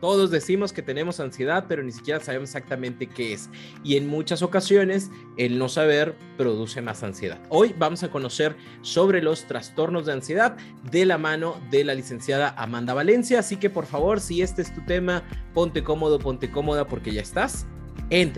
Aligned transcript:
Todos 0.00 0.30
decimos 0.30 0.72
que 0.72 0.82
tenemos 0.82 1.18
ansiedad, 1.18 1.64
pero 1.68 1.82
ni 1.82 1.92
siquiera 1.92 2.20
sabemos 2.20 2.50
exactamente 2.50 3.08
qué 3.08 3.32
es. 3.32 3.50
Y 3.82 3.96
en 3.96 4.06
muchas 4.06 4.42
ocasiones 4.42 5.10
el 5.36 5.58
no 5.58 5.68
saber 5.68 6.14
produce 6.36 6.80
más 6.82 7.02
ansiedad. 7.02 7.40
Hoy 7.48 7.74
vamos 7.76 8.02
a 8.04 8.10
conocer 8.10 8.56
sobre 8.82 9.20
los 9.22 9.44
trastornos 9.44 10.06
de 10.06 10.12
ansiedad 10.12 10.56
de 10.90 11.04
la 11.04 11.18
mano 11.18 11.60
de 11.70 11.84
la 11.84 11.94
licenciada 11.94 12.54
Amanda 12.56 12.94
Valencia. 12.94 13.40
Así 13.40 13.56
que 13.56 13.70
por 13.70 13.86
favor, 13.86 14.20
si 14.20 14.42
este 14.42 14.62
es 14.62 14.72
tu 14.72 14.84
tema, 14.84 15.24
ponte 15.52 15.82
cómodo, 15.82 16.18
ponte 16.18 16.50
cómoda 16.50 16.86
porque 16.86 17.12
ya 17.12 17.20
estás 17.20 17.66
en. 18.10 18.32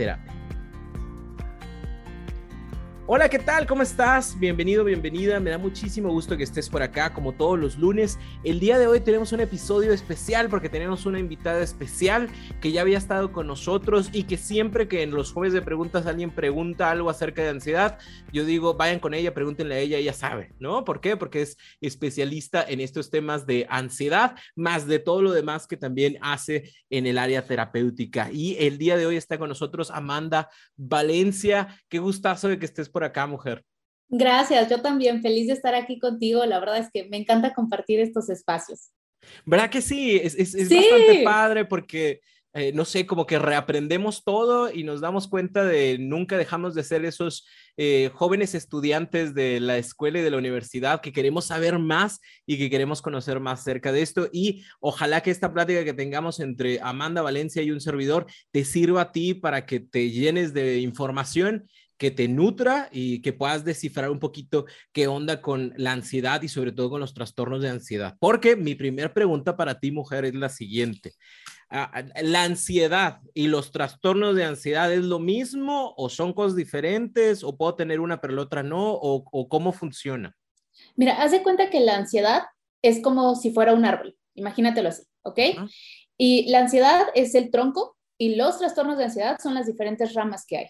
Hola, 3.13 3.27
¿qué 3.27 3.39
tal? 3.39 3.67
¿Cómo 3.67 3.83
estás? 3.83 4.39
Bienvenido, 4.39 4.85
bienvenida. 4.85 5.37
Me 5.41 5.49
da 5.49 5.57
muchísimo 5.57 6.07
gusto 6.13 6.37
que 6.37 6.45
estés 6.45 6.69
por 6.69 6.81
acá, 6.81 7.13
como 7.13 7.33
todos 7.33 7.59
los 7.59 7.77
lunes. 7.77 8.17
El 8.41 8.61
día 8.61 8.79
de 8.79 8.87
hoy 8.87 9.01
tenemos 9.01 9.33
un 9.33 9.41
episodio 9.41 9.91
especial 9.91 10.47
porque 10.47 10.69
tenemos 10.69 11.05
una 11.05 11.19
invitada 11.19 11.61
especial 11.61 12.29
que 12.61 12.71
ya 12.71 12.79
había 12.79 12.97
estado 12.97 13.33
con 13.33 13.47
nosotros 13.47 14.09
y 14.13 14.23
que 14.23 14.37
siempre 14.37 14.87
que 14.87 15.03
en 15.03 15.11
los 15.11 15.33
jueves 15.33 15.51
de 15.51 15.61
preguntas 15.61 16.05
alguien 16.05 16.31
pregunta 16.31 16.89
algo 16.89 17.09
acerca 17.09 17.41
de 17.41 17.49
ansiedad, 17.49 17.99
yo 18.31 18.45
digo, 18.45 18.75
vayan 18.75 19.01
con 19.01 19.13
ella, 19.13 19.33
pregúntenle 19.33 19.75
a 19.75 19.79
ella, 19.79 19.97
ella 19.97 20.13
sabe, 20.13 20.53
¿no? 20.59 20.85
¿Por 20.85 21.01
qué? 21.01 21.17
Porque 21.17 21.41
es 21.41 21.57
especialista 21.81 22.63
en 22.63 22.79
estos 22.79 23.09
temas 23.09 23.45
de 23.45 23.67
ansiedad, 23.69 24.37
más 24.55 24.87
de 24.87 24.99
todo 24.99 25.21
lo 25.21 25.33
demás 25.33 25.67
que 25.67 25.75
también 25.75 26.17
hace 26.21 26.71
en 26.89 27.05
el 27.07 27.17
área 27.17 27.45
terapéutica. 27.45 28.31
Y 28.31 28.55
el 28.57 28.77
día 28.77 28.95
de 28.95 29.05
hoy 29.05 29.17
está 29.17 29.37
con 29.37 29.49
nosotros 29.49 29.91
Amanda 29.91 30.49
Valencia. 30.77 31.77
Qué 31.89 31.99
gustazo 31.99 32.47
de 32.47 32.57
que 32.57 32.65
estés 32.65 32.87
por 32.87 33.00
acá, 33.03 33.27
mujer. 33.27 33.63
Gracias, 34.13 34.69
yo 34.69 34.81
también 34.81 35.21
feliz 35.21 35.47
de 35.47 35.53
estar 35.53 35.73
aquí 35.73 35.97
contigo. 35.97 36.45
La 36.45 36.59
verdad 36.59 36.77
es 36.77 36.89
que 36.93 37.07
me 37.07 37.15
encanta 37.15 37.53
compartir 37.53 38.01
estos 38.01 38.29
espacios. 38.29 38.91
¿Verdad 39.45 39.69
que 39.69 39.81
sí? 39.81 40.19
Es, 40.21 40.35
es, 40.35 40.53
bastante 40.69 41.23
padre 41.23 41.63
porque, 41.63 42.19
eh, 42.53 42.73
no 42.73 42.83
sé, 42.83 43.05
como 43.05 43.25
que 43.25 43.39
reaprendemos 43.39 44.25
todo 44.25 44.69
y 44.69 44.83
nos 44.83 44.99
damos 44.99 45.29
cuenta 45.29 45.63
de 45.63 45.97
nunca 45.97 46.37
dejamos 46.37 46.75
de 46.75 46.83
ser 46.83 47.05
esos 47.05 47.47
eh, 47.77 48.09
jóvenes 48.13 48.53
estudiantes 48.53 49.33
de 49.33 49.61
la 49.61 49.77
escuela 49.77 50.19
y 50.19 50.23
de 50.23 50.31
la 50.31 50.37
universidad 50.37 50.99
que 50.99 51.13
queremos 51.13 51.45
saber 51.45 51.79
más 51.79 52.19
y 52.45 52.57
que 52.57 52.69
queremos 52.69 53.01
conocer 53.01 53.39
más 53.39 53.63
cerca 53.63 53.93
de 53.93 54.01
esto. 54.01 54.27
Y 54.33 54.65
ojalá 54.81 55.21
que 55.21 55.31
esta 55.31 55.53
plática 55.53 55.85
que 55.85 55.93
tengamos 55.93 56.41
entre 56.41 56.81
Amanda 56.81 57.21
Valencia 57.21 57.61
y 57.61 57.71
un 57.71 57.79
servidor 57.79 58.25
te 58.51 58.65
sirva 58.65 59.01
a 59.01 59.11
ti 59.13 59.35
para 59.35 59.65
que 59.65 59.79
te 59.79 60.09
llenes 60.09 60.53
de 60.53 60.79
información 60.79 61.65
que 62.01 62.09
te 62.09 62.27
nutra 62.27 62.89
y 62.91 63.21
que 63.21 63.31
puedas 63.31 63.63
descifrar 63.63 64.09
un 64.09 64.17
poquito 64.17 64.65
qué 64.91 65.05
onda 65.05 65.39
con 65.39 65.71
la 65.77 65.91
ansiedad 65.91 66.41
y 66.41 66.47
sobre 66.47 66.71
todo 66.71 66.89
con 66.89 66.99
los 66.99 67.13
trastornos 67.13 67.61
de 67.61 67.69
ansiedad. 67.69 68.17
Porque 68.19 68.55
mi 68.55 68.73
primera 68.73 69.13
pregunta 69.13 69.55
para 69.55 69.79
ti, 69.79 69.91
mujer, 69.91 70.25
es 70.25 70.33
la 70.33 70.49
siguiente. 70.49 71.13
Ah, 71.69 71.91
ah, 71.93 72.03
¿La 72.23 72.41
ansiedad 72.41 73.19
y 73.35 73.49
los 73.49 73.71
trastornos 73.71 74.35
de 74.35 74.45
ansiedad 74.45 74.91
es 74.91 75.03
lo 75.03 75.19
mismo 75.19 75.93
o 75.95 76.09
son 76.09 76.33
cosas 76.33 76.55
diferentes 76.55 77.43
o 77.43 77.55
puedo 77.55 77.75
tener 77.75 77.99
una 77.99 78.19
pero 78.19 78.33
la 78.33 78.41
otra 78.41 78.63
no 78.63 78.93
o, 78.93 79.47
cómo 79.47 79.71
funciona? 79.71 80.35
Mira, 80.95 81.21
haz 81.21 81.29
de 81.29 81.43
cuenta 81.43 81.69
que 81.69 81.81
la 81.81 81.97
ansiedad 81.97 82.45
es 82.81 83.03
como 83.03 83.35
si 83.35 83.53
fuera 83.53 83.75
un 83.75 83.85
árbol, 83.85 84.17
imagínatelo 84.33 84.89
así, 84.89 85.03
¿ok? 85.21 85.39
Y 86.17 86.49
la 86.49 86.61
ansiedad 86.61 87.03
es 87.13 87.35
el 87.35 87.51
tronco 87.51 87.95
y 88.17 88.37
los 88.37 88.57
trastornos 88.57 88.97
de 88.97 89.03
ansiedad 89.03 89.37
son 89.39 89.53
las 89.53 89.67
diferentes 89.67 90.15
ramas 90.15 90.47
que 90.47 90.57
hay. 90.57 90.67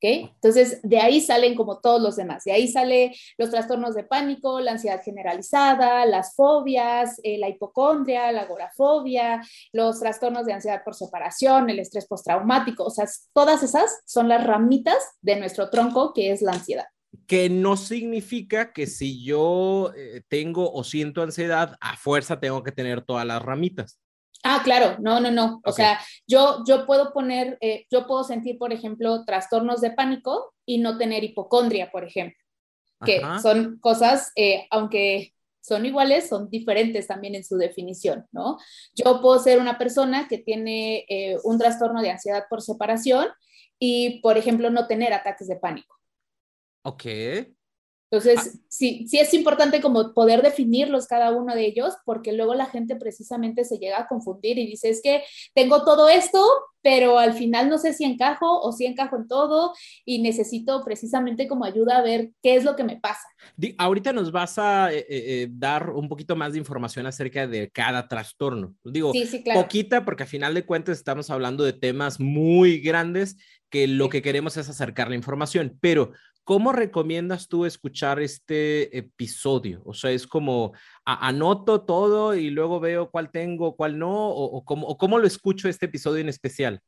Entonces, 0.00 0.80
de 0.82 0.98
ahí 0.98 1.20
salen 1.20 1.54
como 1.54 1.80
todos 1.80 2.00
los 2.00 2.16
demás. 2.16 2.44
De 2.44 2.52
ahí 2.52 2.68
sale 2.68 3.14
los 3.38 3.50
trastornos 3.50 3.94
de 3.94 4.04
pánico, 4.04 4.60
la 4.60 4.72
ansiedad 4.72 5.02
generalizada, 5.02 6.04
las 6.06 6.34
fobias, 6.34 7.20
eh, 7.22 7.38
la 7.38 7.48
hipocondria, 7.48 8.30
la 8.32 8.42
agorafobia, 8.42 9.42
los 9.72 10.00
trastornos 10.00 10.46
de 10.46 10.52
ansiedad 10.52 10.82
por 10.84 10.94
separación, 10.94 11.70
el 11.70 11.78
estrés 11.78 12.06
postraumático. 12.06 12.84
O 12.84 12.90
sea, 12.90 13.06
todas 13.32 13.62
esas 13.62 14.02
son 14.06 14.28
las 14.28 14.44
ramitas 14.46 14.98
de 15.20 15.36
nuestro 15.36 15.70
tronco, 15.70 16.12
que 16.12 16.30
es 16.30 16.42
la 16.42 16.52
ansiedad. 16.52 16.86
Que 17.26 17.48
no 17.48 17.76
significa 17.76 18.72
que 18.72 18.86
si 18.86 19.24
yo 19.24 19.92
eh, 19.96 20.22
tengo 20.28 20.70
o 20.72 20.84
siento 20.84 21.22
ansiedad, 21.22 21.76
a 21.80 21.96
fuerza 21.96 22.38
tengo 22.38 22.62
que 22.62 22.72
tener 22.72 23.02
todas 23.02 23.26
las 23.26 23.42
ramitas. 23.42 23.98
Ah, 24.48 24.60
claro, 24.62 24.96
no, 25.00 25.18
no, 25.18 25.32
no. 25.32 25.60
O 25.64 25.72
sea, 25.72 26.00
yo, 26.24 26.62
yo 26.64 26.86
puedo 26.86 27.12
poner, 27.12 27.58
eh, 27.60 27.84
yo 27.90 28.06
puedo 28.06 28.22
sentir, 28.22 28.58
por 28.58 28.72
ejemplo, 28.72 29.24
trastornos 29.24 29.80
de 29.80 29.90
pánico 29.90 30.54
y 30.64 30.78
no 30.78 30.96
tener 30.98 31.24
hipocondria, 31.24 31.90
por 31.90 32.04
ejemplo, 32.04 32.38
que 33.04 33.20
son 33.42 33.80
cosas, 33.80 34.30
eh, 34.36 34.68
aunque 34.70 35.34
son 35.60 35.84
iguales, 35.84 36.28
son 36.28 36.48
diferentes 36.48 37.08
también 37.08 37.34
en 37.34 37.42
su 37.42 37.56
definición, 37.56 38.24
¿no? 38.30 38.56
Yo 38.94 39.20
puedo 39.20 39.40
ser 39.40 39.58
una 39.58 39.78
persona 39.78 40.28
que 40.28 40.38
tiene 40.38 41.04
eh, 41.08 41.38
un 41.42 41.58
trastorno 41.58 42.00
de 42.02 42.10
ansiedad 42.10 42.44
por 42.48 42.62
separación 42.62 43.26
y, 43.80 44.20
por 44.20 44.38
ejemplo, 44.38 44.70
no 44.70 44.86
tener 44.86 45.12
ataques 45.12 45.48
de 45.48 45.56
pánico. 45.56 45.96
Ok. 46.82 47.04
Entonces, 48.10 48.54
ah. 48.54 48.58
sí, 48.68 49.06
sí 49.08 49.18
es 49.18 49.34
importante 49.34 49.80
como 49.80 50.14
poder 50.14 50.42
definirlos 50.42 51.06
cada 51.06 51.32
uno 51.32 51.54
de 51.54 51.66
ellos, 51.66 51.94
porque 52.04 52.32
luego 52.32 52.54
la 52.54 52.66
gente 52.66 52.96
precisamente 52.96 53.64
se 53.64 53.78
llega 53.78 54.00
a 54.00 54.06
confundir 54.06 54.58
y 54.58 54.66
dice, 54.66 54.90
es 54.90 55.00
que 55.02 55.22
tengo 55.54 55.84
todo 55.84 56.08
esto, 56.08 56.40
pero 56.82 57.18
al 57.18 57.32
final 57.32 57.68
no 57.68 57.78
sé 57.78 57.92
si 57.92 58.04
encajo 58.04 58.60
o 58.60 58.70
si 58.70 58.86
encajo 58.86 59.16
en 59.16 59.26
todo 59.26 59.72
y 60.04 60.22
necesito 60.22 60.84
precisamente 60.84 61.48
como 61.48 61.64
ayuda 61.64 61.98
a 61.98 62.02
ver 62.02 62.30
qué 62.42 62.54
es 62.54 62.62
lo 62.62 62.76
que 62.76 62.84
me 62.84 63.00
pasa. 63.00 63.26
ahorita 63.76 64.12
nos 64.12 64.30
vas 64.30 64.56
a 64.58 64.92
eh, 64.92 64.98
eh, 64.98 65.04
eh, 65.08 65.48
dar 65.50 65.90
un 65.90 66.08
poquito 66.08 66.36
más 66.36 66.52
de 66.52 66.60
información 66.60 67.06
acerca 67.06 67.48
de 67.48 67.70
cada 67.70 68.06
trastorno. 68.06 68.76
Digo, 68.84 69.12
poquita, 69.52 70.04
porque 70.04 70.22
al 70.22 70.28
final 70.28 70.54
de 70.54 70.64
cuentas 70.64 70.98
estamos 70.98 71.28
hablando 71.28 71.64
de 71.64 71.72
temas 71.72 72.20
muy 72.20 72.78
grandes 72.78 73.36
que 73.68 73.88
lo 73.88 74.08
que 74.08 74.22
queremos 74.22 74.56
es 74.56 74.68
acercar 74.68 75.08
la 75.08 75.16
información, 75.16 75.76
pero 75.80 76.12
¿Cómo 76.46 76.70
recomiendas 76.70 77.48
tú 77.48 77.64
escuchar 77.64 78.20
este 78.20 78.96
episodio? 78.96 79.82
O 79.84 79.92
sea, 79.92 80.12
es 80.12 80.28
como 80.28 80.74
anoto 81.04 81.82
todo 81.82 82.36
y 82.36 82.50
luego 82.50 82.78
veo 82.78 83.10
cuál 83.10 83.32
tengo, 83.32 83.74
cuál 83.74 83.98
no, 83.98 84.28
o, 84.28 84.64
cómo, 84.64 85.18
lo 85.18 85.26
escucho 85.26 85.68
este 85.68 85.86
episodio 85.86 86.20
en 86.20 86.28
especial. 86.28 86.80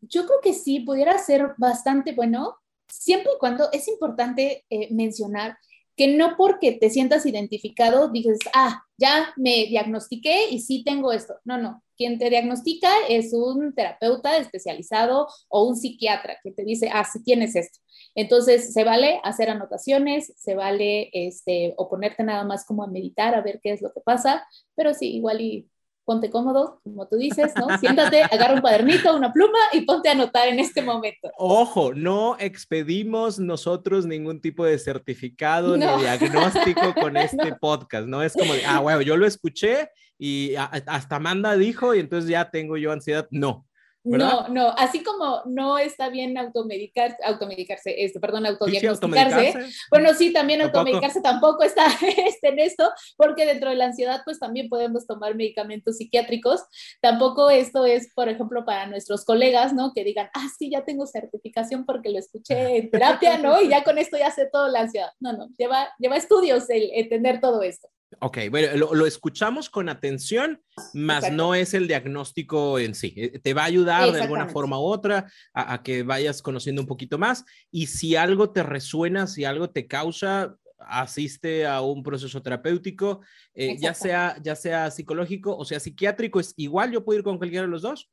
Yo 0.00 0.24
creo 0.26 0.38
que 0.40 0.54
sí, 0.54 0.78
pudiera 0.78 1.18
ser 1.18 1.54
bastante 1.58 2.12
bueno, 2.12 2.56
siempre 2.88 3.32
y 3.34 3.38
cuando 3.40 3.68
es 3.72 3.88
importante 3.88 4.64
eh, 4.70 4.94
mencionar 4.94 5.58
que 5.96 6.08
no 6.08 6.36
porque 6.36 6.72
te 6.72 6.90
sientas 6.90 7.26
identificado 7.26 8.10
dices, 8.10 8.38
ah, 8.54 8.82
ya 8.98 9.32
me 9.36 9.66
diagnostiqué 9.66 10.50
y 10.50 10.60
sí 10.60 10.82
tengo 10.84 11.12
esto. 11.12 11.34
No, 11.44 11.58
no. 11.58 11.82
Quien 11.96 12.18
te 12.18 12.30
diagnostica 12.30 12.90
es 13.08 13.32
un 13.32 13.74
terapeuta 13.74 14.36
especializado 14.36 15.28
o 15.48 15.68
un 15.68 15.76
psiquiatra 15.76 16.38
que 16.42 16.50
te 16.50 16.64
dice, 16.64 16.90
ah, 16.92 17.04
sí 17.04 17.22
tienes 17.22 17.54
esto. 17.54 17.78
Entonces, 18.16 18.72
se 18.72 18.84
vale 18.84 19.20
hacer 19.22 19.50
anotaciones, 19.50 20.32
se 20.36 20.54
vale 20.54 21.10
este, 21.12 21.74
o 21.76 21.88
ponerte 21.88 22.24
nada 22.24 22.44
más 22.44 22.64
como 22.64 22.82
a 22.82 22.88
meditar, 22.88 23.34
a 23.34 23.42
ver 23.42 23.60
qué 23.62 23.72
es 23.72 23.82
lo 23.82 23.92
que 23.92 24.00
pasa, 24.00 24.46
pero 24.74 24.94
sí, 24.94 25.14
igual 25.14 25.40
y 25.40 25.68
ponte 26.04 26.30
cómodo, 26.30 26.80
como 26.84 27.08
tú 27.08 27.16
dices, 27.16 27.52
¿no? 27.56 27.78
Siéntate, 27.78 28.22
agarra 28.22 28.54
un 28.54 28.60
cuadernito, 28.60 29.16
una 29.16 29.32
pluma 29.32 29.58
y 29.72 29.82
ponte 29.82 30.08
a 30.08 30.12
anotar 30.12 30.48
en 30.48 30.58
este 30.58 30.82
momento. 30.82 31.30
Ojo, 31.38 31.94
no 31.94 32.36
expedimos 32.38 33.38
nosotros 33.38 34.06
ningún 34.06 34.40
tipo 34.40 34.64
de 34.64 34.78
certificado 34.78 35.76
ni 35.76 35.86
diagnóstico 35.86 36.94
con 37.00 37.16
este 37.16 37.54
podcast, 37.54 38.06
¿no? 38.06 38.22
Es 38.22 38.34
como, 38.34 38.52
ah, 38.66 38.80
bueno, 38.80 39.00
yo 39.00 39.16
lo 39.16 39.26
escuché 39.26 39.90
y 40.18 40.54
hasta 40.56 41.16
Amanda 41.16 41.56
dijo 41.56 41.94
y 41.94 42.00
entonces 42.00 42.30
ya 42.30 42.50
tengo 42.50 42.76
yo 42.76 42.92
ansiedad. 42.92 43.26
No, 43.30 43.66
no, 44.04 44.48
no, 44.48 44.68
así 44.76 45.02
como 45.02 45.42
no 45.46 45.78
está 45.78 46.10
bien 46.10 46.36
automedicar, 46.36 47.16
automedicarse, 47.24 48.04
este, 48.04 48.20
perdón, 48.20 48.46
autodiagnosticarse. 48.46 49.54
bueno, 49.90 50.12
sí, 50.14 50.32
también 50.32 50.60
automedicarse 50.60 51.22
tampoco 51.22 51.62
está 51.62 51.86
este, 52.26 52.48
en 52.48 52.58
esto, 52.58 52.90
porque 53.16 53.46
dentro 53.46 53.70
de 53.70 53.76
la 53.76 53.86
ansiedad, 53.86 54.20
pues 54.24 54.38
también 54.38 54.68
podemos 54.68 55.06
tomar 55.06 55.34
medicamentos 55.34 55.96
psiquiátricos. 55.96 56.62
Tampoco 57.00 57.48
esto 57.50 57.86
es, 57.86 58.12
por 58.14 58.28
ejemplo, 58.28 58.64
para 58.64 58.86
nuestros 58.86 59.24
colegas, 59.24 59.72
¿no? 59.72 59.92
Que 59.94 60.04
digan, 60.04 60.28
ah, 60.34 60.46
sí, 60.58 60.70
ya 60.70 60.84
tengo 60.84 61.06
certificación 61.06 61.86
porque 61.86 62.10
lo 62.10 62.18
escuché 62.18 62.76
en 62.76 62.90
terapia, 62.90 63.38
¿no? 63.38 63.60
Y 63.60 63.68
ya 63.68 63.82
con 63.84 63.98
esto 63.98 64.18
ya 64.18 64.30
sé 64.30 64.48
todo 64.52 64.68
la 64.68 64.80
ansiedad. 64.80 65.10
No, 65.20 65.32
no, 65.32 65.48
lleva, 65.56 65.88
lleva 65.98 66.16
estudios 66.16 66.68
el 66.68 66.90
entender 66.92 67.40
todo 67.40 67.62
esto. 67.62 67.88
Ok, 68.20 68.38
bueno, 68.50 68.94
lo, 68.94 69.06
escuchamos 69.06 69.70
con 69.70 69.88
atención, 69.88 70.62
más 70.92 71.32
no 71.32 71.54
es 71.54 71.74
el 71.74 71.88
diagnóstico 71.88 72.78
en 72.78 72.94
sí. 72.94 73.14
Eh, 73.16 73.38
te 73.38 73.54
va 73.54 73.62
a 73.62 73.66
ayudar 73.66 74.12
de 74.12 74.20
alguna 74.22 74.48
forma 74.48 74.78
u 74.78 74.84
otra 74.84 75.30
a, 75.52 75.82
que 75.82 76.02
vayas 76.02 76.42
conociendo 76.42 76.82
un 76.82 76.88
poquito 76.88 77.18
más 77.18 77.44
y 77.70 77.86
si 77.86 78.16
algo 78.16 78.50
te 78.50 78.62
resuena, 78.62 79.26
si 79.26 79.44
algo 79.44 79.70
te 79.70 79.86
causa, 79.86 80.56
asiste 80.78 81.66
a 81.66 81.80
un 81.80 82.02
proceso 82.02 82.42
terapéutico, 82.42 83.20
eh, 83.54 83.76
ya, 83.78 83.94
sea, 83.94 84.36
ya 84.42 84.54
sea 84.56 84.90
psicológico 84.90 85.56
o 85.56 85.64
sea 85.64 85.80
psiquiátrico, 85.80 86.40
¿es 86.40 86.54
igual? 86.56 86.92
¿Yo 86.92 87.04
puedo 87.04 87.18
ir 87.18 87.24
con 87.24 87.38
cualquiera 87.38 87.66
de 87.66 87.70
los 87.70 87.82
dos? 87.82 88.10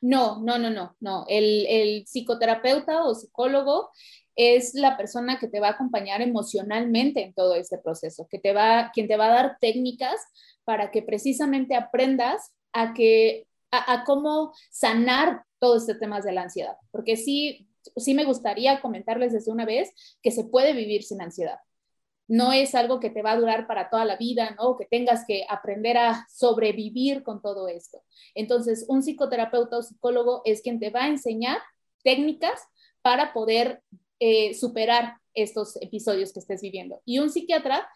No, 0.00 0.40
no, 0.42 0.58
no, 0.58 0.70
no, 0.70 0.96
no. 1.00 1.24
El, 1.28 1.66
el 1.66 2.04
psicoterapeuta 2.04 3.04
o 3.04 3.14
psicólogo 3.14 3.90
es 4.38 4.74
la 4.74 4.96
persona 4.96 5.40
que 5.40 5.48
te 5.48 5.58
va 5.58 5.66
a 5.66 5.72
acompañar 5.72 6.22
emocionalmente 6.22 7.24
en 7.24 7.34
todo 7.34 7.56
este 7.56 7.76
proceso, 7.76 8.28
que 8.30 8.38
te 8.38 8.52
va, 8.52 8.92
quien 8.94 9.08
te 9.08 9.16
va 9.16 9.26
a 9.26 9.34
dar 9.34 9.56
técnicas 9.60 10.14
para 10.64 10.92
que 10.92 11.02
precisamente 11.02 11.74
aprendas 11.74 12.54
a 12.72 12.94
que 12.94 13.48
a, 13.72 14.04
cómo 14.04 14.54
sanar 14.70 15.42
todos 15.58 15.82
estos 15.82 15.98
temas 15.98 16.24
de 16.24 16.32
la 16.32 16.42
ansiedad, 16.42 16.76
porque 16.92 17.16
sí, 17.16 17.68
sí 17.96 18.14
me 18.14 18.24
gustaría 18.24 18.80
comentarles 18.80 19.32
desde 19.32 19.50
una 19.50 19.66
vez 19.66 19.90
que 20.22 20.30
se 20.30 20.44
puede 20.44 20.72
vivir 20.72 21.02
sin 21.02 21.20
ansiedad. 21.20 21.58
No 22.28 22.52
es 22.52 22.76
algo 22.76 23.00
que 23.00 23.10
te 23.10 23.22
va 23.22 23.32
a 23.32 23.36
durar 23.36 23.66
para 23.66 23.90
toda 23.90 24.04
la 24.04 24.16
vida, 24.16 24.54
¿no? 24.56 24.76
Que 24.76 24.84
tengas 24.84 25.24
que 25.26 25.46
aprender 25.48 25.96
a 25.96 26.26
sobrevivir 26.30 27.24
con 27.24 27.42
todo 27.42 27.66
esto. 27.66 28.02
Entonces, 28.34 28.84
un 28.88 29.02
psicoterapeuta 29.02 29.78
o 29.78 29.82
psicólogo 29.82 30.42
es 30.44 30.62
quien 30.62 30.78
te 30.78 30.90
va 30.90 31.04
a 31.04 31.08
enseñar 31.08 31.58
técnicas 32.04 32.60
para 33.02 33.32
poder 33.32 33.82
eh, 34.20 34.54
superar 34.54 35.16
estos 35.34 35.76
episodios 35.80 36.32
que 36.32 36.40
estés 36.40 36.60
viviendo. 36.62 37.00
Y 37.04 37.18
un 37.18 37.30
psiquiatra 37.30 37.88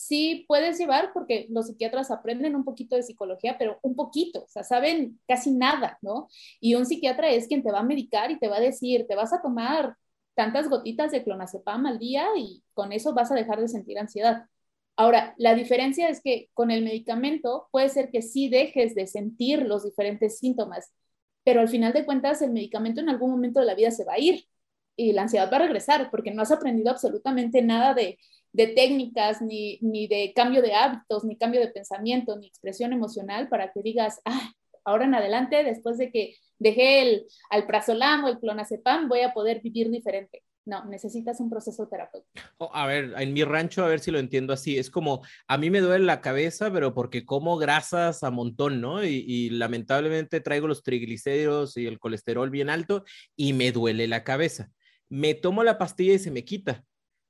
sí 0.00 0.44
puedes 0.48 0.78
llevar, 0.78 1.12
porque 1.12 1.46
los 1.50 1.66
psiquiatras 1.66 2.10
aprenden 2.10 2.56
un 2.56 2.64
poquito 2.64 2.96
de 2.96 3.02
psicología, 3.02 3.56
pero 3.58 3.78
un 3.82 3.94
poquito, 3.94 4.44
o 4.44 4.48
sea, 4.48 4.64
saben 4.64 5.20
casi 5.28 5.50
nada, 5.50 5.98
¿no? 6.00 6.28
Y 6.58 6.74
un 6.74 6.86
psiquiatra 6.86 7.30
es 7.30 7.46
quien 7.48 7.62
te 7.62 7.70
va 7.70 7.80
a 7.80 7.82
medicar 7.82 8.30
y 8.30 8.38
te 8.38 8.48
va 8.48 8.56
a 8.56 8.60
decir, 8.60 9.06
te 9.06 9.14
vas 9.14 9.32
a 9.32 9.42
tomar 9.42 9.96
tantas 10.34 10.70
gotitas 10.70 11.10
de 11.12 11.22
clonazepam 11.22 11.86
al 11.86 11.98
día 11.98 12.26
y 12.36 12.62
con 12.72 12.92
eso 12.92 13.12
vas 13.12 13.30
a 13.30 13.34
dejar 13.34 13.60
de 13.60 13.68
sentir 13.68 13.98
ansiedad. 13.98 14.46
Ahora, 14.96 15.34
la 15.38 15.54
diferencia 15.54 16.08
es 16.08 16.20
que 16.22 16.50
con 16.54 16.70
el 16.70 16.82
medicamento 16.84 17.68
puede 17.70 17.88
ser 17.90 18.10
que 18.10 18.22
sí 18.22 18.48
dejes 18.48 18.94
de 18.94 19.06
sentir 19.06 19.62
los 19.62 19.84
diferentes 19.84 20.38
síntomas, 20.38 20.92
pero 21.44 21.60
al 21.60 21.68
final 21.68 21.92
de 21.92 22.04
cuentas 22.06 22.42
el 22.42 22.52
medicamento 22.52 23.00
en 23.00 23.10
algún 23.10 23.30
momento 23.30 23.60
de 23.60 23.66
la 23.66 23.74
vida 23.74 23.90
se 23.90 24.04
va 24.04 24.14
a 24.14 24.18
ir 24.18 24.46
y 25.00 25.12
la 25.14 25.22
ansiedad 25.22 25.50
va 25.50 25.56
a 25.56 25.60
regresar 25.60 26.10
porque 26.10 26.30
no 26.30 26.42
has 26.42 26.52
aprendido 26.52 26.90
absolutamente 26.90 27.62
nada 27.62 27.94
de, 27.94 28.18
técnicas, 28.52 29.40
ni, 29.40 29.78
de 29.80 30.32
cambio 30.36 30.60
de 30.60 30.74
hábitos, 30.74 31.24
ni 31.24 31.38
cambio 31.38 31.60
de 31.60 31.68
pensamiento, 31.68 32.36
ni 32.36 32.48
expresión 32.48 32.92
emocional 32.92 33.48
para 33.48 33.72
que 33.72 33.80
digas, 33.80 34.20
ah, 34.26 34.52
ahora 34.84 35.06
en 35.06 35.14
adelante, 35.14 35.64
después 35.64 35.96
de 35.96 36.10
que 36.10 36.36
dejé 36.58 37.00
el 37.00 37.26
alprazolam 37.48 38.24
o 38.24 38.28
el 38.28 38.38
clonazepam, 38.38 39.08
voy 39.08 39.20
a 39.20 39.32
poder 39.32 39.62
vivir 39.62 39.90
diferente. 39.90 40.42
No, 40.66 40.84
necesitas 40.84 41.40
un 41.40 41.48
proceso 41.48 41.88
terapéutico. 41.88 42.46
Oh, 42.58 42.70
a 42.74 42.86
ver, 42.86 43.14
en 43.16 43.32
mi 43.32 43.42
rancho, 43.42 43.82
a 43.82 43.88
ver 43.88 44.00
si 44.00 44.10
lo 44.10 44.18
entiendo 44.18 44.52
así, 44.52 44.76
es 44.76 44.90
como, 44.90 45.22
a 45.48 45.56
mí 45.56 45.70
me 45.70 45.80
duele 45.80 46.04
la 46.04 46.20
cabeza, 46.20 46.70
pero 46.70 46.92
porque 46.92 47.24
como 47.24 47.56
grasas 47.56 48.22
a 48.22 48.30
montón, 48.30 48.82
¿no? 48.82 49.02
Y 49.02 49.48
lamentablemente 49.48 50.42
traigo 50.42 50.68
los 50.68 50.82
triglicéridos 50.82 51.78
y 51.78 51.86
el 51.86 51.98
colesterol 51.98 52.50
bien 52.50 52.68
alto 52.68 53.04
y 53.34 53.54
me 53.54 53.72
duele 53.72 54.06
la 54.06 54.24
cabeza 54.24 54.70
me 55.10 55.34
tomo 55.34 55.62
la 55.62 55.76
pastilla 55.76 56.14
y 56.14 56.18
se 56.18 56.30
me 56.30 56.44
quita. 56.44 56.84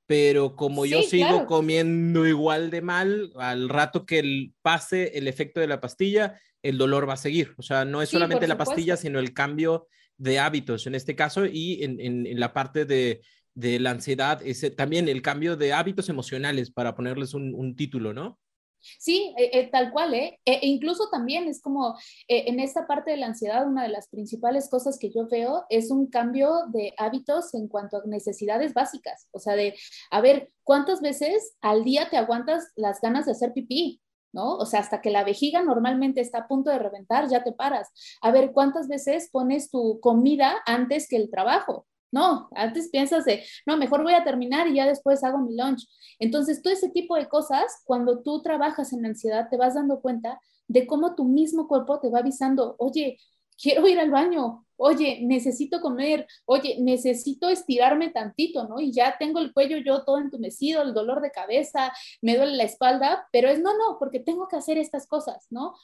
Pero 0.07 0.57
como 0.57 0.87
yo 0.87 1.03
sigo 1.03 1.47
comiendo 1.47 2.27
igual 2.27 2.71
de 2.71 2.83
mal, 2.83 3.33
al 3.37 3.69
rato 3.69 4.07
que 4.07 4.51
pase 4.61 5.17
el 5.17 5.29
efecto 5.29 5.61
de 5.61 5.69
la 5.69 5.81
pastilla, 5.81 6.41
el 6.63 6.79
dolor 6.79 7.09
va 7.09 7.15
a 7.15 7.17
seguir. 7.17 7.55
O 7.59 7.63
sea, 7.63 7.85
no 7.85 8.03
es 8.03 8.09
solamente 8.09 8.49
la 8.49 8.59
pastilla, 8.59 8.97
sino 8.97 9.21
el 9.21 9.33
cambio 9.33 9.87
de 10.17 10.41
hábitos 10.41 10.87
en 10.87 10.97
este 10.97 11.15
caso 11.15 11.47
y 11.47 11.83
en, 11.85 12.39
la 12.39 12.53
parte 12.53 12.85
de, 12.85 13.21
la 13.55 13.91
ansiedad, 13.91 14.41
ese, 14.45 14.71
también 14.71 15.09
el 15.09 15.23
cambio 15.23 15.57
de 15.57 15.73
hábitos 15.73 16.09
emocionales, 16.09 16.73
para 16.73 16.97
ponerles 16.97 17.33
un 17.35 17.77
título, 17.77 18.13
¿no? 18.13 18.40
Sí, 18.81 19.35
eh, 19.39 19.51
eh, 19.53 19.71
tal 19.71 19.93
cual, 19.93 20.15
¿eh? 20.15 20.41
E 20.45 20.67
incluso 20.67 21.09
también 21.11 21.49
es 21.49 21.61
como 21.61 21.97
en 22.29 22.61
esta 22.61 22.87
parte 22.87 23.11
de 23.11 23.17
la 23.17 23.27
ansiedad, 23.27 23.67
una 23.67 23.83
de 23.83 23.89
las 23.89 24.09
principales 24.09 24.69
cosas 24.69 24.99
que 24.99 25.11
yo 25.11 25.27
veo 25.29 25.65
es 25.69 25.91
un 25.91 26.07
cambio 26.07 26.65
de 26.69 26.95
hábitos 26.97 27.55
en 27.55 27.69
cuanto 27.69 27.99
a 27.99 28.07
necesidades 28.07 28.75
básicas. 28.75 29.29
O 29.33 29.39
sea, 29.39 29.55
de, 29.55 29.75
a 30.11 30.21
ver, 30.21 30.53
¿cuántas 30.65 31.01
veces 31.01 31.57
al 31.61 31.85
día 31.85 32.09
te 32.11 32.17
aguantas 32.17 32.73
las 32.77 33.01
ganas 33.01 33.27
de 33.27 33.33
hacer 33.33 33.53
pipí? 33.53 34.01
¿no? 34.33 34.57
O 34.57 34.67
sea, 34.67 34.81
hasta 34.81 35.01
que 35.01 35.11
la 35.11 35.25
vejiga 35.25 35.63
normalmente 35.63 36.21
está 36.21 36.39
a 36.39 36.49
punto 36.49 36.71
de 36.71 36.79
reventar, 36.79 37.29
ya 37.29 37.43
te 37.43 37.53
paras. 37.53 37.91
A 38.23 38.31
ver, 38.31 38.53
¿cuántas 38.53 38.89
veces 38.89 39.29
pones 39.31 39.71
tu 39.71 39.99
comida 40.01 40.57
antes 40.67 41.09
que 41.09 41.17
el 41.17 41.31
trabajo? 41.31 41.87
No, 42.13 42.49
antes 42.57 42.89
piensas 42.91 43.25
de, 43.25 43.45
no, 43.67 43.77
mejor 43.77 44.03
voy 44.03 44.15
a 44.15 44.25
terminar 44.25 44.67
y 44.69 44.75
ya 44.75 44.87
después 44.87 45.23
hago 45.23 45.39
mi 45.39 45.57
lunch. 45.57 45.87
Entonces, 46.19 46.63
todo 46.63 46.73
ese 46.73 46.89
tipo 46.91 47.15
de 47.17 47.29
cosas, 47.29 47.83
cuando 47.85 48.21
tú 48.23 48.43
trabajas 48.43 48.93
en 48.93 49.07
ansiedad, 49.07 49.49
te 49.51 49.57
vas 49.57 49.75
dando 49.75 50.01
cuenta 50.01 50.41
de 50.69 50.87
cómo 50.87 51.15
tu 51.15 51.25
mismo 51.25 51.69
cuerpo 51.69 52.01
te 52.01 52.11
va 52.11 52.21
avisando, 52.21 52.75
oye, 52.79 53.19
quiero 53.61 53.87
ir 53.87 53.99
al 53.99 54.11
baño, 54.11 54.65
oye, 54.77 55.21
necesito 55.23 55.81
comer, 55.81 56.27
oye, 56.47 56.79
necesito 56.81 57.51
estirarme 57.51 58.09
tantito, 58.09 58.67
¿no? 58.67 58.81
Y 58.81 58.93
ya 58.93 59.17
tengo 59.19 59.39
el 59.41 59.53
cuello 59.53 59.77
yo 59.77 60.05
todo 60.05 60.19
entumecido, 60.19 60.83
el 60.83 60.95
dolor 60.95 61.21
de 61.21 61.31
cabeza, 61.31 61.93
me 62.23 62.37
duele 62.37 62.57
la 62.57 62.65
espalda, 62.65 63.29
pero 63.31 63.51
es 63.51 63.61
no, 63.61 63.77
no, 63.77 63.99
porque 63.99 64.21
tengo 64.21 64.49
que 64.49 64.57
hacer 64.57 64.79
estas 64.79 65.07
cosas, 65.07 65.47
¿no? 65.51 65.75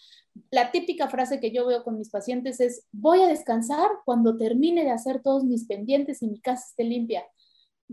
La 0.51 0.71
típica 0.73 1.09
frase 1.09 1.41
que 1.41 1.51
yo 1.53 1.67
veo 1.67 1.85
con 1.85 1.99
mis 1.99 2.11
pacientes 2.11 2.59
es, 2.61 2.87
voy 2.91 3.21
a 3.21 3.29
descansar 3.29 3.91
cuando 4.07 4.37
termine 4.39 4.85
de 4.85 4.91
hacer 4.91 5.23
todos 5.23 5.45
mis 5.45 5.67
pendientes 5.67 6.23
y 6.23 6.29
mi 6.29 6.41
casa 6.41 6.67
esté 6.71 6.85
limpia. 6.85 7.25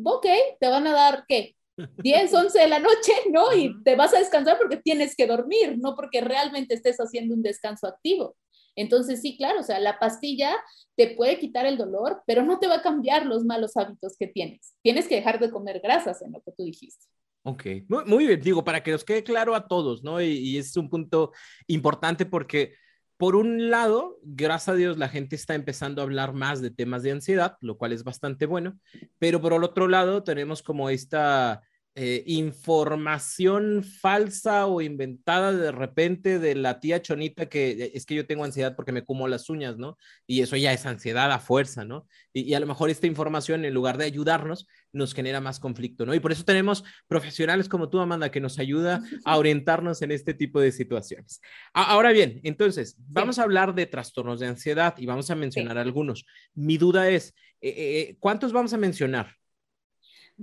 Ok, 0.01 0.25
te 0.59 0.69
van 0.69 0.87
a 0.87 0.93
dar, 0.93 1.25
¿qué? 1.27 1.55
10, 1.97 2.33
11 2.33 2.59
de 2.59 2.67
la 2.67 2.79
noche, 2.79 3.11
¿no? 3.29 3.53
Y 3.53 3.83
te 3.83 3.95
vas 3.95 4.13
a 4.13 4.19
descansar 4.19 4.57
porque 4.57 4.77
tienes 4.77 5.15
que 5.15 5.27
dormir, 5.27 5.77
no 5.79 5.95
porque 5.95 6.21
realmente 6.21 6.75
estés 6.75 6.97
haciendo 6.97 7.35
un 7.35 7.41
descanso 7.41 7.87
activo. 7.87 8.35
Entonces, 8.75 9.21
sí, 9.21 9.37
claro, 9.37 9.59
o 9.59 9.63
sea, 9.63 9.79
la 9.79 9.99
pastilla 9.99 10.55
te 10.95 11.15
puede 11.15 11.39
quitar 11.39 11.65
el 11.65 11.77
dolor, 11.77 12.21
pero 12.25 12.43
no 12.43 12.59
te 12.59 12.67
va 12.67 12.75
a 12.75 12.81
cambiar 12.81 13.25
los 13.25 13.45
malos 13.45 13.77
hábitos 13.77 14.15
que 14.17 14.27
tienes. 14.27 14.75
Tienes 14.81 15.07
que 15.07 15.15
dejar 15.15 15.39
de 15.39 15.51
comer 15.51 15.79
grasas 15.81 16.21
en 16.21 16.31
lo 16.31 16.41
que 16.41 16.51
tú 16.51 16.63
dijiste. 16.63 17.05
Ok, 17.43 17.65
muy, 18.05 18.25
bien, 18.25 18.39
digo, 18.39 18.63
para 18.63 18.81
que 18.81 18.91
nos 18.91 19.03
quede 19.03 19.23
claro 19.23 19.53
a 19.53 19.67
todos, 19.67 20.01
¿no? 20.01 20.21
Y, 20.21 20.27
y 20.27 20.57
es 20.57 20.77
un 20.77 20.89
punto 20.89 21.33
importante 21.67 22.25
porque, 22.25 22.73
por 23.17 23.35
un 23.35 23.69
lado, 23.69 24.17
gracias 24.23 24.69
a 24.69 24.75
Dios, 24.75 24.97
la 24.97 25.09
gente 25.09 25.35
está 25.35 25.53
empezando 25.53 26.01
a 26.01 26.05
hablar 26.05 26.33
más 26.33 26.61
de 26.61 26.71
temas 26.71 27.03
de 27.03 27.11
ansiedad, 27.11 27.57
lo 27.59 27.77
cual 27.77 27.91
es 27.91 28.05
bastante 28.05 28.45
bueno, 28.45 28.79
pero 29.19 29.41
por 29.41 29.51
el 29.51 29.63
otro 29.63 29.89
lado, 29.89 30.23
tenemos 30.23 30.63
como 30.63 30.89
esta 30.89 31.61
eh, 31.95 32.23
información 32.25 33.83
falsa 33.83 34.65
o 34.65 34.81
inventada 34.81 35.51
de 35.51 35.71
repente 35.71 36.39
de 36.39 36.55
la 36.55 36.79
tía 36.79 37.03
Chonita 37.03 37.49
que 37.49 37.69
eh, 37.69 37.91
es 37.93 38.07
que 38.07 38.15
yo 38.15 38.25
tengo 38.25 38.43
ansiedad 38.43 38.75
porque 38.75 38.91
me 38.91 39.05
como 39.05 39.27
las 39.27 39.47
uñas, 39.47 39.77
¿no? 39.77 39.99
Y 40.25 40.41
eso 40.41 40.55
ya 40.55 40.73
es 40.73 40.87
ansiedad 40.87 41.31
a 41.31 41.37
fuerza, 41.37 41.85
¿no? 41.85 42.07
Y, 42.33 42.55
a 42.55 42.59
lo 42.59 42.65
mejor 42.65 42.89
esta 42.89 43.05
información, 43.05 43.63
en 43.63 43.75
lugar 43.75 43.99
de 43.99 44.05
ayudarnos, 44.05 44.67
nos 44.91 45.13
genera 45.13 45.39
más 45.39 45.59
conflicto, 45.59 46.03
¿no? 46.07 46.15
Y 46.15 46.19
por 46.19 46.31
eso 46.31 46.43
tenemos 46.43 46.83
profesionales 47.07 47.69
como 47.69 47.89
tú, 47.89 47.99
Amanda, 47.99 48.31
que 48.31 48.41
nos 48.41 48.57
ayuda 48.57 49.03
a 49.23 49.37
orientarnos 49.37 50.01
en 50.01 50.11
este 50.11 50.33
tipo 50.33 50.59
de 50.59 50.71
situaciones. 50.71 51.41
ahora 51.73 52.11
bien, 52.11 52.41
entonces, 52.43 52.95
vamos 53.07 53.37
a 53.37 53.43
hablar 53.43 53.75
de 53.75 53.85
trastornos 53.85 54.39
de 54.39 54.47
ansiedad 54.47 54.95
y 54.97 55.05
vamos 55.05 55.29
a 55.29 55.35
mencionar 55.35 55.77
algunos. 55.77 56.25
Mi 56.55 56.79
duda 56.79 57.07
es, 57.11 57.35
eh, 57.61 58.15
¿cuántos 58.19 58.51
vamos 58.51 58.73
a 58.73 58.77
mencionar? 58.77 59.42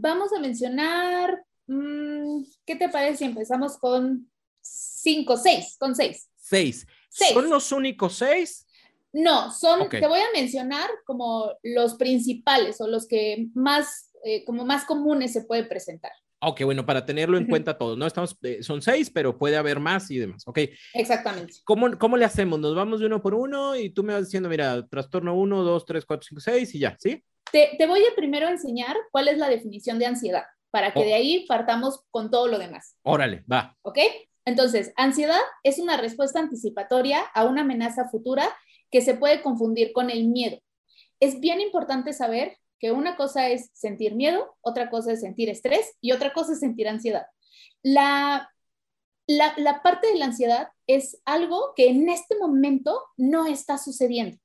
Vamos 0.03 0.33
a 0.33 0.41
mencionar, 0.41 1.45
mm, 1.67 2.43
¿qué 2.65 2.77
te 2.77 2.89
parece 2.89 3.19
si 3.19 3.25
empezamos 3.25 3.77
con 3.77 4.31
cinco, 4.63 5.37
seis, 5.37 5.77
con 5.79 5.95
seis? 5.95 6.31
Seis. 6.37 6.87
¿Son 7.11 7.51
los 7.51 7.71
únicos 7.71 8.15
seis? 8.15 8.67
No, 9.13 9.53
son, 9.53 9.89
te 9.91 10.07
voy 10.07 10.21
a 10.21 10.33
mencionar 10.33 10.89
como 11.05 11.53
los 11.63 11.97
principales 11.97 12.81
o 12.81 12.87
los 12.87 13.07
que 13.07 13.49
más, 13.55 14.11
eh, 14.25 14.43
como 14.45 14.65
más 14.65 14.85
comunes 14.85 15.33
se 15.33 15.43
puede 15.43 15.65
presentar. 15.65 16.13
Ok, 16.43 16.63
bueno, 16.65 16.87
para 16.87 17.05
tenerlo 17.05 17.37
en 17.37 17.47
cuenta 17.47 17.77
todos, 17.77 17.99
¿no? 17.99 18.07
Estamos, 18.07 18.39
eh, 18.43 18.63
son 18.63 18.81
seis, 18.81 19.11
pero 19.11 19.37
puede 19.37 19.59
haber 19.59 19.81
más 19.81 20.11
y 20.11 20.17
demás, 20.17 20.45
ok. 20.47 20.61
Exactamente. 20.95 21.57
¿Cómo, 21.65 21.99
¿Cómo 21.99 22.17
le 22.17 22.25
hacemos? 22.25 22.59
Nos 22.59 22.75
vamos 22.75 23.01
de 23.01 23.07
uno 23.07 23.21
por 23.21 23.35
uno 23.35 23.77
y 23.77 23.91
tú 23.91 24.03
me 24.03 24.15
vas 24.15 24.25
diciendo, 24.25 24.49
mira, 24.49 24.87
trastorno 24.89 25.35
uno, 25.35 25.63
dos, 25.63 25.85
tres, 25.85 26.07
cuatro, 26.07 26.27
cinco, 26.27 26.41
seis 26.41 26.75
y 26.75 26.79
ya, 26.79 26.97
¿sí? 26.99 27.23
Te, 27.53 27.87
voy 27.87 28.01
a 28.01 28.15
primero 28.17 28.49
enseñar 28.49 28.97
cuál 29.11 29.29
es 29.29 29.39
la 29.39 29.49
definición 29.49 29.99
de 29.99 30.07
ansiedad, 30.07 30.45
para 30.71 30.93
que 30.93 31.05
de 31.05 31.15
ahí 31.15 31.47
partamos 31.47 32.05
con 32.11 32.31
todo 32.31 32.47
lo 32.47 32.59
demás. 32.59 32.97
Órale, 33.03 33.45
va. 33.51 33.77
¿Ok? 33.83 33.99
Entonces, 34.45 34.93
ansiedad 34.97 35.41
es 35.63 35.79
una 35.79 35.97
respuesta 35.97 36.41
anticipatoria 36.41 37.21
a 37.35 37.45
una 37.45 37.63
amenaza 37.63 38.09
futura 38.09 38.49
que 38.91 39.01
se 39.01 39.15
puede 39.15 39.43
confundir 39.43 39.93
con 39.93 40.11
el 40.11 40.29
miedo. 40.29 40.59
Es 41.21 41.41
bien 41.41 41.61
importante 41.61 42.13
saber 42.13 42.57
que 42.79 42.93
una 42.93 43.17
cosa 43.17 43.49
es 43.49 43.71
sentir 43.75 44.15
miedo, 44.15 44.57
otra 44.63 44.89
cosa 44.89 45.13
es 45.13 45.21
sentir 45.21 45.51
estrés 45.51 45.97
y 46.01 46.13
otra 46.13 46.33
cosa 46.33 46.55
es 46.55 46.61
sentir 46.61 46.89
ansiedad. 46.89 47.27
La, 47.83 48.51
la, 49.27 49.55
la 49.59 49.83
parte 49.83 50.09
de 50.09 50.17
la 50.17 50.27
ansiedad 50.27 50.69
es 50.87 51.21
algo 51.25 51.75
que 51.77 51.89
en 51.89 52.09
este 52.09 52.37
momento 52.39 53.01
no 53.17 53.47
está 53.47 53.79
sucediendo, 53.79 54.39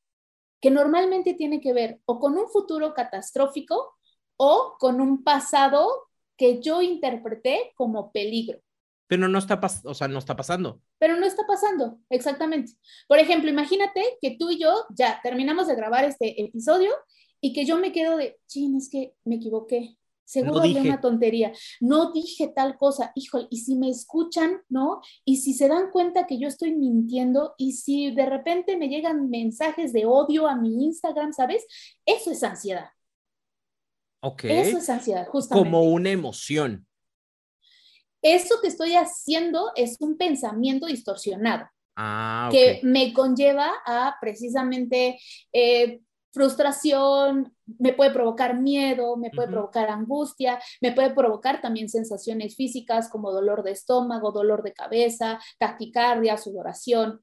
que 0.66 0.72
normalmente 0.72 1.36
tiene 1.36 1.62
que 1.62 1.74
ver 1.74 2.00
o 2.06 2.20
con 2.20 2.36
un 2.40 2.48
futuro 2.48 2.96
catastrófico 2.96 3.94
o 4.36 4.78
con 4.80 5.00
un 5.00 5.24
pasado 5.24 6.08
que 6.36 6.60
yo 6.60 6.82
interpreté 6.82 7.72
como 7.76 8.12
peligro. 8.12 8.58
Pero 9.06 9.28
no 9.28 9.38
está, 9.38 9.62
o 9.84 9.94
sea, 9.94 10.08
no 10.08 10.18
está 10.18 10.36
pasando. 10.36 10.82
Pero 10.98 11.18
no 11.18 11.28
está 11.28 11.46
pasando, 11.46 12.00
exactamente. 12.10 12.72
Por 13.08 13.20
ejemplo, 13.20 13.52
imagínate 13.52 14.18
que 14.20 14.38
tú 14.40 14.50
y 14.50 14.60
yo 14.60 14.88
ya 14.90 15.20
terminamos 15.22 15.68
de 15.68 15.76
grabar 15.76 16.04
este 16.04 16.42
episodio 16.42 16.90
y 17.40 17.54
que 17.54 17.64
yo 17.66 17.78
me 17.78 17.92
quedo 17.92 18.18
de, 18.18 18.40
ching, 18.48 18.76
es 18.76 18.90
que 18.90 19.14
me 19.24 19.36
equivoqué. 19.36 20.00
Seguro 20.26 20.66
no 20.66 20.82
una 20.82 21.00
tontería. 21.00 21.54
No 21.80 22.12
dije 22.12 22.52
tal 22.54 22.78
cosa. 22.78 23.12
Híjole, 23.16 23.48
y 23.50 23.58
si 23.58 23.76
me 23.76 23.90
escuchan, 23.90 24.62
¿no? 24.68 25.02
Y 25.24 25.38
si 25.38 25.54
se 25.54 25.68
dan 25.68 25.92
cuenta 25.92 26.28
que 26.28 26.40
yo 26.40 26.48
estoy 26.48 26.76
mintiendo 26.76 27.54
y 27.58 27.74
si 27.74 28.12
de 28.12 28.26
repente 28.26 28.76
me 28.76 28.90
llegan 28.90 29.30
mensajes 29.30 29.94
de 29.94 30.06
odio 30.06 30.48
a 30.48 30.56
mi 30.56 30.84
Instagram, 30.86 31.32
¿sabes? 31.32 31.66
Eso 32.06 32.32
es 32.32 32.44
ansiedad. 32.44 32.90
Ok. 34.22 34.46
Eso 34.46 34.80
es 34.80 34.90
ansiedad, 34.90 35.28
justamente. 35.28 35.70
Como 35.70 35.84
una 35.84 36.10
emoción 36.10 36.88
eso 38.26 38.56
que 38.60 38.70
estoy 38.70 38.96
haciendo 38.96 39.72
es 39.76 39.98
un 40.00 40.18
pensamiento 40.18 40.88
distorsionado. 40.88 41.70
Ah, 41.96 42.50
que 42.52 42.82
me 42.84 43.14
conlleva 43.14 43.72
a 43.86 44.16
precisamente 44.20 45.20
eh, 45.54 46.02
frustración, 46.34 47.55
me 47.80 47.94
puede 47.94 48.12
provocar 48.12 48.60
miedo, 48.60 49.18
me 49.18 49.32
puede 49.32 49.48
provocar 49.48 49.90
angustia, 49.90 50.60
me 50.82 50.92
puede 50.92 51.14
provocar 51.14 51.62
también 51.62 51.90
sensaciones 51.90 52.56
físicas 52.56 53.10
como 53.10 53.32
dolor 53.32 53.64
de 53.64 53.72
estómago, 53.72 54.32
dolor 54.32 54.64
de 54.64 54.74
cabeza, 54.74 55.40
taquicardia, 55.58 56.38
sudoración. 56.38 57.22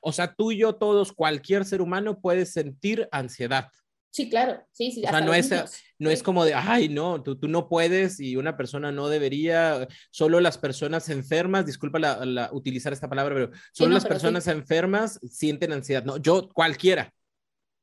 O 0.00 0.12
sea, 0.12 0.34
tú 0.34 0.52
y 0.52 0.58
yo 0.58 0.76
todos, 0.76 1.12
cualquier 1.12 1.64
ser 1.64 1.82
humano 1.82 2.20
puede 2.20 2.46
sentir 2.46 3.08
ansiedad. 3.10 3.68
Sí, 4.14 4.30
claro, 4.30 4.64
sí, 4.70 4.92
sí. 4.92 5.02
O 5.04 5.08
sea, 5.08 5.20
no 5.20 5.34
es, 5.34 5.50
no 5.98 6.08
es 6.08 6.22
como 6.22 6.44
de, 6.44 6.54
ay, 6.54 6.88
no, 6.88 7.20
tú, 7.20 7.36
tú, 7.36 7.48
no 7.48 7.68
puedes 7.68 8.20
y 8.20 8.36
una 8.36 8.56
persona 8.56 8.92
no 8.92 9.08
debería, 9.08 9.88
solo 10.12 10.38
las 10.38 10.56
personas 10.56 11.08
enfermas, 11.08 11.66
disculpa 11.66 11.98
la, 11.98 12.48
utilizar 12.52 12.92
esta 12.92 13.08
palabra, 13.08 13.34
pero 13.34 13.50
solo 13.72 13.92
las 13.92 14.06
personas 14.06 14.46
enfermas 14.46 15.18
sienten 15.28 15.72
ansiedad, 15.72 16.04
no, 16.04 16.18
yo 16.18 16.48
cualquiera. 16.48 17.12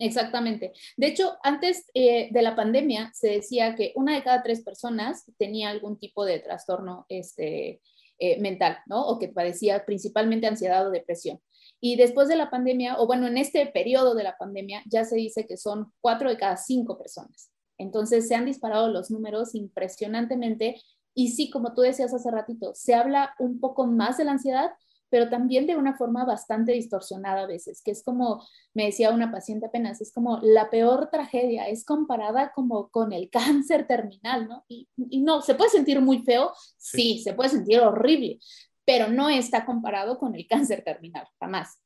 Exactamente. 0.01 0.73
De 0.97 1.07
hecho, 1.07 1.37
antes 1.43 1.85
eh, 1.93 2.29
de 2.31 2.41
la 2.41 2.55
pandemia 2.55 3.11
se 3.13 3.29
decía 3.29 3.75
que 3.75 3.93
una 3.95 4.15
de 4.15 4.23
cada 4.23 4.41
tres 4.41 4.61
personas 4.63 5.31
tenía 5.37 5.69
algún 5.69 5.99
tipo 5.99 6.25
de 6.25 6.39
trastorno 6.39 7.05
este, 7.07 7.81
eh, 8.17 8.39
mental, 8.39 8.79
¿no? 8.87 9.05
O 9.05 9.19
que 9.19 9.27
padecía 9.27 9.85
principalmente 9.85 10.47
ansiedad 10.47 10.87
o 10.87 10.89
depresión. 10.89 11.39
Y 11.79 11.97
después 11.97 12.27
de 12.29 12.35
la 12.35 12.49
pandemia, 12.49 12.99
o 12.99 13.05
bueno, 13.05 13.27
en 13.27 13.37
este 13.37 13.63
periodo 13.67 14.15
de 14.15 14.23
la 14.23 14.37
pandemia, 14.37 14.81
ya 14.89 15.05
se 15.05 15.17
dice 15.17 15.45
que 15.45 15.55
son 15.55 15.93
cuatro 16.01 16.31
de 16.31 16.37
cada 16.37 16.57
cinco 16.57 16.97
personas. 16.97 17.51
Entonces 17.77 18.27
se 18.27 18.33
han 18.33 18.45
disparado 18.45 18.89
los 18.89 19.11
números 19.11 19.53
impresionantemente. 19.53 20.81
Y 21.13 21.29
sí, 21.29 21.51
como 21.51 21.75
tú 21.75 21.81
decías 21.81 22.11
hace 22.11 22.31
ratito, 22.31 22.71
se 22.73 22.95
habla 22.95 23.35
un 23.37 23.59
poco 23.59 23.85
más 23.85 24.17
de 24.17 24.23
la 24.23 24.31
ansiedad, 24.31 24.71
pero 25.11 25.29
también 25.29 25.67
de 25.67 25.75
una 25.75 25.95
forma 25.95 26.23
bastante 26.23 26.71
distorsionada 26.71 27.43
a 27.43 27.45
veces, 27.45 27.81
que 27.83 27.91
es 27.91 28.01
como, 28.01 28.47
me 28.73 28.85
decía 28.85 29.11
una 29.11 29.31
paciente 29.31 29.67
apenas, 29.67 29.99
es 29.99 30.13
como 30.13 30.39
la 30.41 30.69
peor 30.69 31.09
tragedia, 31.11 31.67
es 31.67 31.85
comparada 31.85 32.53
como 32.53 32.89
con 32.89 33.11
el 33.11 33.29
cáncer 33.31 33.85
terminal, 33.85 34.47
¿no? 34.47 34.65
Y, 34.69 34.87
no, 34.95 35.41
¿se 35.41 35.53
puede 35.53 35.69
sentir 35.69 36.01
muy 36.01 36.23
feo? 36.23 36.53
sí, 36.77 37.21
se 37.21 37.33
puede 37.33 37.49
sentir 37.49 37.81
horrible, 37.81 38.39
pero 38.85 39.09
no 39.09 39.29
está 39.29 39.65
comparado 39.65 40.17
con 40.17 40.33
el 40.33 40.47
cáncer 40.47 40.81
terminal, 40.83 41.27
jamás. 41.39 41.81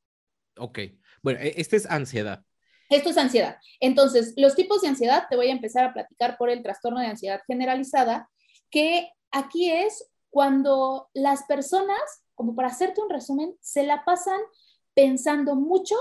Ok, 0.58 0.80
bueno, 1.22 1.40
este 1.42 1.78
es 1.78 1.90
ansiedad. 1.90 2.46
Esto 2.90 3.10
es 3.10 3.18
ansiedad. 3.18 3.58
Entonces, 3.80 4.36
los 4.38 4.56
tipos 4.56 4.84
de 4.84 4.90
ansiedad, 4.90 5.24
te 5.28 5.36
voy 5.36 5.48
a 5.48 5.54
empezar 5.54 5.84
a 5.84 5.94
platicar 5.94 6.38
por 6.38 6.52
el 6.52 6.62
trastorno 6.62 7.00
de 7.00 7.08
ansiedad 7.08 7.42
generalizada, 7.48 8.30
que 8.70 9.10
aquí 9.32 9.72
es 9.72 10.12
cuando 10.30 11.10
las 11.14 11.44
personas, 11.46 11.98
como 12.36 12.56
para 12.56 12.68
hacerte 12.68 13.02
un 13.02 13.10
resumen, 13.10 13.56
se 13.62 13.84
la 13.84 14.06
pasan 14.06 14.40
pensando 14.94 15.56
mucho 15.56 15.96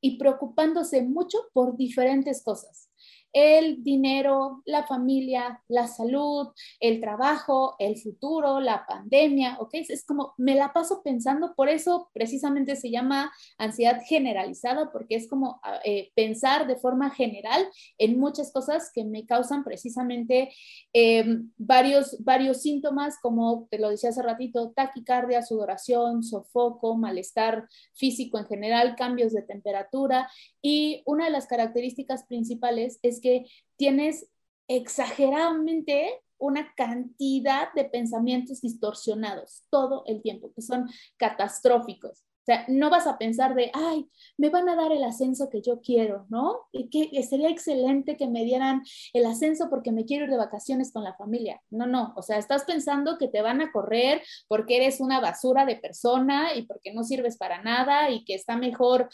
y 0.00 0.18
preocupándose 0.18 1.02
mucho 1.02 1.38
por 1.52 1.76
diferentes 1.76 2.42
cosas 2.42 2.87
el 3.32 3.82
dinero, 3.82 4.62
la 4.64 4.86
familia, 4.86 5.62
la 5.68 5.86
salud, 5.86 6.48
el 6.80 7.00
trabajo, 7.00 7.76
el 7.78 7.96
futuro, 7.96 8.60
la 8.60 8.86
pandemia, 8.86 9.58
¿ok? 9.60 9.74
Es 9.74 10.04
como, 10.04 10.34
me 10.38 10.54
la 10.54 10.72
paso 10.72 11.02
pensando, 11.02 11.54
por 11.54 11.68
eso 11.68 12.10
precisamente 12.12 12.76
se 12.76 12.90
llama 12.90 13.32
ansiedad 13.58 14.00
generalizada, 14.06 14.90
porque 14.92 15.16
es 15.16 15.28
como 15.28 15.60
ah, 15.62 15.80
eh, 15.84 16.10
pensar 16.14 16.66
de 16.66 16.76
forma 16.76 17.10
general 17.10 17.68
en 17.98 18.18
muchas 18.18 18.52
cosas 18.52 18.90
que 18.92 19.04
me 19.04 19.26
causan 19.26 19.64
precisamente 19.64 20.50
em, 20.92 21.50
varios, 21.56 22.16
varios 22.24 22.62
síntomas, 22.62 23.18
como 23.20 23.68
te 23.70 23.78
lo 23.78 23.90
decía 23.90 24.10
hace 24.10 24.22
ratito, 24.22 24.72
taquicardia, 24.74 25.42
sudoración, 25.42 26.22
sofoco, 26.22 26.96
malestar 26.96 27.68
físico 27.94 28.38
en 28.38 28.46
general, 28.46 28.96
cambios 28.96 29.32
de 29.32 29.42
temperatura. 29.42 30.28
Y 30.62 31.02
una 31.06 31.26
de 31.26 31.30
las 31.30 31.46
características 31.46 32.24
principales 32.24 32.98
es 33.02 33.17
que 33.20 33.46
tienes 33.76 34.28
exageradamente 34.68 36.20
una 36.38 36.72
cantidad 36.76 37.72
de 37.74 37.84
pensamientos 37.84 38.60
distorsionados 38.60 39.64
todo 39.70 40.04
el 40.06 40.22
tiempo, 40.22 40.52
que 40.54 40.62
son 40.62 40.88
catastróficos. 41.16 42.24
O 42.48 42.50
sea, 42.50 42.64
no 42.68 42.88
vas 42.88 43.06
a 43.06 43.18
pensar 43.18 43.54
de, 43.54 43.70
ay, 43.74 44.08
me 44.38 44.48
van 44.48 44.70
a 44.70 44.74
dar 44.74 44.90
el 44.90 45.04
ascenso 45.04 45.50
que 45.50 45.60
yo 45.60 45.82
quiero, 45.82 46.24
¿no? 46.30 46.60
Y 46.72 46.88
que 46.88 47.22
sería 47.22 47.50
excelente 47.50 48.16
que 48.16 48.26
me 48.26 48.42
dieran 48.42 48.82
el 49.12 49.26
ascenso 49.26 49.68
porque 49.68 49.92
me 49.92 50.06
quiero 50.06 50.24
ir 50.24 50.30
de 50.30 50.38
vacaciones 50.38 50.90
con 50.90 51.04
la 51.04 51.14
familia. 51.14 51.60
No, 51.68 51.86
no, 51.86 52.14
o 52.16 52.22
sea, 52.22 52.38
estás 52.38 52.64
pensando 52.64 53.18
que 53.18 53.28
te 53.28 53.42
van 53.42 53.60
a 53.60 53.70
correr 53.70 54.22
porque 54.46 54.78
eres 54.78 55.00
una 55.00 55.20
basura 55.20 55.66
de 55.66 55.76
persona 55.76 56.54
y 56.54 56.62
porque 56.62 56.94
no 56.94 57.04
sirves 57.04 57.36
para 57.36 57.60
nada 57.62 58.10
y 58.10 58.24
que 58.24 58.34
está 58.34 58.56
mejor 58.56 59.10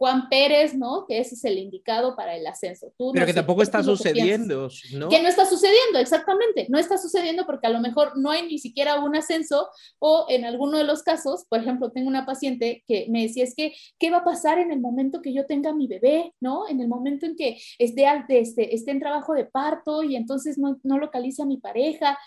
Juan 0.00 0.30
Pérez, 0.30 0.74
¿no? 0.74 1.04
Que 1.06 1.18
ese 1.18 1.34
es 1.34 1.44
el 1.44 1.58
indicado 1.58 2.16
para 2.16 2.34
el 2.34 2.46
ascenso. 2.46 2.90
Pero 3.12 3.26
que 3.26 3.34
tampoco 3.34 3.60
está 3.60 3.82
sucediendo, 3.82 4.70
¿no? 4.94 5.10
Que 5.10 5.20
no 5.20 5.28
está 5.28 5.44
sucediendo, 5.44 5.98
exactamente. 5.98 6.66
No 6.70 6.78
está 6.78 6.96
sucediendo 6.96 7.44
porque 7.44 7.66
a 7.66 7.70
lo 7.70 7.80
mejor 7.80 8.16
no 8.16 8.30
hay 8.30 8.48
ni 8.48 8.58
siquiera 8.58 8.98
un 8.98 9.14
ascenso 9.14 9.68
o 9.98 10.24
en 10.30 10.46
alguno 10.46 10.78
de 10.78 10.84
los 10.84 11.02
casos, 11.02 11.44
por 11.50 11.60
ejemplo, 11.60 11.90
tengo 11.90 12.08
una 12.08 12.24
paciente 12.24 12.82
que 12.88 13.08
me 13.10 13.20
decía, 13.20 13.44
es 13.44 13.54
que, 13.54 13.74
¿qué 13.98 14.10
va 14.10 14.18
a 14.18 14.24
pasar 14.24 14.58
en 14.58 14.72
el 14.72 14.80
momento 14.80 15.20
que 15.20 15.34
yo 15.34 15.44
tenga 15.44 15.74
mi 15.74 15.86
bebé, 15.86 16.32
¿no? 16.40 16.66
En 16.66 16.80
el 16.80 16.88
momento 16.88 17.26
en 17.26 17.36
que 17.36 17.60
esté, 17.78 18.06
esté, 18.30 18.74
esté 18.74 18.90
en 18.92 19.00
trabajo 19.00 19.34
de 19.34 19.44
parto 19.44 20.02
y 20.02 20.16
entonces 20.16 20.56
no, 20.56 20.80
no 20.82 20.96
localiza 20.96 21.42
a 21.42 21.46
mi 21.46 21.58
pareja. 21.58 22.18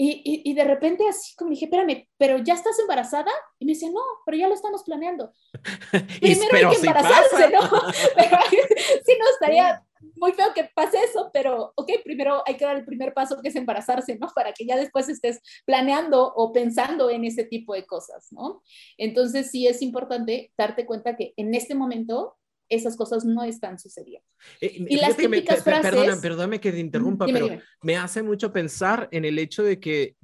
Y, 0.00 0.42
y, 0.44 0.54
de 0.54 0.62
repente 0.62 1.08
así 1.08 1.34
como 1.34 1.50
dije, 1.50 1.64
espérame, 1.64 2.08
pero 2.16 2.38
ya 2.38 2.54
estás 2.54 2.78
embarazada? 2.78 3.32
Y 3.58 3.64
me 3.64 3.72
decía, 3.72 3.90
no, 3.90 4.00
pero 4.24 4.38
ya 4.38 4.46
lo 4.46 4.54
estamos 4.54 4.84
planeando. 4.84 5.32
Primero 6.20 6.70
hay 6.70 6.76
que 6.76 6.86
embarazarse, 6.86 7.50
¿no? 7.50 7.60
pero 8.16 8.38
sí, 9.04 9.12
no, 9.18 9.28
estaría 9.32 9.84
muy 10.14 10.32
feo 10.32 10.54
que 10.54 10.70
pase 10.72 10.98
eso, 11.02 11.30
pero 11.32 11.72
ok, 11.74 11.90
primero 12.04 12.42
hay 12.46 12.56
que 12.56 12.64
dar 12.64 12.76
el 12.76 12.84
primer 12.84 13.12
paso 13.12 13.40
que 13.42 13.48
es 13.48 13.56
embarazarse, 13.56 14.16
¿no? 14.16 14.28
Para 14.34 14.52
que 14.52 14.64
ya 14.64 14.76
después 14.76 15.08
estés 15.08 15.40
planeando 15.64 16.32
o 16.34 16.52
pensando 16.52 17.10
en 17.10 17.24
ese 17.24 17.44
tipo 17.44 17.74
de 17.74 17.86
cosas, 17.86 18.28
¿no? 18.30 18.62
Entonces 18.96 19.50
sí 19.50 19.66
es 19.66 19.82
importante 19.82 20.52
darte 20.56 20.86
cuenta 20.86 21.16
que 21.16 21.32
en 21.36 21.54
este 21.54 21.74
momento 21.74 22.36
esas 22.68 22.96
cosas 22.96 23.24
no 23.24 23.44
están 23.44 23.78
sucediendo. 23.78 24.26
Eh, 24.60 24.86
y 24.88 24.96
las 24.96 25.16
típicas 25.16 25.62
frases... 25.62 26.18
Perdóname 26.20 26.60
que 26.60 26.72
te 26.72 26.78
interrumpa, 26.78 27.26
pero 27.26 27.48
me 27.82 27.96
hace 27.96 28.22
mucho 28.22 28.52
pensar 28.52 29.08
en 29.10 29.24
el 29.24 29.38
hecho 29.38 29.62
de 29.62 29.80
que, 29.80 30.16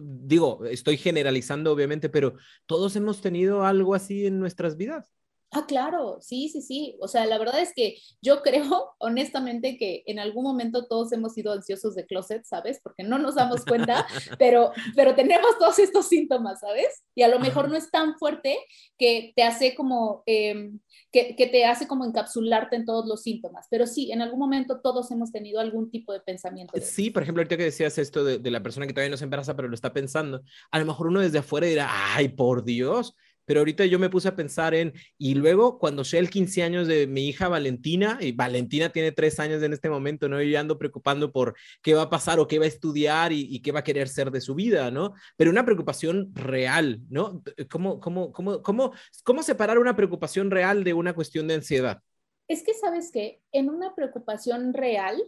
digo, 0.00 0.64
estoy 0.64 0.96
generalizando 0.96 1.72
obviamente, 1.72 2.08
pero 2.08 2.34
todos 2.66 2.96
hemos 2.96 3.20
tenido 3.20 3.64
algo 3.64 3.94
así 3.94 4.26
en 4.26 4.38
nuestras 4.38 4.76
vidas. 4.76 5.14
Ah, 5.56 5.66
claro, 5.68 6.18
sí, 6.20 6.48
sí, 6.48 6.60
sí. 6.60 6.96
O 7.00 7.06
sea, 7.06 7.26
la 7.26 7.38
verdad 7.38 7.60
es 7.60 7.72
que 7.74 7.96
yo 8.20 8.42
creo 8.42 8.94
honestamente 8.98 9.78
que 9.78 10.02
en 10.06 10.18
algún 10.18 10.42
momento 10.42 10.86
todos 10.88 11.12
hemos 11.12 11.34
sido 11.34 11.52
ansiosos 11.52 11.94
de 11.94 12.06
closet, 12.06 12.44
¿sabes? 12.44 12.80
Porque 12.82 13.04
no 13.04 13.18
nos 13.18 13.36
damos 13.36 13.64
cuenta, 13.64 14.04
pero, 14.38 14.72
pero 14.96 15.14
tenemos 15.14 15.56
todos 15.58 15.78
estos 15.78 16.08
síntomas, 16.08 16.58
¿sabes? 16.58 17.04
Y 17.14 17.22
a 17.22 17.28
lo 17.28 17.38
mejor 17.38 17.68
no 17.68 17.76
es 17.76 17.88
tan 17.92 18.18
fuerte 18.18 18.58
que 18.98 19.32
te 19.36 19.44
hace 19.44 19.76
como, 19.76 20.24
em, 20.26 20.80
que, 21.12 21.36
que, 21.36 21.46
te 21.46 21.64
hace 21.64 21.86
como 21.86 22.04
encapsularte 22.04 22.74
en 22.74 22.84
todos 22.84 23.06
los 23.06 23.22
síntomas. 23.22 23.68
Pero 23.70 23.86
sí, 23.86 24.10
en 24.10 24.22
algún 24.22 24.40
momento 24.40 24.80
todos 24.80 25.12
hemos 25.12 25.30
tenido 25.30 25.60
algún 25.60 25.88
tipo 25.88 26.12
de 26.12 26.20
pensamiento. 26.20 26.72
sí, 26.80 27.10
por 27.10 27.22
ejemplo, 27.22 27.42
ahorita 27.42 27.56
que 27.56 27.64
decías 27.64 27.96
esto 27.98 28.24
de, 28.24 28.38
de, 28.38 28.50
la 28.50 28.62
persona 28.62 28.88
que 28.88 28.92
todavía 28.92 29.10
no 29.12 29.16
se 29.16 29.24
embaraza, 29.24 29.54
pero 29.54 29.68
lo 29.68 29.74
está 29.74 29.92
pensando, 29.92 30.42
a 30.72 30.78
lo 30.80 30.84
mejor 30.84 31.06
uno 31.06 31.20
desde 31.20 31.38
afuera 31.38 31.68
dirá, 31.68 31.88
ay, 32.16 32.30
por 32.30 32.64
Dios, 32.64 33.14
pero 33.44 33.60
ahorita 33.60 33.84
yo 33.86 33.98
me 33.98 34.10
puse 34.10 34.28
a 34.28 34.36
pensar 34.36 34.74
en, 34.74 34.92
y 35.18 35.34
luego 35.34 35.78
cuando 35.78 36.04
sea 36.04 36.20
el 36.20 36.30
15 36.30 36.62
años 36.62 36.88
de 36.88 37.06
mi 37.06 37.28
hija 37.28 37.48
Valentina, 37.48 38.18
y 38.20 38.32
Valentina 38.32 38.90
tiene 38.90 39.12
tres 39.12 39.40
años 39.40 39.62
en 39.62 39.72
este 39.72 39.90
momento, 39.90 40.28
¿no? 40.28 40.40
Yo 40.42 40.58
ando 40.58 40.78
preocupando 40.78 41.32
por 41.32 41.54
qué 41.82 41.94
va 41.94 42.02
a 42.02 42.10
pasar 42.10 42.38
o 42.38 42.48
qué 42.48 42.58
va 42.58 42.64
a 42.64 42.68
estudiar 42.68 43.32
y, 43.32 43.60
qué 43.60 43.72
va 43.72 43.80
a 43.80 43.84
querer 43.84 44.08
ser 44.08 44.30
de 44.30 44.40
su 44.40 44.54
vida, 44.54 44.90
¿no? 44.90 45.14
Pero 45.36 45.50
una 45.50 45.64
preocupación 45.64 46.34
real, 46.34 47.00
¿no? 47.08 47.42
¿Cómo, 47.70 48.00
cómo, 48.00 48.32
cómo, 48.32 48.62
cómo, 48.62 48.92
cómo 49.24 49.42
separar 49.42 49.78
una 49.78 49.96
preocupación 49.96 50.50
real 50.50 50.84
de 50.84 50.94
una 50.94 51.14
cuestión 51.14 51.48
de 51.48 51.54
ansiedad? 51.54 52.02
Es 52.48 52.62
que 52.62 52.74
sabes 52.74 53.10
que 53.10 53.40
en 53.52 53.70
una 53.70 53.94
preocupación 53.94 54.74
real 54.74 55.22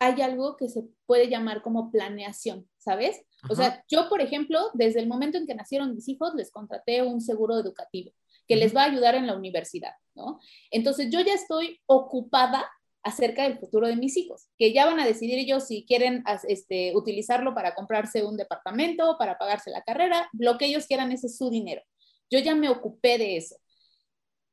hay 0.00 0.20
algo 0.22 0.56
que 0.56 0.68
se 0.68 0.84
puede 1.06 1.28
llamar 1.28 1.62
como 1.62 1.90
planeación, 1.90 2.68
¿sabes? 2.88 3.20
O 3.50 3.54
sea, 3.54 3.84
yo, 3.90 4.08
por 4.08 4.22
ejemplo, 4.22 4.70
desde 4.72 5.00
el 5.00 5.08
momento 5.08 5.36
en 5.36 5.46
que 5.46 5.54
nacieron 5.54 5.94
mis 5.94 6.08
hijos, 6.08 6.34
les 6.34 6.50
contraté 6.50 7.02
un 7.02 7.20
seguro 7.20 7.58
educativo 7.58 8.12
que 8.46 8.56
les 8.56 8.74
va 8.74 8.82
a 8.82 8.86
ayudar 8.86 9.14
en 9.14 9.26
la 9.26 9.36
universidad, 9.36 9.92
¿no? 10.14 10.40
Entonces, 10.70 11.10
yo 11.10 11.20
ya 11.20 11.34
estoy 11.34 11.82
ocupada 11.84 12.66
acerca 13.02 13.42
del 13.42 13.58
futuro 13.58 13.86
de 13.86 13.96
mis 13.96 14.16
hijos, 14.16 14.48
que 14.58 14.72
ya 14.72 14.86
van 14.86 15.00
a 15.00 15.06
decidir 15.06 15.38
ellos 15.38 15.66
si 15.66 15.84
quieren 15.84 16.24
este, 16.48 16.96
utilizarlo 16.96 17.54
para 17.54 17.74
comprarse 17.74 18.24
un 18.24 18.38
departamento, 18.38 19.16
para 19.18 19.36
pagarse 19.36 19.70
la 19.70 19.82
carrera, 19.82 20.30
lo 20.32 20.56
que 20.56 20.64
ellos 20.64 20.86
quieran, 20.86 21.12
ese 21.12 21.26
es 21.26 21.36
su 21.36 21.50
dinero. 21.50 21.82
Yo 22.30 22.38
ya 22.38 22.54
me 22.54 22.70
ocupé 22.70 23.18
de 23.18 23.36
eso. 23.36 23.56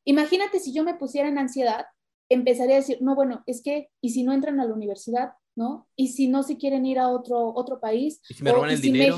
Imagínate 0.04 0.60
si 0.60 0.74
yo 0.74 0.84
me 0.84 0.96
pusiera 0.96 1.30
en 1.30 1.38
ansiedad, 1.38 1.86
empezaría 2.28 2.76
a 2.76 2.80
decir, 2.80 2.98
no, 3.00 3.16
bueno, 3.16 3.44
es 3.46 3.64
que, 3.64 3.90
¿y 4.02 4.10
si 4.10 4.24
no 4.24 4.34
entran 4.34 4.60
a 4.60 4.66
la 4.66 4.74
universidad? 4.74 5.32
¿No? 5.56 5.88
Y 5.96 6.10
si 6.10 6.28
no 6.28 6.44
se 6.44 6.58
quieren 6.58 6.86
ir 6.86 7.00
a 7.00 7.10
otro, 7.10 7.54
otro 7.56 7.80
país. 7.80 8.22
¿Y 8.30 8.34
si 8.34 8.44
me 8.44 8.52
roban 8.52 8.70
el 8.72 8.82
dinero? 8.82 9.18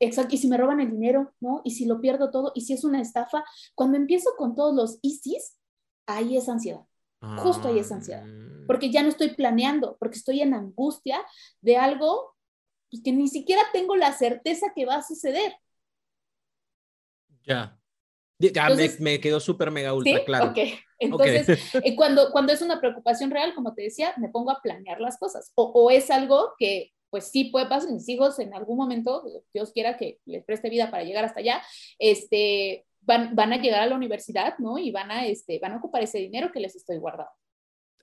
exacto, 0.00 0.34
y 0.34 0.38
si 0.38 0.46
me 0.46 0.56
roban 0.56 0.80
el 0.80 0.90
dinero, 0.90 1.32
¿no? 1.40 1.60
Y 1.64 1.72
si 1.72 1.86
lo 1.86 2.00
pierdo 2.00 2.30
todo, 2.30 2.52
y 2.54 2.62
si 2.62 2.72
es 2.72 2.84
una 2.84 3.00
estafa. 3.00 3.44
Cuando 3.74 3.96
empiezo 3.96 4.30
con 4.36 4.54
todos 4.54 4.74
los 4.74 4.98
ISIS, 5.02 5.56
ahí 6.06 6.36
es 6.36 6.48
ansiedad. 6.48 6.82
Justo 7.38 7.68
ahí 7.68 7.80
es 7.80 7.90
ansiedad. 7.90 8.24
Ah. 8.24 8.64
Porque 8.66 8.90
ya 8.90 9.02
no 9.02 9.08
estoy 9.08 9.34
planeando, 9.34 9.96
porque 9.98 10.18
estoy 10.18 10.40
en 10.40 10.54
angustia 10.54 11.24
de 11.60 11.76
algo 11.76 12.36
pues, 12.90 13.02
que 13.02 13.12
ni 13.12 13.28
siquiera 13.28 13.62
tengo 13.72 13.96
la 13.96 14.12
certeza 14.12 14.72
que 14.74 14.86
va 14.86 14.96
a 14.96 15.02
suceder. 15.02 15.54
Ya. 17.42 17.77
Ya 18.38 18.68
me, 19.00 19.20
quedó 19.20 19.40
súper 19.40 19.70
mega 19.70 19.94
ultra 19.94 20.24
claro. 20.24 20.50
Ok, 20.50 20.58
entonces 20.98 21.74
eh, 21.74 21.94
cuando, 21.94 22.30
cuando 22.32 22.52
es 22.52 22.60
una 22.60 22.80
preocupación 22.80 23.30
real, 23.30 23.54
como 23.54 23.74
te 23.74 23.82
decía, 23.82 24.14
me 24.16 24.28
pongo 24.28 24.50
a 24.50 24.60
planear 24.60 25.00
las 25.00 25.16
cosas. 25.16 25.52
O, 25.54 25.64
o, 25.64 25.90
es 25.90 26.10
algo 26.10 26.54
que 26.58 26.92
pues 27.10 27.28
sí 27.28 27.44
puede 27.44 27.66
pasar, 27.66 27.90
mis 27.90 28.08
hijos 28.08 28.38
en 28.38 28.54
algún 28.54 28.76
momento, 28.76 29.24
Dios 29.54 29.72
quiera 29.72 29.96
que 29.96 30.18
les 30.26 30.44
preste 30.44 30.70
vida 30.70 30.90
para 30.90 31.04
llegar 31.04 31.24
hasta 31.24 31.40
allá, 31.40 31.62
este, 31.98 32.84
van, 33.00 33.34
van 33.34 33.52
a 33.52 33.56
llegar 33.56 33.80
a 33.80 33.86
la 33.86 33.96
universidad, 33.96 34.58
¿no? 34.58 34.78
Y 34.78 34.90
van 34.90 35.10
a, 35.10 35.26
este, 35.26 35.58
van 35.58 35.72
a 35.72 35.76
ocupar 35.76 36.02
ese 36.02 36.18
dinero 36.18 36.52
que 36.52 36.60
les 36.60 36.76
estoy 36.76 36.98
guardando. 36.98 37.32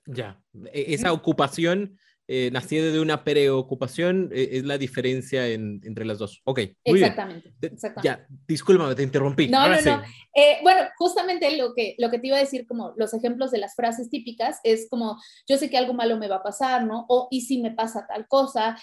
Ya, 0.06 0.40
e, 0.72 0.94
esa 0.94 1.12
ocupación 1.12 1.98
eh, 2.28 2.50
de 2.50 3.00
una 3.00 3.22
preocupación 3.22 4.30
eh, 4.32 4.48
es 4.52 4.64
la 4.64 4.78
diferencia 4.78 5.46
entre 5.46 6.04
las 6.04 6.18
dos. 6.18 6.42
Ok, 6.44 6.60
muy 6.86 7.00
exactamente, 7.00 7.54
bien. 7.60 7.76
Ya, 8.02 8.26
discúlpame, 8.48 8.94
te 8.94 9.02
interrumpí. 9.02 9.48
No, 9.48 9.68
no, 9.68 9.80
no. 9.80 10.02
Eh, 10.34 10.58
bueno, 10.62 10.82
justamente 10.98 11.56
lo 11.56 11.74
que, 11.74 11.94
lo 11.98 12.10
que 12.10 12.18
te 12.18 12.26
iba 12.26 12.36
a 12.36 12.40
decir, 12.40 12.66
como 12.66 12.92
los 12.96 13.14
ejemplos 13.14 13.50
de 13.50 13.58
las 13.58 13.74
frases 13.74 14.10
típicas, 14.10 14.58
es 14.64 14.88
como, 14.90 15.20
yo 15.48 15.56
sé 15.56 15.70
que 15.70 15.78
algo 15.78 15.94
malo 15.94 16.18
me 16.18 16.28
va 16.28 16.36
a 16.36 16.42
pasar, 16.42 16.84
¿no? 16.84 17.06
O, 17.08 17.28
y 17.30 17.42
si 17.42 17.62
me 17.62 17.70
pasa 17.70 18.06
tal 18.06 18.26
cosa, 18.26 18.76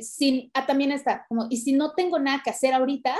sin, 0.00 0.50
ah, 0.54 0.66
también 0.66 0.92
está, 0.92 1.26
como, 1.28 1.46
y 1.50 1.56
si 1.58 1.72
no 1.72 1.92
tengo 1.94 2.18
nada 2.18 2.42
que 2.44 2.50
hacer 2.50 2.72
ahorita, 2.72 3.16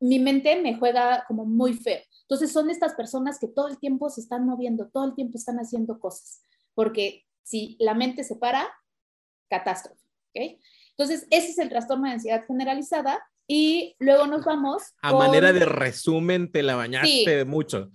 mi 0.00 0.18
mente 0.18 0.60
me 0.60 0.76
juega 0.76 1.24
como 1.28 1.44
muy 1.44 1.74
feo. 1.74 2.00
Entonces 2.22 2.52
son 2.52 2.70
estas 2.70 2.94
personas 2.94 3.38
que 3.38 3.48
todo 3.48 3.68
el 3.68 3.78
tiempo 3.78 4.10
se 4.10 4.20
están 4.20 4.46
moviendo, 4.46 4.88
todo 4.92 5.04
el 5.04 5.14
tiempo 5.14 5.38
están 5.38 5.58
haciendo 5.58 5.98
cosas, 6.00 6.42
porque 6.74 7.24
si 7.42 7.76
la 7.78 7.94
mente 7.94 8.24
se 8.24 8.36
para, 8.36 8.68
catástrofe. 9.52 10.00
¿okay? 10.30 10.58
Entonces, 10.96 11.26
ese 11.30 11.50
es 11.50 11.58
el 11.58 11.68
trastorno 11.68 12.06
de 12.06 12.14
ansiedad 12.14 12.44
generalizada 12.46 13.22
y 13.46 13.96
luego 13.98 14.26
nos 14.26 14.44
vamos. 14.44 14.82
A 15.02 15.12
manera 15.12 15.52
de 15.52 15.64
resumen, 15.64 16.50
te 16.50 16.62
la 16.62 16.76
bañaste 16.76 17.44
mucho. 17.44 17.90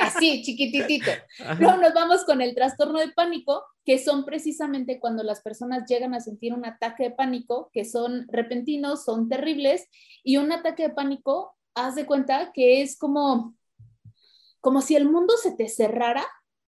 Así, 0.00 0.42
chiquititito. 0.42 1.10
Luego 1.60 1.76
nos 1.76 1.94
vamos 1.94 2.24
con 2.24 2.40
el 2.40 2.54
trastorno 2.54 2.98
de 2.98 3.12
pánico, 3.12 3.62
que 3.84 3.98
son 3.98 4.24
precisamente 4.24 4.98
cuando 4.98 5.22
las 5.22 5.42
personas 5.42 5.84
llegan 5.88 6.14
a 6.14 6.20
sentir 6.20 6.54
un 6.54 6.64
ataque 6.64 7.04
de 7.04 7.10
pánico, 7.10 7.70
que 7.72 7.84
son 7.84 8.26
repentinos, 8.28 9.04
son 9.04 9.28
terribles, 9.28 9.86
y 10.22 10.38
un 10.38 10.50
ataque 10.50 10.84
de 10.84 10.94
pánico, 10.94 11.56
haz 11.74 11.94
de 11.94 12.06
cuenta 12.06 12.50
que 12.52 12.82
es 12.82 12.98
como, 12.98 13.54
como 14.60 14.80
si 14.80 14.96
el 14.96 15.08
mundo 15.08 15.34
se 15.36 15.52
te 15.52 15.68
cerrara, 15.68 16.26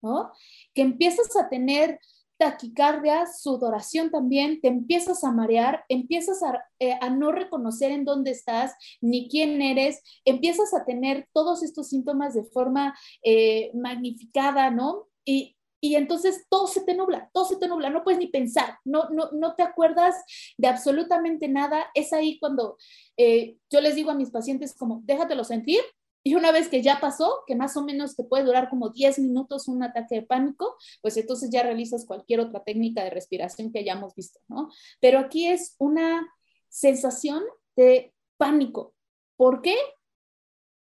¿no? 0.01 0.31
Que 0.73 0.81
empiezas 0.81 1.35
a 1.35 1.49
tener 1.49 1.99
taquicardia, 2.37 3.25
sudoración 3.25 4.11
también, 4.11 4.61
te 4.61 4.67
empiezas 4.67 5.23
a 5.23 5.31
marear, 5.31 5.83
empiezas 5.89 6.39
eh, 6.79 6.97
a, 7.01 7.09
no 7.09 7.31
reconocer 7.31 7.91
en 7.91 8.05
dónde 8.05 8.31
estás 8.31 8.73
ni 9.01 9.27
quién 9.27 9.61
eres, 9.61 10.01
empiezas 10.25 10.73
a 10.73 10.85
tener 10.85 11.27
todos 11.33 11.63
estos 11.63 11.89
síntomas 11.89 12.33
de 12.33 12.43
forma 12.45 12.97
eh, 13.23 13.71
magnificada, 13.73 14.69
¿no? 14.71 15.07
Y, 15.25 15.53
entonces 15.81 16.45
todo 16.49 16.67
se 16.67 16.81
te 16.81 16.95
nubla, 16.95 17.29
todo 17.33 17.45
se 17.45 17.55
te 17.55 17.67
nubla, 17.67 17.89
no 17.89 18.03
puedes 18.03 18.19
ni 18.19 18.27
pensar, 18.27 18.77
no, 18.83 19.09
no, 19.09 19.31
no 19.31 19.55
te 19.55 19.63
acuerdas 19.63 20.15
de 20.57 20.67
absolutamente 20.67 21.47
nada. 21.47 21.85
Es 21.93 22.11
ahí 22.11 22.39
cuando 22.39 22.77
eh, 23.15 23.57
yo 23.69 23.79
les 23.79 23.95
digo 23.95 24.11
a 24.11 24.15
mis 24.15 24.29
pacientes 24.29 24.75
como, 24.75 25.01
déjatelo 25.05 25.43
sentir, 25.45 25.79
y 26.27 26.35
una 26.35 26.51
vez 26.51 26.67
que 26.67 26.81
ya 26.81 26.99
pasó, 26.99 27.43
que 27.47 27.55
más 27.55 27.77
o 27.77 27.85
menos 27.85 28.17
te 28.17 28.25
puede 28.25 28.43
durar 28.43 28.69
como 28.69 28.89
10 28.89 29.19
minutos 29.19 29.69
un 29.69 29.81
ataque 29.81 30.15
de 30.15 30.21
pánico, 30.23 30.75
pues 31.01 31.15
entonces 31.15 31.49
ya 31.49 31.63
realizas 31.63 32.05
cualquier 32.05 32.41
otra 32.41 32.65
técnica 32.65 33.01
de 33.01 33.11
respiración 33.11 33.71
que 33.71 33.79
hayamos 33.79 34.13
visto, 34.13 34.41
¿no? 34.49 34.69
Pero 34.99 35.19
aquí 35.19 35.47
es 35.47 35.77
una 35.77 36.27
sensación 36.67 37.45
de 37.77 38.13
pánico. 38.35 38.93
¿Por 39.37 39.61
qué? 39.61 39.77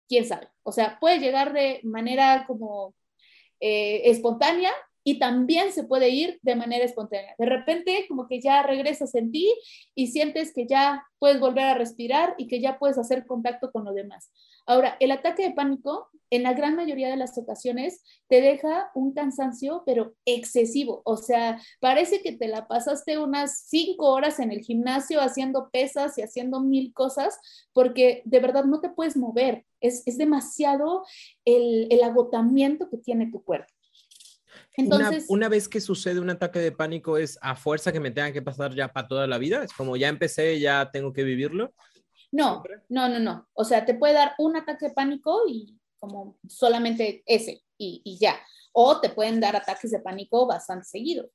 ¿Quién 0.08 0.26
sabe? 0.26 0.50
O 0.64 0.72
sea, 0.72 0.98
puede 1.00 1.20
llegar 1.20 1.54
de 1.54 1.80
manera 1.84 2.46
como 2.48 2.96
eh, 3.60 4.10
espontánea 4.10 4.72
y 5.04 5.20
también 5.20 5.72
se 5.74 5.84
puede 5.84 6.10
ir 6.10 6.40
de 6.42 6.56
manera 6.56 6.86
espontánea. 6.86 7.36
De 7.38 7.46
repente, 7.46 8.06
como 8.08 8.28
que 8.28 8.42
ya 8.42 8.64
regresas 8.64 9.14
en 9.14 9.32
ti 9.32 9.54
y 9.94 10.08
sientes 10.08 10.54
que 10.56 10.66
ya 10.66 11.04
puedes 11.20 11.40
volver 11.40 11.66
a 11.66 11.76
respirar 11.76 12.34
y 12.40 12.48
que 12.48 12.60
ya 12.62 12.80
puedes 12.80 12.98
hacer 12.98 13.28
contacto 13.28 13.72
con 13.72 13.86
los 13.86 13.94
demás. 13.94 14.32
Ahora, 14.70 14.98
el 15.00 15.10
ataque 15.10 15.42
de 15.42 15.52
pánico, 15.56 16.12
en 16.30 16.44
la 16.44 16.54
gran 16.54 16.76
mayoría 16.76 17.10
de 17.10 17.18
las 17.18 17.36
ocasiones, 17.40 18.04
te 18.28 18.40
deja 18.40 18.92
un 18.94 19.16
cansancio, 19.16 19.82
pero 19.84 20.14
excesivo. 20.26 21.02
O 21.06 21.18
sea, 21.18 21.60
parece 21.80 22.22
que 22.22 22.34
te 22.34 22.48
la 22.48 22.68
pasaste 22.68 23.18
unas 23.18 23.64
cinco 23.68 24.12
horas 24.12 24.40
en 24.40 24.52
el 24.52 24.60
gimnasio 24.60 25.22
haciendo 25.22 25.72
pesas 25.72 26.20
y 26.20 26.22
haciendo 26.22 26.60
mil 26.60 26.94
cosas, 26.94 27.40
porque 27.74 28.22
de 28.26 28.40
verdad 28.40 28.66
no 28.66 28.80
te 28.80 28.90
puedes 28.90 29.18
mover. 29.18 29.66
Es, 29.82 30.06
demasiado 30.20 31.04
el, 31.46 31.88
el 31.90 32.04
agotamiento 32.04 32.92
que 32.92 32.98
tiene 32.98 33.32
tu 33.32 33.44
cuerpo. 33.44 33.74
Entonces, 34.78 35.26
una, 35.30 35.50
vez 35.50 35.68
que 35.68 35.82
sucede 35.82 36.20
un 36.20 36.30
ataque 36.30 36.60
de 36.60 36.72
pánico, 36.72 37.18
¿es 37.18 37.40
a 37.42 37.56
fuerza 37.56 37.92
que 37.92 38.00
me 38.00 38.12
tengan 38.12 38.34
que 38.34 38.44
pasar 38.44 38.76
ya 38.76 38.94
para 38.94 39.08
toda 39.08 39.26
la 39.26 39.40
vida? 39.40 39.64
¿Es 39.64 39.74
como 39.74 39.98
ya 39.98 40.10
empecé, 40.10 40.60
ya 40.60 40.92
tengo 40.94 41.12
que 41.12 41.24
vivirlo? 41.24 41.74
No, 42.32 42.64
no, 42.90 43.10
no, 43.10 43.20
no. 43.20 43.48
O 43.54 43.64
sea, 43.64 43.86
te 43.86 43.94
puede 43.94 44.14
dar 44.14 44.34
un 44.38 44.56
ataque 44.56 44.88
de 44.88 44.94
pánico 44.94 45.42
y 45.48 45.78
como 46.00 46.38
solamente 46.48 47.24
ese 47.26 47.64
y, 47.78 48.02
y 48.04 48.18
ya. 48.18 48.40
O 48.72 49.00
te 49.00 49.10
pueden 49.10 49.40
dar 49.40 49.56
ataques 49.56 49.92
de 49.92 50.00
pánico 50.00 50.46
bastante 50.48 50.86
seguidos. 50.86 51.28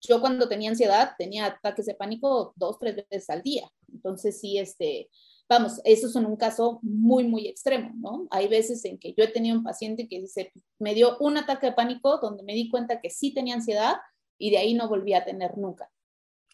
Yo 0.00 0.20
cuando 0.20 0.48
tenía 0.48 0.70
ansiedad 0.70 1.12
tenía 1.18 1.46
ataques 1.46 1.86
de 1.86 1.94
pánico 1.94 2.52
dos, 2.56 2.78
tres 2.78 2.96
veces 2.96 3.30
al 3.30 3.42
día. 3.42 3.70
Entonces 3.88 4.40
sí, 4.40 4.58
este, 4.58 5.08
Vamos, 5.50 5.80
eso 5.82 6.06
es 6.06 6.14
en 6.14 6.26
un 6.26 6.36
caso 6.36 6.78
muy, 6.80 7.24
muy 7.24 7.48
extremo, 7.48 7.90
¿no? 7.96 8.28
Hay 8.30 8.46
veces 8.46 8.84
en 8.84 8.98
que 8.98 9.12
yo 9.18 9.24
he 9.24 9.26
tenido 9.32 9.58
un 9.58 9.64
paciente 9.64 10.06
que 10.06 10.20
dice, 10.20 10.52
me 10.78 10.94
dio 10.94 11.18
un 11.18 11.38
ataque 11.38 11.66
de 11.66 11.72
pánico 11.72 12.18
donde 12.18 12.44
me 12.44 12.54
di 12.54 12.70
cuenta 12.70 13.00
que 13.00 13.10
sí 13.10 13.34
tenía 13.34 13.56
ansiedad 13.56 13.96
y 14.38 14.52
de 14.52 14.58
ahí 14.58 14.74
no 14.74 14.88
volví 14.88 15.12
a 15.12 15.24
tener 15.24 15.58
nunca. 15.58 15.90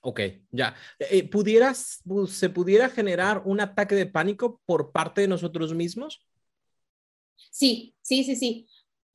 Ok, 0.09 0.21
ya. 0.53 0.77
Eh, 1.01 1.29
¿Pudieras, 1.29 2.01
¿Se 2.29 2.49
pudiera 2.49 2.89
generar 2.89 3.43
un 3.45 3.61
ataque 3.61 3.97
de 3.97 4.07
pánico 4.07 4.61
por 4.65 4.93
parte 4.93 5.23
de 5.23 5.27
nosotros 5.27 5.75
mismos? 5.75 6.25
Sí, 7.51 7.93
sí, 8.03 8.23
sí, 8.23 8.37
sí. 8.37 8.69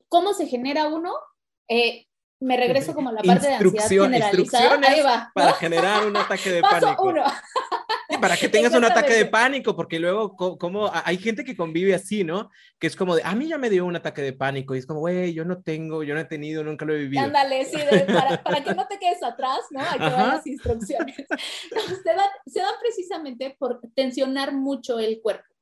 ¿Cómo 0.08 0.34
se 0.34 0.46
genera 0.46 0.88
uno? 0.88 1.14
Eh, 1.66 2.08
me 2.40 2.58
regreso 2.58 2.92
como 2.94 3.08
a 3.08 3.12
la 3.12 3.22
parte 3.22 3.48
de 3.48 3.54
ansiedad 3.54 4.04
generalizada. 4.04 4.78
Ahí 4.86 5.00
va. 5.00 5.32
Para 5.34 5.54
generar 5.54 6.06
un 6.06 6.14
ataque 6.14 6.50
de 6.50 6.60
Paso 6.60 6.80
pánico. 6.80 7.04
Uno. 7.04 7.24
Para 8.22 8.36
que 8.36 8.48
tengas 8.48 8.72
un 8.72 8.84
ataque 8.84 9.14
de 9.14 9.26
pánico, 9.26 9.74
porque 9.74 9.98
luego, 9.98 10.36
como 10.36 10.88
hay 10.92 11.18
gente 11.18 11.44
que 11.44 11.56
convive 11.56 11.92
así, 11.92 12.22
¿no? 12.22 12.50
Que 12.78 12.86
es 12.86 12.94
como 12.94 13.16
de, 13.16 13.22
a 13.24 13.34
mí 13.34 13.48
ya 13.48 13.58
me 13.58 13.68
dio 13.68 13.84
un 13.84 13.96
ataque 13.96 14.22
de 14.22 14.32
pánico, 14.32 14.74
y 14.74 14.78
es 14.78 14.86
como, 14.86 15.00
güey, 15.00 15.34
yo 15.34 15.44
no 15.44 15.60
tengo, 15.60 16.04
yo 16.04 16.14
no 16.14 16.20
he 16.20 16.24
tenido, 16.24 16.62
nunca 16.62 16.84
lo 16.84 16.94
he 16.94 16.98
vivido. 16.98 17.24
Ándale, 17.24 17.64
sí, 17.64 17.76
para, 18.06 18.40
para, 18.42 18.62
que 18.62 18.74
no 18.74 18.86
te 18.86 18.98
quedes 18.98 19.22
atrás, 19.24 19.58
¿no? 19.70 19.80
Hay 19.80 19.98
que 19.98 20.04
dar 20.04 20.28
las 20.28 20.46
instrucciones. 20.46 21.16
se, 21.16 22.14
dan, 22.14 22.30
se 22.46 22.60
dan 22.60 22.74
precisamente 22.80 23.56
por 23.58 23.80
tensionar 23.94 24.52
mucho 24.52 25.00
el 25.00 25.20
cuerpo. 25.20 25.52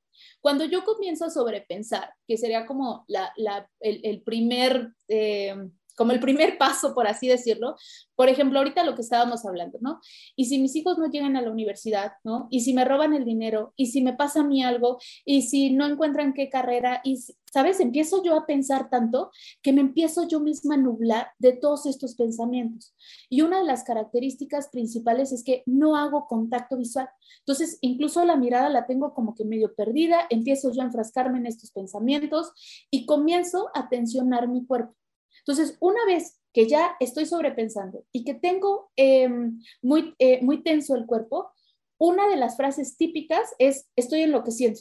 Cuando 0.43 0.67
yo 0.67 0.85
comienzo 0.85 1.25
a 1.25 1.31
sobrepensar, 1.31 2.13
que 2.29 2.37
sería 2.37 2.67
como 2.67 3.07
la, 3.09 3.33
el, 3.81 4.23
primer... 4.23 4.93
Eh, 5.09 5.57
como 6.01 6.13
el 6.13 6.21
primer 6.21 6.57
paso, 6.57 6.95
por 6.95 7.07
así 7.07 7.29
decirlo. 7.29 7.77
Por 8.17 8.31
ejemplo, 8.31 8.59
ahorita 8.59 8.85
lo 8.85 8.95
que 8.95 9.03
estábamos 9.03 9.45
hablando, 9.45 9.77
¿no? 9.83 10.01
Y 10.35 10.47
si 10.47 10.59
mis 10.59 10.75
hijos 10.75 10.97
no 10.97 11.11
llegan 11.11 11.37
a 11.37 11.43
la 11.43 11.51
universidad, 11.51 12.13
¿no? 12.25 12.49
Y 12.51 12.61
si 12.61 12.73
me 12.73 12.87
roban 12.87 13.13
el 13.13 13.27
dinero, 13.27 13.75
y 13.77 13.89
si 13.89 14.01
me 14.01 14.15
pasa 14.15 14.41
a 14.41 14.45
mí 14.45 14.65
algo, 14.65 14.97
y 15.27 15.43
si 15.43 15.69
no 15.73 15.85
encuentran 15.85 16.33
qué 16.33 16.49
carrera, 16.49 17.03
y, 17.05 17.19
¿sabes? 17.53 17.81
Empiezo 17.81 18.23
yo 18.25 18.35
a 18.35 18.47
pensar 18.47 18.89
tanto 18.89 19.31
que 19.61 19.75
me 19.75 19.83
empiezo 19.83 20.27
yo 20.27 20.41
misma 20.41 20.77
a 20.77 20.79
nublar 20.79 21.33
de 21.39 21.53
todos 21.53 21.85
estos 21.85 22.15
pensamientos. 22.15 22.95
Y 23.29 23.43
una 23.43 23.59
de 23.59 23.67
las 23.67 23.85
características 23.85 24.69
principales 24.69 25.33
es 25.33 25.45
que 25.45 25.63
no 25.67 25.97
hago 25.97 26.27
contacto 26.27 26.79
visual. 26.79 27.11
Entonces, 27.41 27.77
incluso 27.83 28.25
la 28.25 28.37
mirada 28.37 28.71
la 28.71 28.87
tengo 28.87 29.13
como 29.13 29.35
que 29.35 29.45
medio 29.45 29.75
perdida, 29.75 30.27
empiezo 30.31 30.73
yo 30.73 30.81
a 30.81 30.87
enfrascarme 30.87 31.37
en 31.37 31.45
estos 31.45 31.73
pensamientos 31.73 32.53
y 32.91 33.05
comienzo 33.05 33.69
a 33.75 33.91
tensionar 33.91 34.49
mi 34.49 34.65
cuerpo. 34.65 34.95
Entonces, 35.41 35.77
una 35.81 36.05
vez 36.07 36.41
que 36.53 36.67
ya 36.67 36.97
estoy 37.01 37.27
sobrepensando 37.27 38.05
y 38.13 38.25
que 38.25 38.35
tengo 38.35 38.91
em, 38.97 39.61
muy, 39.83 40.15
eh, 40.19 40.41
muy 40.43 40.63
tenso 40.63 40.95
el 40.95 41.07
cuerpo, 41.07 41.51
una 41.99 42.29
de 42.29 42.37
las 42.37 42.57
frases 42.57 42.97
típicas 42.97 43.55
es, 43.59 43.89
estoy 43.95 44.23
enloqueciendo, 44.23 44.81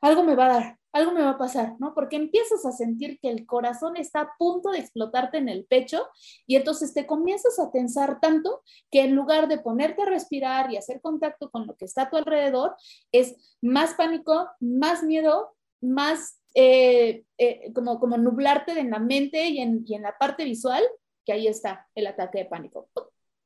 algo 0.00 0.24
me 0.24 0.34
va 0.34 0.46
a 0.46 0.52
dar, 0.52 0.78
algo 0.92 1.12
me 1.12 1.22
va 1.22 1.30
a 1.30 1.38
pasar, 1.38 1.74
¿no? 1.78 1.94
Porque 1.94 2.16
empiezas 2.16 2.64
a 2.64 2.72
sentir 2.72 3.18
que 3.20 3.28
el 3.28 3.46
corazón 3.46 3.96
está 3.96 4.20
a 4.22 4.32
punto 4.38 4.70
de 4.70 4.78
explotarte 4.78 5.38
en 5.38 5.48
el 5.48 5.64
pecho 5.66 6.08
y 6.46 6.56
entonces 6.56 6.94
te 6.94 7.06
comienzas 7.06 7.58
a 7.58 7.70
tensar 7.70 8.18
tanto 8.20 8.62
que 8.90 9.02
en 9.02 9.14
lugar 9.14 9.48
de 9.48 9.58
ponerte 9.58 10.02
a 10.02 10.06
respirar 10.06 10.72
y 10.72 10.76
hacer 10.76 11.00
contacto 11.00 11.50
con 11.50 11.66
lo 11.66 11.76
que 11.76 11.84
está 11.84 12.02
a 12.02 12.10
tu 12.10 12.16
alrededor, 12.16 12.76
es 13.12 13.36
más 13.60 13.94
pánico, 13.94 14.48
más 14.58 15.02
miedo, 15.02 15.54
más 15.80 16.40
eh, 16.58 17.24
eh, 17.36 17.70
como, 17.74 18.00
como 18.00 18.16
nublarte 18.16 18.80
en 18.80 18.90
la 18.90 18.98
mente 18.98 19.46
y 19.46 19.58
en, 19.58 19.84
y 19.86 19.94
en 19.94 20.00
la 20.00 20.16
parte 20.16 20.42
visual, 20.44 20.82
que 21.26 21.34
ahí 21.34 21.46
está 21.46 21.86
el 21.94 22.06
ataque 22.06 22.38
de 22.38 22.44
pánico. 22.46 22.88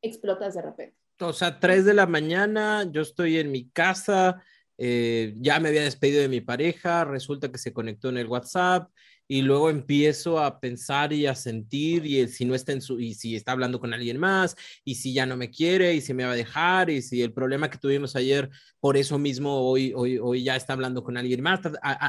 Explotas 0.00 0.54
de 0.54 0.62
repente. 0.62 0.96
O 1.18 1.32
sea, 1.32 1.58
3 1.58 1.84
de 1.84 1.94
la 1.94 2.06
mañana, 2.06 2.88
yo 2.88 3.02
estoy 3.02 3.38
en 3.38 3.50
mi 3.50 3.68
casa, 3.68 4.40
eh, 4.78 5.34
ya 5.38 5.58
me 5.58 5.70
había 5.70 5.82
despedido 5.82 6.22
de 6.22 6.28
mi 6.28 6.40
pareja, 6.40 7.04
resulta 7.04 7.50
que 7.50 7.58
se 7.58 7.72
conectó 7.72 8.10
en 8.10 8.18
el 8.18 8.28
WhatsApp, 8.28 8.88
y 9.30 9.42
luego 9.42 9.70
empiezo 9.70 10.40
a 10.40 10.58
pensar 10.58 11.12
y 11.12 11.24
a 11.26 11.36
sentir 11.36 12.04
y 12.04 12.26
si 12.26 12.44
no 12.44 12.56
está 12.56 12.72
en 12.72 12.82
su 12.82 12.98
y 12.98 13.14
si 13.14 13.36
está 13.36 13.52
hablando 13.52 13.78
con 13.78 13.94
alguien 13.94 14.18
más 14.18 14.56
y 14.84 14.96
si 14.96 15.14
ya 15.14 15.24
no 15.24 15.36
me 15.36 15.52
quiere 15.52 15.94
y 15.94 16.00
si 16.00 16.12
me 16.12 16.24
va 16.24 16.32
a 16.32 16.34
dejar 16.36 16.90
y 16.90 17.00
si 17.00 17.22
el 17.22 17.32
problema 17.32 17.70
que 17.70 17.78
tuvimos 17.78 18.16
ayer 18.16 18.50
por 18.80 18.96
eso 18.96 19.20
mismo 19.20 19.60
hoy 19.70 19.92
hoy 19.94 20.18
hoy 20.18 20.42
ya 20.42 20.56
está 20.56 20.72
hablando 20.72 21.04
con 21.04 21.16
alguien 21.16 21.42
más 21.42 21.60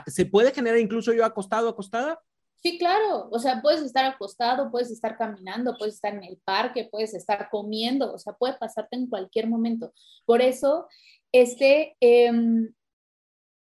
se 0.07 0.25
puede 0.25 0.51
generar 0.51 0.79
incluso 0.79 1.13
yo 1.13 1.23
acostado 1.23 1.69
acostada 1.69 2.19
Sí, 2.63 2.77
claro, 2.77 3.27
o 3.31 3.39
sea, 3.39 3.59
puedes 3.59 3.81
estar 3.81 4.05
acostado, 4.05 4.69
puedes 4.69 4.91
estar 4.91 5.17
caminando, 5.17 5.75
puedes 5.79 5.95
estar 5.95 6.13
en 6.13 6.23
el 6.23 6.37
parque, 6.45 6.87
puedes 6.91 7.15
estar 7.15 7.49
comiendo, 7.49 8.13
o 8.13 8.19
sea, 8.19 8.33
puede 8.33 8.53
pasarte 8.53 8.97
en 8.97 9.07
cualquier 9.07 9.47
momento. 9.47 9.91
Por 10.25 10.43
eso, 10.43 10.87
este, 11.31 11.97
em, 11.99 12.71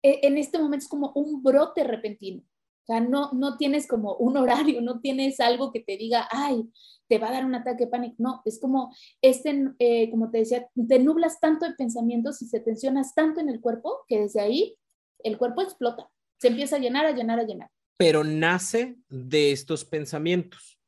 e, 0.03 0.21
en 0.27 0.39
este 0.39 0.59
momento 0.59 0.85
es 0.85 0.89
como 0.89 1.13
un 1.15 1.43
brote 1.43 1.85
repentino. 1.85 2.43
O 2.89 2.93
sea, 2.95 3.01
no, 3.01 3.31
no 3.35 3.59
tienes 3.59 3.87
como 3.87 4.15
un 4.15 4.39
horario, 4.39 4.81
no 4.81 5.01
tienes 5.01 5.41
algo 5.41 5.71
que 5.73 5.81
te 5.81 5.99
diga, 5.99 6.27
ay, 6.31 6.71
te 7.07 7.19
va 7.19 7.29
a 7.29 7.33
dar 7.33 7.45
un 7.45 7.55
ataque 7.55 7.85
de 7.85 7.91
pánico. 7.91 8.15
No, 8.17 8.41
es 8.47 8.59
como, 8.59 8.95
este, 9.21 9.63
eh, 9.79 10.11
como 10.11 10.31
te 10.31 10.39
decía, 10.39 10.67
te 10.89 10.99
nublas 10.99 11.39
tanto 11.39 11.67
de 11.67 11.75
pensamientos 11.75 12.41
y 12.41 12.47
se 12.47 12.61
tensionas 12.61 13.15
tanto 13.15 13.41
en 13.41 13.51
el 13.51 13.61
cuerpo 13.61 14.05
que 14.09 14.21
desde 14.21 14.41
ahí 14.41 14.75
el 15.23 15.37
cuerpo 15.37 15.61
explota, 15.61 16.09
se 16.39 16.49
empieza 16.49 16.77
a 16.77 16.79
llenar, 16.79 17.05
a 17.05 17.13
llenar, 17.13 17.39
a 17.39 17.45
llenar. 17.45 17.71
Pero 17.99 18.25
nace 18.25 18.97
de 19.11 19.53
estos 19.53 19.85
pensamientos. 19.85 20.81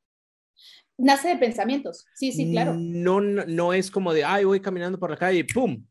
Nace 0.97 1.29
de 1.29 1.37
pensamientos, 1.37 2.07
sí, 2.15 2.33
sí, 2.33 2.51
claro. 2.51 2.75
No, 2.79 3.21
no, 3.21 3.73
es 3.75 3.91
como 3.91 4.15
de, 4.15 4.25
ay, 4.25 4.45
voy 4.45 4.61
caminando 4.61 4.99
por 4.99 5.11
la 5.11 5.19
calle 5.19 5.41
y 5.41 5.45
¡pum! 5.45 5.85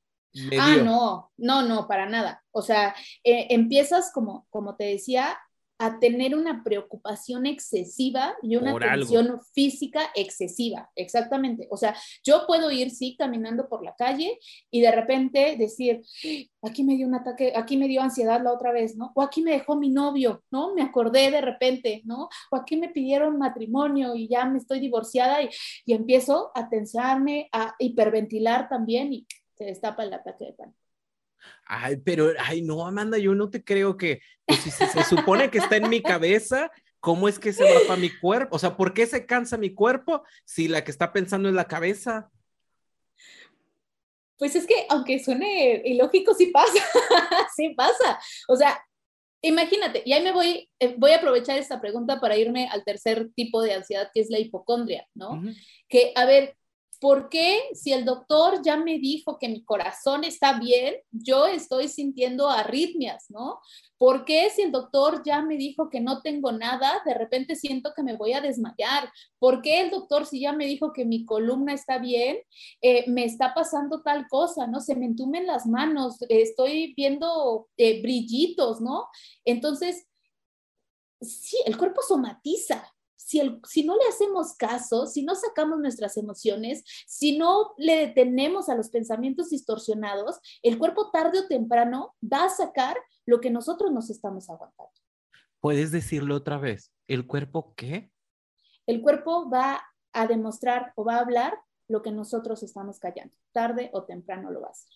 ah, 0.60 0.78
no, 0.84 1.32
no, 1.38 1.62
no, 1.67 1.88
para 1.88 2.08
nada. 2.08 2.43
O 2.52 2.63
sea, 2.63 2.95
eh, 3.24 3.45
empiezas 3.52 4.12
como, 4.12 4.48
como 4.50 4.76
te 4.76 4.86
decía, 4.86 5.38
a 5.80 5.98
tener 5.98 6.36
una 6.36 6.62
preocupación 6.63 7.46
excesiva 7.46 8.36
y 8.42 8.58
una 8.58 8.78
tensión 8.78 9.39
física 9.54 10.02
excesiva, 10.13 10.92
exactamente. 10.96 11.68
O 11.72 11.78
sea, 11.78 11.96
yo 12.24 12.46
puedo 12.46 12.70
ir, 12.70 12.92
sí, 12.92 13.15
caminando 13.18 13.70
por 13.70 13.84
la 13.84 13.96
calle 13.96 14.38
y 14.70 14.82
de 14.82 14.92
repente 14.92 15.56
decir, 15.58 16.02
aquí 16.62 16.84
me 16.84 16.98
dio 16.98 17.08
un 17.08 17.15
ataque, 17.15 17.54
aquí 17.56 17.78
me 17.78 17.88
dio 17.88 18.02
ansiedad 18.02 18.44
la 18.44 18.52
otra 18.52 18.74
vez, 18.74 18.98
¿no? 18.98 19.13
O 19.15 19.22
aquí 19.22 19.42
me 19.42 19.52
dejó 19.52 19.78
mi 19.78 19.89
novio, 19.89 20.44
¿no? 20.52 20.74
Me 20.76 20.82
acordé 20.82 21.32
de 21.32 21.42
repente, 21.42 22.02
¿no? 22.04 22.28
O 22.52 22.58
aquí 22.58 22.76
me 22.76 22.89
pidieron 22.89 23.38
matrimonio 23.38 24.15
y 24.15 24.28
ya 24.28 24.44
me 24.46 24.58
estoy 24.58 24.82
divorciada 24.82 25.42
y, 25.42 25.50
y 25.86 25.94
empiezo 25.94 26.52
a 26.56 26.68
tensarme, 26.68 27.48
a 27.54 27.76
hiperventilar 27.80 28.68
también 28.68 29.13
y 29.13 29.26
se 29.56 29.63
destapa 29.63 30.04
el 30.04 30.13
ataque 30.13 30.46
de 30.46 30.54
pánico. 30.54 30.88
Ay, 31.65 31.97
pero, 31.97 32.32
ay, 32.39 32.62
no, 32.62 32.86
Amanda, 32.86 33.17
yo 33.17 33.36
no 33.36 33.49
te 33.49 33.63
creo 33.63 33.97
que, 33.97 34.21
pues, 34.45 34.60
si 34.60 34.71
se, 34.71 35.04
supone 35.04 35.49
que 35.49 35.60
está 35.60 35.78
en 35.78 35.89
mi 35.89 36.02
cabeza, 36.02 36.71
¿cómo 36.99 37.28
es 37.28 37.39
que 37.39 37.54
se 37.54 37.63
va 37.63 37.80
para 37.88 37.99
mi 37.99 38.10
cuerpo? 38.10 38.56
O 38.56 38.60
sea, 38.60 38.75
¿por 38.75 38.93
qué 38.93 39.06
se 39.08 39.25
cansa 39.25 39.58
mi 39.58 39.73
cuerpo 39.73 40.23
si 40.45 40.67
la 40.67 40.84
que 40.84 40.91
está 40.91 41.13
pensando 41.13 41.49
es 41.49 41.56
la 41.56 41.67
cabeza? 41.67 42.30
Pues 44.38 44.56
es 44.56 44.65
que, 44.65 44.86
aunque 44.89 45.23
suene 45.23 45.82
ilógico, 45.86 46.34
sí 46.34 46.47
pasa, 46.47 46.73
sí 47.56 47.69
pasa. 47.75 48.19
O 48.47 48.56
sea, 48.56 48.82
imagínate, 49.41 50.02
y 50.06 50.13
ahí 50.13 50.23
me 50.23 50.32
voy, 50.32 50.69
eh, 50.80 50.95
voy 50.97 51.12
a 51.12 51.17
aprovechar 51.17 51.58
esta 51.58 51.80
pregunta 51.82 52.19
para 52.19 52.38
irme 52.38 52.67
al 52.69 52.84
tercer 52.84 53.30
tipo 53.36 53.62
de 53.62 53.73
ansiedad, 53.73 54.10
que 54.13 54.21
es 54.21 54.30
la 54.30 54.39
hipocondria, 54.39 55.08
¿no? 55.13 55.41
Que, 55.88 56.13
a 56.15 56.25
ver, 56.25 56.56
¿Por 57.00 57.30
qué 57.30 57.62
si 57.74 57.94
el 57.94 58.04
doctor 58.04 58.62
ya 58.62 58.76
me 58.76 59.00
dijo 59.00 59.40
que 59.40 59.48
mi 59.48 59.64
corazón 59.64 60.26
está 60.26 60.60
bien, 60.60 60.96
yo 61.12 61.46
estoy 61.46 61.88
sintiendo 61.88 62.50
arritmias, 62.50 63.26
¿no? 63.30 63.60
¿Por 63.98 64.26
qué 64.26 64.50
si 64.50 64.64
el 64.64 64.72
doctor 64.72 65.24
ya 65.26 65.42
me 65.42 65.56
dijo 65.56 65.90
que 65.90 66.02
no 66.02 66.22
tengo 66.22 66.52
nada, 66.52 67.02
de 67.06 67.14
repente 67.14 67.56
siento 67.56 67.94
que 67.96 68.04
me 68.04 68.18
voy 68.18 68.34
a 68.34 68.42
desmayar? 68.42 69.10
¿Por 69.40 69.62
qué 69.62 69.82
el 69.82 69.92
doctor 69.92 70.26
si 70.26 70.42
ya 70.42 70.52
me 70.52 70.66
dijo 70.66 70.92
que 70.92 71.06
mi 71.06 71.26
columna 71.26 71.74
está 71.74 72.00
bien, 72.00 72.38
eh, 72.82 73.10
me 73.10 73.24
está 73.24 73.54
pasando 73.54 74.02
tal 74.02 74.28
cosa, 74.28 74.68
¿no? 74.68 74.82
Se 74.82 74.96
me 74.96 75.06
entumen 75.06 75.48
las 75.48 75.66
manos, 75.68 76.18
estoy 76.28 76.94
viendo 76.96 77.70
eh, 77.78 78.02
brillitos, 78.02 78.82
¿no? 78.82 79.08
Entonces, 79.46 80.06
sí, 81.22 81.58
el 81.66 81.78
cuerpo 81.78 82.02
somatiza, 82.02 82.84
si, 83.30 83.84
no 83.84 83.96
le 83.96 84.08
hacemos 84.10 84.56
caso, 84.56 85.06
si 85.06 85.22
no 85.22 85.36
sacamos 85.36 85.80
nuestras 85.80 86.18
emociones, 86.18 86.84
si 87.06 87.38
no 87.38 87.74
le 87.78 88.08
detenemos 88.08 88.70
a 88.70 88.76
los 88.76 88.89
pensamientos 88.89 89.52
distorsionados, 89.52 90.39
el 90.63 90.80
cuerpo 90.80 91.12
tarde 91.12 91.39
o 91.39 91.48
temprano 91.48 92.15
va 92.22 92.46
a 92.46 92.50
sacar 92.50 92.98
lo 93.28 93.39
que 93.39 93.52
nosotros 93.52 93.92
nos 93.92 94.10
estamos 94.10 94.50
aguantando. 94.50 94.92
¿Puedes 95.60 95.92
decirlo 95.92 96.36
otra 96.36 96.58
vez? 96.58 96.92
¿El 97.08 97.28
cuerpo 97.28 97.74
qué? 97.76 98.12
El 98.88 99.04
cuerpo 99.04 99.48
va 99.48 99.84
a 100.13 100.26
demostrar 100.26 100.94
o 100.96 101.06
va 101.06 101.18
a 101.18 101.22
hablar 101.22 101.54
lo 101.88 102.02
que 102.02 102.12
nosotros 102.12 102.63
estamos 102.63 102.98
callando. 102.98 103.36
Tarde 103.52 103.92
o 103.94 104.06
temprano 104.06 104.50
lo 104.50 104.62
va 104.62 104.70
a 104.70 104.72
hacer. 104.72 104.92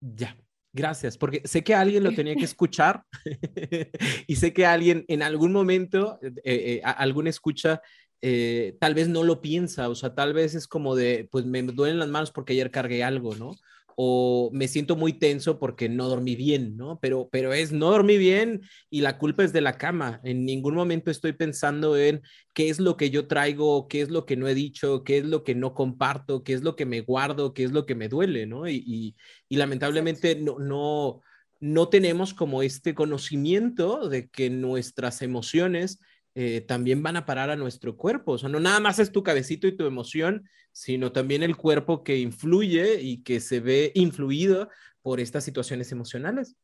Ya, 0.00 0.36
Gracias, 0.72 1.18
porque 1.18 1.42
sé 1.44 1.64
que 1.64 1.74
alguien 1.74 2.04
lo 2.04 2.12
tenía 2.12 2.36
que 2.36 2.44
escuchar 2.44 3.02
y 4.26 4.36
sé 4.36 4.52
que 4.52 4.66
alguien 4.66 5.04
en 5.08 5.22
algún 5.22 5.52
momento, 5.52 6.18
eh, 6.22 6.32
eh, 6.44 6.80
algún 6.84 7.26
escucha, 7.26 7.82
eh, 8.22 8.76
tal 8.80 8.94
vez 8.94 9.08
no 9.08 9.24
lo 9.24 9.40
piensa, 9.40 9.88
o 9.88 9.94
sea, 9.94 10.14
tal 10.14 10.32
vez 10.32 10.54
es 10.54 10.68
como 10.68 10.94
de, 10.94 11.28
pues 11.30 11.46
me 11.46 11.62
duelen 11.62 11.98
las 11.98 12.08
manos 12.08 12.30
porque 12.30 12.52
ayer 12.52 12.70
cargué 12.70 13.02
algo, 13.02 13.34
¿no? 13.34 13.56
O 13.96 14.50
me 14.52 14.68
siento 14.68 14.96
muy 14.96 15.12
tenso 15.12 15.58
porque 15.58 15.88
no 15.88 16.08
dormí 16.08 16.36
bien, 16.36 16.76
¿no? 16.76 16.98
Pero, 17.00 17.28
pero 17.30 17.52
es 17.52 17.72
no 17.72 17.90
dormí 17.90 18.18
bien 18.18 18.62
y 18.88 19.00
la 19.00 19.18
culpa 19.18 19.44
es 19.44 19.52
de 19.52 19.60
la 19.60 19.78
cama. 19.78 20.20
En 20.24 20.44
ningún 20.44 20.74
momento 20.74 21.10
estoy 21.10 21.32
pensando 21.32 21.96
en 21.96 22.22
qué 22.54 22.68
es 22.68 22.80
lo 22.80 22.96
que 22.96 23.10
yo 23.10 23.26
traigo, 23.26 23.88
qué 23.88 24.00
es 24.00 24.10
lo 24.10 24.26
que 24.26 24.36
no 24.36 24.48
he 24.48 24.54
dicho, 24.54 25.04
qué 25.04 25.18
es 25.18 25.24
lo 25.24 25.44
que 25.44 25.54
no 25.54 25.74
comparto, 25.74 26.42
qué 26.42 26.52
es 26.54 26.62
lo 26.62 26.76
que 26.76 26.86
me 26.86 27.00
guardo, 27.00 27.54
qué 27.54 27.64
es 27.64 27.72
lo 27.72 27.86
que 27.86 27.94
me 27.94 28.08
duele, 28.08 28.46
¿no? 28.46 28.68
Y, 28.68 29.14
y, 29.48 29.56
lamentablemente 29.56 30.36
no, 30.36 30.58
no, 30.58 31.20
no 31.60 31.88
tenemos 31.88 32.34
como 32.34 32.62
este 32.62 32.94
conocimiento 32.94 34.08
de 34.08 34.28
que 34.28 34.50
nuestras 34.50 35.22
emociones 35.22 36.00
eh, 36.34 36.60
también 36.60 37.02
van 37.02 37.16
a 37.16 37.26
parar 37.26 37.50
a 37.50 37.56
nuestro 37.56 37.96
cuerpo. 37.96 38.32
O 38.32 38.38
sea, 38.38 38.48
no 38.48 38.60
nada 38.60 38.80
más 38.80 38.98
es 38.98 39.12
tu 39.12 39.22
cabecito 39.22 39.66
y 39.66 39.76
tu 39.76 39.86
emoción, 39.86 40.48
sino 40.72 41.12
también 41.12 41.42
el 41.42 41.56
cuerpo 41.56 42.04
que 42.04 42.18
influye 42.18 43.00
y 43.00 43.22
que 43.22 43.40
se 43.40 43.60
ve 43.60 43.92
influido 43.94 44.68
por 45.02 45.20
estas 45.20 45.44
situaciones 45.44 45.92
emocionales. 45.92 46.56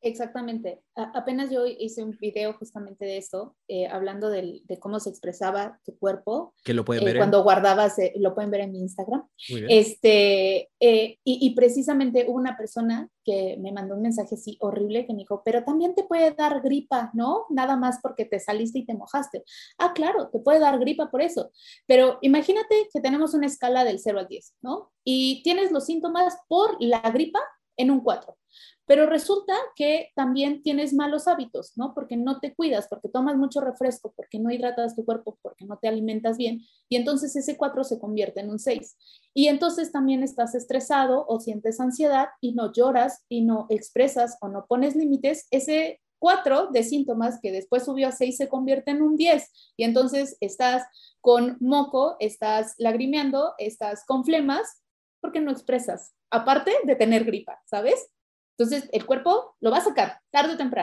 Exactamente. 0.00 0.80
apenas 0.94 1.50
yo 1.50 1.66
hice 1.66 2.04
un 2.04 2.16
video 2.20 2.52
justamente 2.54 3.04
de 3.04 3.16
esto, 3.16 3.56
eh, 3.66 3.86
hablando 3.86 4.30
de 4.30 4.78
cómo 4.80 5.00
se 5.00 5.10
expresaba 5.10 5.80
tu 5.84 5.98
cuerpo. 5.98 6.54
Que 6.64 6.74
lo 6.74 6.84
pueden 6.84 7.02
eh, 7.02 7.06
ver. 7.06 7.16
cuando 7.16 7.42
guardabas, 7.42 7.98
eh, 7.98 8.12
lo 8.16 8.34
pueden 8.34 8.50
ver 8.50 8.60
en 8.62 8.72
mi 8.72 8.80
Instagram. 8.80 9.26
Este, 9.68 10.70
y, 10.80 11.18
y, 11.24 11.54
precisamente 11.54 12.26
hubo 12.28 12.36
una 12.36 12.56
persona 12.56 13.08
que 13.24 13.56
me 13.60 13.72
mandó 13.72 13.96
un 13.96 14.02
mensaje 14.02 14.36
así 14.36 14.56
horrible 14.60 15.06
que 15.06 15.12
me 15.12 15.20
dijo, 15.20 15.42
pero 15.44 15.64
también 15.64 15.94
te 15.94 16.04
puede 16.04 16.30
dar 16.32 16.62
gripa, 16.62 17.10
¿no? 17.12 17.46
Nada 17.50 17.76
más 17.76 17.98
porque 18.02 18.24
te 18.24 18.38
saliste 18.38 18.78
y 18.80 18.86
te 18.86 18.94
mojaste. 18.94 19.42
Ah, 19.78 19.92
claro, 19.94 20.28
te 20.30 20.38
puede 20.38 20.60
dar 20.60 20.78
gripa 20.78 21.10
por 21.10 21.22
eso. 21.22 21.50
Pero 21.86 22.18
imagínate 22.22 22.88
que 22.92 23.00
tenemos 23.00 23.34
una 23.34 23.46
escala 23.46 23.84
del 23.84 23.98
0 23.98 24.20
al 24.20 24.28
10, 24.28 24.54
¿no? 24.62 24.92
Y 25.04 25.42
tienes 25.42 25.72
los 25.72 25.86
síntomas 25.86 26.38
por 26.48 26.76
la 26.80 27.00
gripa 27.10 27.40
en 27.76 27.90
un 27.90 28.00
4. 28.00 28.36
Pero 28.88 29.04
resulta 29.06 29.54
que 29.76 30.10
también 30.16 30.62
tienes 30.62 30.94
malos 30.94 31.28
hábitos, 31.28 31.72
¿no? 31.76 31.92
Porque 31.94 32.16
no 32.16 32.40
te 32.40 32.54
cuidas, 32.54 32.88
porque 32.88 33.10
tomas 33.10 33.36
mucho 33.36 33.60
refresco, 33.60 34.14
porque 34.16 34.38
no 34.38 34.50
hidratas 34.50 34.96
tu 34.96 35.04
cuerpo, 35.04 35.38
porque 35.42 35.66
no 35.66 35.76
te 35.76 35.88
alimentas 35.88 36.38
bien. 36.38 36.62
Y 36.88 36.96
entonces 36.96 37.36
ese 37.36 37.58
4 37.58 37.84
se 37.84 38.00
convierte 38.00 38.40
en 38.40 38.50
un 38.50 38.58
6. 38.58 38.96
Y 39.34 39.48
entonces 39.48 39.92
también 39.92 40.22
estás 40.22 40.54
estresado 40.54 41.26
o 41.28 41.38
sientes 41.38 41.80
ansiedad 41.80 42.28
y 42.40 42.54
no 42.54 42.72
lloras 42.72 43.24
y 43.28 43.42
no 43.42 43.66
expresas 43.68 44.38
o 44.40 44.48
no 44.48 44.64
pones 44.66 44.96
límites. 44.96 45.46
Ese 45.50 46.00
4 46.18 46.68
de 46.72 46.82
síntomas 46.82 47.38
que 47.40 47.52
después 47.52 47.84
subió 47.84 48.08
a 48.08 48.12
6 48.12 48.38
se 48.38 48.48
convierte 48.48 48.90
en 48.90 49.02
un 49.02 49.16
10. 49.16 49.74
Y 49.76 49.84
entonces 49.84 50.38
estás 50.40 50.84
con 51.20 51.58
moco, 51.60 52.16
estás 52.20 52.74
lagrimeando, 52.78 53.52
estás 53.58 54.06
con 54.06 54.24
flemas, 54.24 54.82
porque 55.20 55.40
no 55.40 55.50
expresas, 55.50 56.14
aparte 56.30 56.72
de 56.84 56.96
tener 56.96 57.24
gripa, 57.24 57.60
¿sabes? 57.66 58.08
Entonces, 58.58 58.88
el 58.92 59.06
cuerpo 59.06 59.54
lo 59.60 59.70
va 59.70 59.78
a 59.78 59.80
sacar 59.80 60.18
tarde 60.32 60.54
o 60.54 60.56
temprano. 60.56 60.82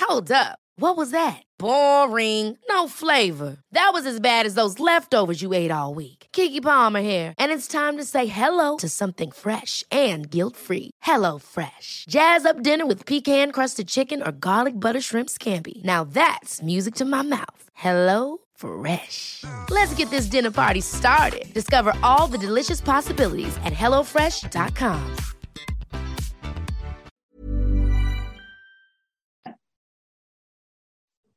Hold 0.00 0.30
up. 0.30 0.58
What 0.76 0.96
was 0.96 1.10
that? 1.12 1.42
Boring. 1.58 2.58
No 2.68 2.88
flavor. 2.88 3.58
That 3.72 3.92
was 3.94 4.04
as 4.04 4.20
bad 4.20 4.44
as 4.44 4.54
those 4.54 4.78
leftovers 4.78 5.40
you 5.40 5.54
ate 5.54 5.70
all 5.70 5.94
week. 5.94 6.26
Kiki 6.32 6.60
Palmer 6.60 7.00
here, 7.02 7.34
and 7.38 7.52
it's 7.52 7.68
time 7.68 7.96
to 7.98 8.04
say 8.04 8.26
hello 8.26 8.76
to 8.78 8.88
something 8.88 9.30
fresh 9.30 9.84
and 9.90 10.30
guilt-free. 10.30 10.90
Hello 11.02 11.38
Fresh. 11.38 12.06
Jazz 12.08 12.44
up 12.44 12.62
dinner 12.62 12.86
with 12.86 13.06
pecan-crusted 13.06 13.86
chicken 13.88 14.22
or 14.22 14.32
garlic 14.32 14.78
butter 14.78 15.00
shrimp 15.00 15.28
scampi. 15.30 15.82
Now 15.84 16.04
that's 16.04 16.62
music 16.62 16.94
to 16.96 17.04
my 17.04 17.22
mouth. 17.22 17.64
Hello 17.74 18.38
Fresh. 18.62 19.44
Let's 19.70 19.92
get 19.94 20.10
this 20.10 20.26
dinner 20.26 20.52
party 20.52 20.80
started. 20.80 21.52
Discover 21.52 21.94
all 22.02 22.28
the 22.28 22.38
delicious 22.38 22.80
possibilities 22.80 23.56
at 23.64 23.72
HelloFresh.com. 23.72 25.00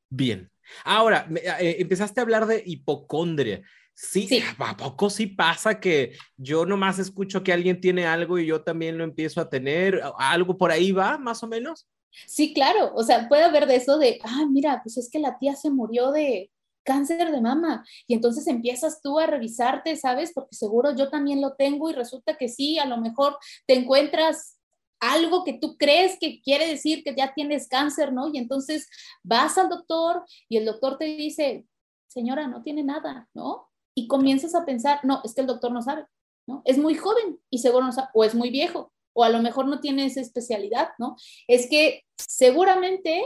Bien. 0.09 0.49
Ahora, 0.83 1.27
eh, 1.59 1.77
empezaste 1.79 2.19
a 2.19 2.23
hablar 2.23 2.45
de 2.45 2.63
hipocondria. 2.65 3.61
Sí, 3.93 4.27
sí, 4.27 4.43
¿a 4.59 4.75
poco 4.75 5.09
sí 5.09 5.25
pasa 5.25 5.79
que 5.79 6.17
yo 6.37 6.65
nomás 6.65 6.99
escucho 6.99 7.43
que 7.43 7.53
alguien 7.53 7.79
tiene 7.79 8.05
algo 8.05 8.37
y 8.37 8.45
yo 8.45 8.61
también 8.61 8.97
lo 8.97 9.03
empiezo 9.03 9.41
a 9.41 9.49
tener? 9.49 10.01
¿Algo 10.17 10.57
por 10.57 10.71
ahí 10.71 10.91
va, 10.91 11.17
más 11.17 11.41
o 11.43 11.47
menos? 11.47 11.87
Sí, 12.27 12.53
claro. 12.53 12.93
O 12.93 13.03
sea, 13.03 13.27
puede 13.27 13.43
haber 13.43 13.67
de 13.67 13.77
eso 13.77 13.97
de, 13.97 14.19
ah, 14.23 14.45
mira, 14.49 14.81
pues 14.83 14.97
es 14.97 15.09
que 15.09 15.19
la 15.19 15.37
tía 15.37 15.55
se 15.55 15.69
murió 15.69 16.11
de, 16.11 16.51
cáncer 16.85 17.31
de 17.31 17.41
mama. 17.41 17.85
Y 18.07 18.13
entonces 18.13 18.47
empiezas 18.47 19.01
tú 19.01 19.19
a 19.19 19.25
revisarte, 19.27 19.97
¿sabes? 19.97 20.31
Porque 20.33 20.55
seguro 20.55 20.95
yo 20.95 21.09
también 21.09 21.41
lo 21.41 21.55
tengo 21.55 21.89
y 21.89 21.93
resulta 21.93 22.37
que 22.37 22.47
sí, 22.47 22.79
a 22.79 22.85
lo 22.85 22.97
mejor 22.97 23.37
te 23.67 23.73
encuentras 23.73 24.57
algo 24.99 25.43
que 25.43 25.53
tú 25.53 25.77
crees 25.77 26.17
que 26.19 26.41
quiere 26.41 26.67
decir 26.67 27.03
que 27.03 27.13
ya 27.15 27.33
tienes 27.33 27.67
cáncer, 27.67 28.13
¿no? 28.13 28.29
Y 28.31 28.37
entonces 28.37 28.87
vas 29.23 29.57
al 29.57 29.69
doctor 29.69 30.23
y 30.47 30.57
el 30.57 30.65
doctor 30.65 30.97
te 30.97 31.05
dice, 31.05 31.65
señora, 32.07 32.47
no 32.47 32.63
tiene 32.63 32.83
nada, 32.83 33.27
¿no? 33.33 33.69
Y 33.93 34.07
comienzas 34.07 34.55
a 34.55 34.65
pensar, 34.65 34.99
no, 35.03 35.21
es 35.23 35.33
que 35.33 35.41
el 35.41 35.47
doctor 35.47 35.71
no 35.71 35.81
sabe, 35.81 36.05
¿no? 36.47 36.61
Es 36.65 36.77
muy 36.77 36.95
joven 36.95 37.39
y 37.49 37.59
seguro 37.59 37.85
no 37.85 37.91
sabe, 37.91 38.07
o 38.13 38.23
es 38.23 38.35
muy 38.35 38.49
viejo, 38.49 38.93
o 39.13 39.23
a 39.23 39.29
lo 39.29 39.39
mejor 39.39 39.67
no 39.67 39.79
tiene 39.79 40.05
esa 40.05 40.21
especialidad, 40.21 40.89
¿no? 40.97 41.17
Es 41.47 41.69
que 41.69 42.03
seguramente 42.17 43.23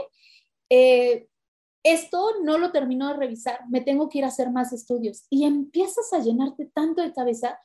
eh, 0.70 1.28
esto 1.82 2.40
no 2.42 2.58
lo 2.58 2.72
termino 2.72 3.08
de 3.08 3.14
revisar, 3.14 3.60
me 3.68 3.80
tengo 3.80 4.08
que 4.08 4.18
ir 4.18 4.24
a 4.24 4.28
hacer 4.28 4.50
más 4.50 4.72
estudios. 4.72 5.24
Y 5.30 5.44
empiezas 5.44 6.12
a 6.12 6.18
llenarte 6.18 6.66
tanto 6.66 7.02
de 7.02 7.12
cabeza 7.12 7.58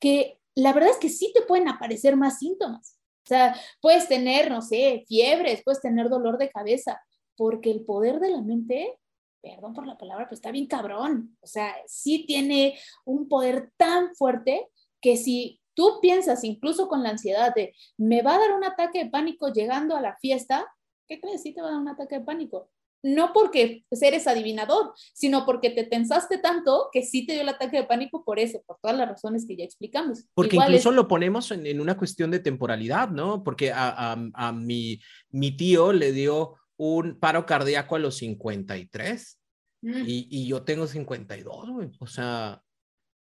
que 0.00 0.40
la 0.54 0.72
verdad 0.72 0.90
es 0.90 0.98
que 0.98 1.08
sí 1.08 1.32
te 1.34 1.42
pueden 1.42 1.68
aparecer 1.68 2.16
más 2.16 2.38
síntomas. 2.38 2.98
O 3.24 3.28
sea, 3.28 3.54
puedes 3.80 4.08
tener, 4.08 4.50
no 4.50 4.62
sé, 4.62 5.04
fiebres, 5.06 5.62
puedes 5.62 5.80
tener 5.80 6.08
dolor 6.08 6.38
de 6.38 6.50
cabeza, 6.50 7.00
porque 7.36 7.70
el 7.70 7.84
poder 7.84 8.20
de 8.20 8.30
la 8.30 8.40
mente, 8.40 8.98
perdón 9.42 9.74
por 9.74 9.86
la 9.86 9.98
palabra, 9.98 10.24
pero 10.24 10.34
está 10.34 10.50
bien 10.50 10.66
cabrón. 10.66 11.36
O 11.40 11.46
sea, 11.46 11.74
sí 11.86 12.24
tiene 12.26 12.78
un 13.04 13.28
poder 13.28 13.72
tan 13.76 14.14
fuerte 14.14 14.68
que 15.00 15.16
si 15.16 15.60
tú 15.74 15.98
piensas, 16.00 16.42
incluso 16.42 16.88
con 16.88 17.02
la 17.02 17.10
ansiedad 17.10 17.54
de, 17.54 17.74
me 17.96 18.22
va 18.22 18.34
a 18.34 18.38
dar 18.38 18.52
un 18.52 18.64
ataque 18.64 19.04
de 19.04 19.10
pánico 19.10 19.52
llegando 19.52 19.96
a 19.96 20.00
la 20.00 20.16
fiesta, 20.16 20.66
¿qué 21.06 21.20
crees? 21.20 21.42
Sí 21.42 21.52
te 21.52 21.60
va 21.60 21.68
a 21.68 21.70
dar 21.72 21.80
un 21.80 21.88
ataque 21.88 22.18
de 22.18 22.24
pánico 22.24 22.70
no 23.02 23.32
porque 23.32 23.84
eres 24.00 24.26
adivinador, 24.26 24.92
sino 25.14 25.46
porque 25.46 25.70
te 25.70 25.84
tensaste 25.84 26.38
tanto 26.38 26.88
que 26.92 27.02
sí 27.02 27.26
te 27.26 27.34
dio 27.34 27.42
el 27.42 27.48
ataque 27.48 27.78
de 27.78 27.84
pánico 27.84 28.24
por 28.24 28.38
eso, 28.38 28.62
por 28.66 28.78
todas 28.80 28.96
las 28.96 29.08
razones 29.08 29.46
que 29.46 29.56
ya 29.56 29.64
explicamos. 29.64 30.24
Porque 30.34 30.56
incluso 30.56 30.90
lo 30.90 31.06
ponemos 31.06 31.50
en, 31.50 31.80
una 31.80 31.96
cuestión 31.96 32.30
de 32.30 32.40
temporalidad, 32.40 33.08
¿no? 33.10 33.44
Porque 33.44 33.72
a, 33.74 34.52
mi, 34.54 35.00
mi, 35.30 35.56
tío 35.56 35.92
le 35.92 36.12
dio 36.12 36.54
un 36.76 37.18
paro 37.18 37.46
cardíaco 37.46 37.96
a 37.96 37.98
los 37.98 38.16
53 38.16 39.38
mm. 39.82 40.02
y, 40.06 40.28
y, 40.30 40.48
yo 40.48 40.62
tengo 40.62 40.86
52, 40.86 41.70
güey. 41.70 41.90
O 42.00 42.06
sea, 42.06 42.62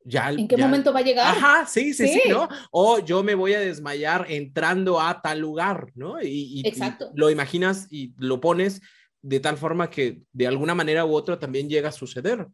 ya, 0.04 0.30
¿En 0.30 0.48
qué 0.48 0.56
momento 0.56 0.92
va 0.92 1.00
a 1.00 1.02
llegar? 1.02 1.36
Ajá, 1.36 1.66
sí, 1.66 1.92
sí, 1.92 2.08
sí, 2.08 2.22
¿no? 2.28 2.48
O 2.70 3.00
yo 3.00 3.22
me 3.22 3.34
voy 3.34 3.52
a 3.52 3.60
desmayar 3.60 4.26
entrando 4.30 4.98
a 4.98 5.20
tal 5.20 5.40
lugar, 5.40 5.92
¿no? 5.94 6.22
Y, 6.22 6.62
Exacto. 6.64 7.10
lo 7.14 7.30
imaginas 7.30 7.86
y 7.90 8.14
lo 8.16 8.40
pones 8.40 8.80
de 9.22 9.40
tal 9.40 9.56
forma 9.56 9.90
que 9.90 10.22
de 10.32 10.46
alguna 10.46 10.74
manera 10.74 11.04
u 11.04 11.14
otra 11.14 11.38
también 11.38 11.68
llega 11.68 11.88
a 11.90 11.92
suceder. 11.92 12.48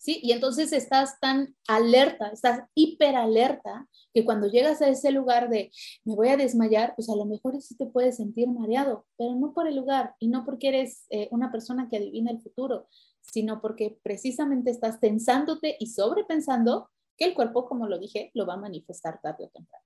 Sí, 0.00 0.18
y 0.22 0.32
entonces 0.32 0.72
estás 0.72 1.20
tan 1.20 1.54
alerta, 1.68 2.28
estás 2.28 2.62
hiper 2.74 3.16
alerta, 3.16 3.86
que 4.14 4.24
cuando 4.24 4.48
llegas 4.48 4.80
a 4.80 4.88
ese 4.88 5.12
lugar 5.12 5.50
de 5.50 5.70
me 6.04 6.14
voy 6.14 6.28
a 6.28 6.38
desmayar, 6.38 6.94
pues 6.96 7.10
a 7.10 7.16
lo 7.16 7.26
mejor 7.26 7.60
sí 7.60 7.76
te 7.76 7.84
puedes 7.84 8.16
sentir 8.16 8.48
mareado, 8.48 9.04
pero 9.18 9.34
no 9.34 9.52
por 9.52 9.68
el 9.68 9.76
lugar 9.76 10.14
y 10.18 10.28
no 10.28 10.46
porque 10.46 10.68
eres 10.68 11.04
eh, 11.10 11.28
una 11.32 11.52
persona 11.52 11.88
que 11.90 11.98
adivina 11.98 12.30
el 12.30 12.40
futuro, 12.40 12.88
sino 13.20 13.60
porque 13.60 13.98
precisamente 14.02 14.70
estás 14.70 15.00
tensándote 15.00 15.76
y 15.78 15.88
sobrepensando 15.88 16.88
que 17.18 17.26
el 17.26 17.34
cuerpo, 17.34 17.68
como 17.68 17.86
lo 17.86 17.98
dije, 17.98 18.30
lo 18.32 18.46
va 18.46 18.54
a 18.54 18.56
manifestar 18.56 19.20
tarde 19.20 19.44
o 19.44 19.48
temprano. 19.50 19.84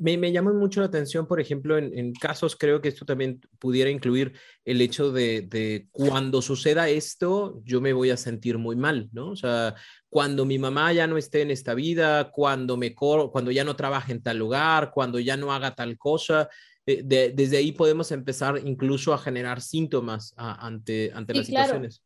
Me, 0.00 0.16
me, 0.18 0.32
llama 0.32 0.52
mucho 0.52 0.80
la 0.80 0.86
atención, 0.86 1.26
por 1.26 1.40
ejemplo, 1.40 1.78
en, 1.78 2.12
casos, 2.14 2.56
creo 2.56 2.80
que 2.80 2.88
esto 2.88 3.04
también 3.04 3.40
pudiera 3.58 3.88
incluir 3.88 4.32
el 4.64 4.80
hecho 4.80 5.12
de, 5.12 5.42
de, 5.42 5.86
cuando 5.92 6.42
suceda 6.42 6.88
esto, 6.88 7.60
yo 7.64 7.80
me 7.80 7.92
voy 7.92 8.10
a 8.10 8.16
sentir 8.16 8.58
muy 8.58 8.74
mal, 8.74 9.08
¿no? 9.12 9.30
O 9.30 9.36
sea, 9.36 9.74
cuando 10.08 10.44
mi 10.44 10.58
mamá 10.58 10.92
ya 10.92 11.06
no 11.06 11.16
esté 11.16 11.42
en 11.42 11.50
esta 11.50 11.74
vida, 11.74 12.30
cuando, 12.30 12.76
me 12.76 12.94
cuando 12.94 13.50
ya 13.50 13.64
no 13.64 13.76
trabaje 13.76 14.12
en 14.12 14.22
tal 14.22 14.38
lugar, 14.38 14.90
cuando 14.92 15.20
ya 15.20 15.36
no 15.36 15.52
haga 15.52 15.74
tal 15.74 15.96
cosa, 15.98 16.48
eh, 16.86 17.02
desde 17.04 17.56
ahí 17.56 17.72
podemos 17.72 18.12
empezar 18.12 18.60
incluso 18.64 19.12
a 19.12 19.18
generar 19.18 19.60
síntomas 19.60 20.34
ante, 20.36 21.12
ante 21.14 21.34
las 21.34 21.46
situaciones. 21.46 22.02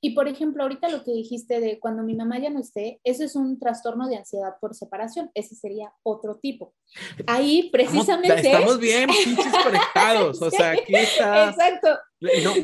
Y 0.00 0.10
por 0.10 0.28
ejemplo, 0.28 0.62
ahorita 0.62 0.88
lo 0.90 1.02
que 1.02 1.12
dijiste 1.12 1.58
de 1.60 1.80
cuando 1.80 2.02
mi 2.02 2.14
mamá 2.14 2.38
ya 2.38 2.50
no 2.50 2.60
esté, 2.60 3.00
eso 3.02 3.24
es 3.24 3.34
un 3.34 3.58
trastorno 3.58 4.08
de 4.08 4.16
ansiedad 4.18 4.54
por 4.60 4.74
separación. 4.74 5.30
Ese 5.34 5.54
sería 5.54 5.92
otro 6.02 6.36
tipo. 6.36 6.74
Ahí 7.26 7.70
precisamente. 7.70 8.40
Estamos 8.40 8.78
bien, 8.78 9.08
pinches 9.08 9.52
conectados. 9.64 10.42
O 10.42 10.50
sea, 10.50 10.72
aquí 10.72 10.94
está. 10.94 11.48
Exacto. 11.48 11.98
No, 12.20 12.54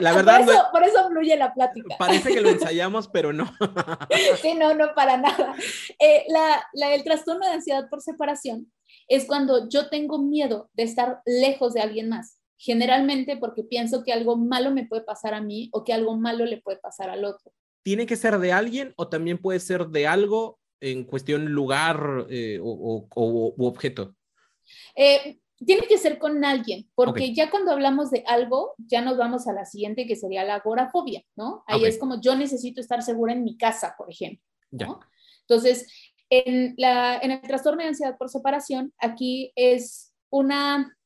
la 0.00 0.12
verdad. 0.12 0.44
Por 0.44 0.50
eso, 0.50 0.62
por 0.72 0.84
eso, 0.84 1.08
fluye 1.08 1.36
la 1.36 1.52
plática. 1.52 1.96
Parece 1.98 2.32
que 2.32 2.40
lo 2.40 2.48
ensayamos, 2.48 3.08
pero 3.08 3.32
no. 3.32 3.52
sí, 4.42 4.54
no, 4.54 4.74
no, 4.74 4.94
para 4.94 5.16
nada. 5.18 5.54
Eh, 5.98 6.24
la, 6.28 6.64
la, 6.72 6.94
el 6.94 7.04
trastorno 7.04 7.46
de 7.46 7.52
ansiedad 7.52 7.88
por 7.90 8.00
separación 8.00 8.72
es 9.08 9.26
cuando 9.26 9.68
yo 9.68 9.88
tengo 9.88 10.18
miedo 10.18 10.70
de 10.72 10.84
estar 10.84 11.20
lejos 11.26 11.74
de 11.74 11.80
alguien 11.80 12.08
más 12.08 12.41
generalmente 12.62 13.36
porque 13.36 13.64
pienso 13.64 14.04
que 14.04 14.12
algo 14.12 14.36
malo 14.36 14.70
me 14.70 14.86
puede 14.86 15.02
pasar 15.02 15.34
a 15.34 15.40
mí 15.40 15.68
o 15.72 15.82
que 15.82 15.92
algo 15.92 16.16
malo 16.16 16.44
le 16.44 16.62
puede 16.62 16.78
pasar 16.78 17.10
al 17.10 17.24
otro. 17.24 17.52
¿Tiene 17.82 18.06
que 18.06 18.14
ser 18.14 18.38
de 18.38 18.52
alguien 18.52 18.94
o 18.96 19.08
también 19.08 19.38
puede 19.38 19.58
ser 19.58 19.88
de 19.88 20.06
algo 20.06 20.60
en 20.80 21.02
cuestión 21.02 21.46
lugar 21.46 22.26
eh, 22.30 22.60
o, 22.62 23.08
objeto? 23.58 24.14
Eh, 24.94 25.40
tiene 25.66 25.88
que 25.88 25.98
ser 25.98 26.20
con 26.20 26.44
alguien, 26.44 26.88
porque 26.94 27.34
ya 27.34 27.50
cuando 27.50 27.72
hablamos 27.72 28.12
de 28.12 28.22
algo, 28.28 28.74
ya 28.78 29.00
nos 29.00 29.16
vamos 29.16 29.48
a 29.48 29.52
la 29.52 29.64
siguiente 29.64 30.06
que 30.06 30.14
sería 30.14 30.44
la 30.44 30.56
agorafobia, 30.56 31.24
¿no? 31.34 31.64
Ahí 31.66 31.84
es 31.84 31.98
como 31.98 32.20
yo 32.20 32.36
necesito 32.36 32.80
estar 32.80 33.02
segura 33.02 33.32
en 33.32 33.42
mi 33.42 33.56
casa, 33.56 33.96
por 33.98 34.08
ejemplo. 34.08 34.44
¿no? 34.70 35.00
Entonces, 35.40 35.88
En, 36.30 36.74
la, 36.78 37.18
en 37.18 37.32
el 37.32 37.42
trastorno 37.42 37.82
de 37.82 37.88
ansiedad 37.88 38.16
por 38.16 38.30
separación, 38.30 38.94
aquí 38.98 39.52
es 39.54 40.14
una, 40.30 40.96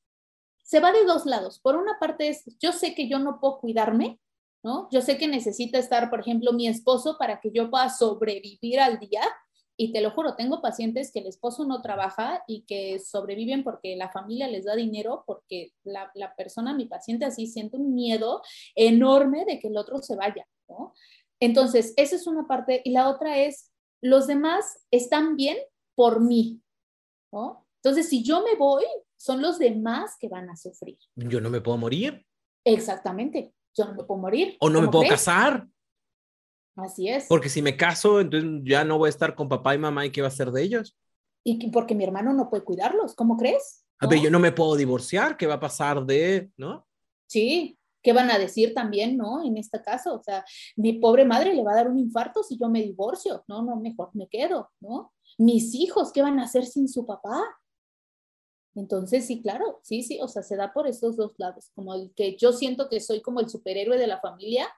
se 0.67 0.81
va 0.81 0.93
de 0.93 1.05
dos 1.05 1.27
lados. 1.27 1.61
Por 1.61 1.77
una 1.77 1.99
parte 2.01 2.29
es, 2.29 2.45
yo 2.59 2.73
sé 2.73 2.95
que 2.95 3.09
yo 3.09 3.21
no 3.21 3.39
puedo 3.39 3.61
cuidarme, 3.61 4.19
¿no? 4.65 4.89
Yo 4.91 5.01
sé 5.01 5.17
que 5.17 5.29
necesita 5.29 5.79
estar, 5.79 6.11
por 6.11 6.21
ejemplo, 6.21 6.53
mi 6.53 6.67
esposo 6.67 7.17
para 7.19 7.41
que 7.41 7.53
yo 7.53 7.71
pueda 7.71 7.89
sobrevivir 7.89 8.81
al 8.81 8.99
día. 8.99 9.23
Y 9.77 9.93
te 9.93 10.01
lo 10.01 10.11
juro, 10.11 10.35
tengo 10.35 10.61
pacientes 10.61 11.13
que 11.13 11.21
el 11.21 11.29
esposo 11.29 11.67
no 11.67 11.83
trabaja 11.83 12.43
y 12.49 12.63
que 12.63 12.99
sobreviven 12.99 13.63
porque 13.63 13.95
la 13.95 14.11
familia 14.11 14.49
les 14.49 14.65
da 14.65 14.75
dinero, 14.75 15.23
porque 15.25 15.73
la, 15.85 16.11
persona, 16.37 16.75
mi 16.75 16.87
paciente 16.87 17.27
así, 17.27 17.47
siente 17.47 17.77
un 17.77 17.95
miedo 17.95 18.43
enorme 18.75 19.45
de 19.45 19.61
que 19.61 19.69
el 19.69 19.77
otro 19.77 19.99
se 19.99 20.17
vaya, 20.17 20.49
¿no? 20.69 20.95
Entonces, 21.39 21.95
esa 21.97 22.17
es 22.17 22.27
una 22.27 22.49
parte. 22.49 22.83
Y 22.85 22.91
la 22.91 23.09
otra 23.09 23.39
es, 23.39 23.71
los 24.01 24.27
demás 24.27 24.85
están 24.91 25.37
bien 25.37 25.59
por 25.95 26.21
mí, 26.21 26.61
¿no? 27.31 27.65
Entonces, 27.77 28.09
si 28.09 28.25
yo 28.25 28.43
me 28.43 28.57
voy, 28.57 28.85
son 29.17 29.43
los 29.43 29.59
demás 29.59 30.17
que 30.21 30.29
van 30.29 30.51
a 30.51 30.57
sufrir. 30.57 30.99
Yo 31.15 31.41
no 31.41 31.51
me 31.51 31.61
puedo 31.61 31.79
morir. 31.79 32.25
Exactamente, 32.65 33.53
yo 33.77 33.85
no 33.87 33.95
me 33.95 34.05
puedo 34.05 34.21
morir. 34.21 34.57
O 34.61 34.71
no 34.71 34.83
me 34.83 34.89
puedo 34.89 35.09
casar. 35.09 35.67
Así 36.77 37.09
es. 37.09 37.27
Porque 37.29 37.49
si 37.49 37.63
me 37.63 37.77
caso, 37.77 38.21
entonces 38.21 38.51
ya 38.65 38.85
no 38.85 38.99
voy 38.99 39.09
a 39.09 39.11
estar 39.11 39.35
con 39.35 39.49
papá 39.49 39.75
y 39.75 39.79
mamá 39.79 40.05
y 40.05 40.11
qué 40.11 40.21
va 40.21 40.29
a 40.29 40.33
ser 40.33 40.51
de 40.51 40.63
ellos. 40.63 40.97
Y 41.43 41.71
porque 41.71 41.95
mi 41.95 42.05
hermano 42.05 42.33
no 42.33 42.51
puede 42.51 42.65
cuidarlos, 42.65 43.15
¿cómo 43.15 43.37
crees? 43.37 43.85
A 44.01 44.07
ver, 44.09 44.21
yo 44.21 44.31
no 44.31 44.41
me 44.41 44.53
puedo 44.53 44.75
divorciar, 44.77 45.37
¿qué 45.37 45.47
va 45.47 45.55
a 45.55 45.61
pasar 45.61 46.05
de, 46.05 46.51
no? 46.57 46.87
Sí, 47.29 47.79
¿qué 48.03 48.13
van 48.13 48.31
a 48.31 48.39
decir 48.39 48.75
también, 48.75 49.17
no? 49.17 49.45
En 49.45 49.57
este 49.57 49.81
caso, 49.81 50.17
o 50.17 50.23
sea, 50.23 50.45
mi 50.77 50.95
pobre 50.95 51.25
madre 51.25 51.55
le 51.55 51.63
va 51.63 51.73
a 51.73 51.77
dar 51.77 51.89
un 51.89 51.99
infarto 51.99 52.43
si 52.43 52.59
yo 52.59 52.69
me 52.69 52.83
divorcio, 52.83 53.45
no, 53.49 53.63
no, 53.63 53.77
mejor 53.77 54.11
me 54.15 54.29
quedo, 54.29 54.71
¿no? 54.81 55.13
Mis 55.39 55.75
hijos, 55.75 56.13
¿qué 56.13 56.21
van 56.21 56.39
a 56.41 56.45
hacer 56.45 56.67
sin 56.67 56.89
su 56.89 57.07
papá? 57.07 57.43
Entonces, 58.77 59.27
sí, 59.27 59.41
claro, 59.41 59.81
sí, 59.83 60.03
sí, 60.03 60.19
o 60.21 60.29
sea, 60.29 60.43
se 60.43 60.55
da 60.55 60.73
por 60.73 60.87
esos 60.87 61.17
dos 61.17 61.33
lados, 61.39 61.71
como 61.75 61.95
el 61.95 62.13
que 62.15 62.37
yo 62.37 62.53
siento 62.53 62.89
que 62.89 63.01
soy 63.01 63.23
como 63.23 63.41
el 63.41 63.49
superhéroe 63.49 63.99
de 63.99 64.07
la 64.07 64.21
familia, 64.21 64.69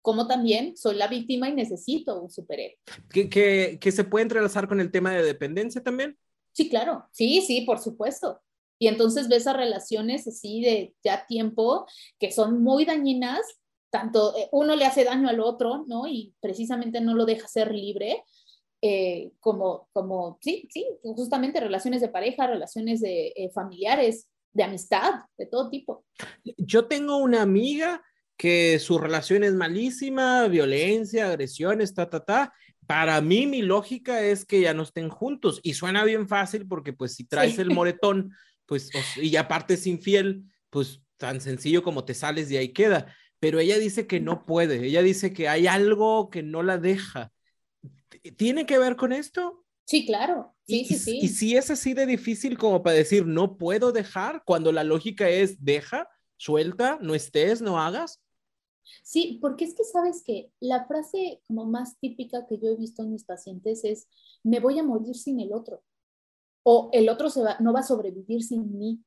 como 0.00 0.28
también 0.28 0.76
soy 0.76 0.94
la 0.94 1.08
víctima 1.08 1.48
y 1.48 1.54
necesito 1.54 2.22
un 2.22 2.30
superhéroe. 2.30 2.78
¿Que, 3.10 3.78
que, 3.80 3.92
se 3.92 4.04
puede 4.04 4.22
entrelazar 4.22 4.68
con 4.68 4.80
el 4.80 4.92
tema 4.92 5.12
de 5.12 5.24
dependencia 5.24 5.82
también? 5.82 6.16
Sí, 6.52 6.68
claro, 6.68 7.08
sí, 7.12 7.40
sí, 7.40 7.62
por 7.62 7.80
supuesto. 7.80 8.40
Y 8.78 8.86
entonces 8.88 9.28
ves 9.28 9.46
a 9.46 9.52
relaciones 9.52 10.26
así 10.26 10.60
de 10.60 10.94
ya 11.02 11.26
tiempo 11.26 11.86
que 12.18 12.30
son 12.30 12.62
muy 12.62 12.84
dañinas, 12.84 13.40
tanto 13.90 14.36
eh, 14.36 14.48
uno 14.52 14.76
le 14.76 14.84
hace 14.84 15.04
daño 15.04 15.28
al 15.28 15.40
otro, 15.40 15.84
¿no? 15.86 16.06
Y 16.06 16.34
precisamente 16.40 17.00
no 17.00 17.14
lo 17.14 17.24
deja 17.24 17.46
ser 17.48 17.72
libre, 17.72 18.24
eh, 18.82 19.30
como, 19.38 19.88
como, 19.92 20.38
sí, 20.42 20.68
sí, 20.68 20.84
justamente 21.02 21.60
relaciones 21.60 22.00
de 22.00 22.08
pareja, 22.08 22.48
relaciones 22.48 23.00
de 23.00 23.28
eh, 23.28 23.50
familiares, 23.54 24.28
de 24.52 24.64
amistad, 24.64 25.12
de 25.38 25.46
todo 25.46 25.70
tipo. 25.70 26.04
Yo 26.58 26.86
tengo 26.86 27.18
una 27.18 27.42
amiga 27.42 28.02
que 28.36 28.78
su 28.80 28.98
relación 28.98 29.44
es 29.44 29.54
malísima, 29.54 30.48
violencia, 30.48 31.28
agresiones, 31.28 31.94
ta, 31.94 32.10
ta, 32.10 32.24
ta. 32.24 32.52
Para 32.86 33.20
mí, 33.20 33.46
mi 33.46 33.62
lógica 33.62 34.20
es 34.20 34.44
que 34.44 34.60
ya 34.60 34.74
no 34.74 34.82
estén 34.82 35.08
juntos 35.08 35.60
y 35.62 35.74
suena 35.74 36.04
bien 36.04 36.26
fácil 36.26 36.66
porque 36.66 36.92
pues 36.92 37.14
si 37.14 37.24
traes 37.24 37.58
el 37.60 37.70
moretón, 37.70 38.32
pues, 38.66 38.90
y 39.16 39.36
aparte 39.36 39.74
es 39.74 39.86
infiel, 39.86 40.42
pues 40.70 41.00
tan 41.18 41.40
sencillo 41.40 41.84
como 41.84 42.04
te 42.04 42.14
sales 42.14 42.50
y 42.50 42.56
ahí 42.56 42.70
queda. 42.70 43.14
Pero 43.38 43.60
ella 43.60 43.78
dice 43.78 44.06
que 44.06 44.18
no 44.18 44.44
puede, 44.44 44.86
ella 44.86 45.02
dice 45.02 45.32
que 45.32 45.48
hay 45.48 45.68
algo 45.68 46.30
que 46.30 46.42
no 46.42 46.62
la 46.62 46.78
deja. 46.78 47.31
¿Tiene 48.36 48.66
que 48.66 48.78
ver 48.78 48.96
con 48.96 49.12
esto? 49.12 49.64
Sí, 49.84 50.06
claro. 50.06 50.54
Sí, 50.66 50.80
y, 50.80 50.84
sí, 50.84 50.94
sí. 50.96 51.18
Y 51.22 51.28
si 51.28 51.56
es 51.56 51.70
así 51.70 51.94
de 51.94 52.06
difícil 52.06 52.56
como 52.56 52.82
para 52.82 52.96
decir 52.96 53.26
no 53.26 53.56
puedo 53.56 53.92
dejar, 53.92 54.42
cuando 54.44 54.72
la 54.72 54.84
lógica 54.84 55.28
es 55.28 55.64
deja, 55.64 56.08
suelta, 56.36 56.98
no 57.00 57.14
estés, 57.14 57.60
no 57.62 57.80
hagas. 57.80 58.22
Sí, 59.02 59.38
porque 59.40 59.64
es 59.64 59.74
que 59.74 59.84
sabes 59.84 60.22
que 60.24 60.50
la 60.60 60.86
frase 60.86 61.40
como 61.46 61.64
más 61.64 61.98
típica 61.98 62.46
que 62.46 62.58
yo 62.58 62.68
he 62.68 62.76
visto 62.76 63.02
en 63.02 63.12
mis 63.12 63.24
pacientes 63.24 63.84
es, 63.84 64.08
me 64.42 64.60
voy 64.60 64.78
a 64.78 64.82
morir 64.82 65.14
sin 65.14 65.40
el 65.40 65.52
otro, 65.52 65.82
o 66.62 66.90
el 66.92 67.08
otro 67.08 67.30
se 67.30 67.42
va, 67.42 67.56
no 67.60 67.72
va 67.72 67.80
a 67.80 67.84
sobrevivir 67.84 68.42
sin 68.42 68.78
mí. 68.78 69.02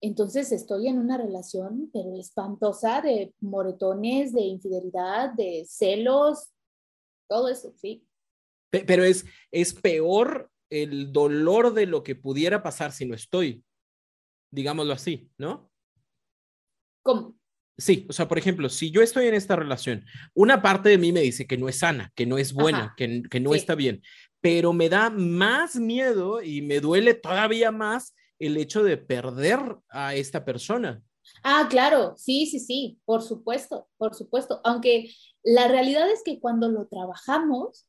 Entonces 0.00 0.52
estoy 0.52 0.88
en 0.88 0.98
una 0.98 1.16
relación, 1.16 1.90
pero 1.92 2.14
espantosa, 2.14 3.00
de 3.00 3.34
moretones, 3.40 4.32
de 4.32 4.42
infidelidad, 4.42 5.32
de 5.32 5.64
celos, 5.68 6.50
todo 7.28 7.48
eso, 7.48 7.72
sí. 7.76 8.06
Pero 8.70 9.04
es, 9.04 9.24
es 9.50 9.74
peor 9.74 10.50
el 10.70 11.12
dolor 11.12 11.72
de 11.72 11.86
lo 11.86 12.02
que 12.02 12.16
pudiera 12.16 12.62
pasar 12.62 12.92
si 12.92 13.06
no 13.06 13.14
estoy, 13.14 13.64
digámoslo 14.50 14.92
así, 14.92 15.30
¿no? 15.38 15.70
¿Cómo? 17.02 17.36
Sí, 17.78 18.06
o 18.08 18.12
sea, 18.12 18.26
por 18.26 18.38
ejemplo, 18.38 18.68
si 18.68 18.90
yo 18.90 19.02
estoy 19.02 19.26
en 19.26 19.34
esta 19.34 19.54
relación, 19.54 20.04
una 20.34 20.62
parte 20.62 20.88
de 20.88 20.98
mí 20.98 21.12
me 21.12 21.20
dice 21.20 21.46
que 21.46 21.58
no 21.58 21.68
es 21.68 21.78
sana, 21.78 22.10
que 22.14 22.24
no 22.24 22.38
es 22.38 22.54
buena, 22.54 22.94
que, 22.96 23.22
que, 23.30 23.38
no 23.38 23.54
está 23.54 23.74
bien, 23.74 24.02
pero 24.40 24.72
me 24.72 24.88
da 24.88 25.10
más 25.10 25.76
miedo 25.76 26.42
y 26.42 26.62
me 26.62 26.80
duele 26.80 27.12
todavía 27.12 27.70
más 27.70 28.14
el 28.38 28.56
hecho 28.56 28.82
de 28.82 28.96
perder 28.96 29.60
a 29.90 30.14
esta 30.14 30.44
persona. 30.44 31.02
Ah, 31.42 31.66
claro, 31.70 32.14
sí, 32.16 32.46
sí, 32.46 32.60
sí, 32.60 32.98
por 33.04 33.22
supuesto, 33.22 33.88
por 33.96 34.14
supuesto. 34.14 34.60
Aunque 34.64 35.10
la 35.42 35.68
realidad 35.68 36.10
es 36.10 36.22
que 36.24 36.40
cuando 36.40 36.68
lo 36.68 36.86
trabajamos 36.86 37.86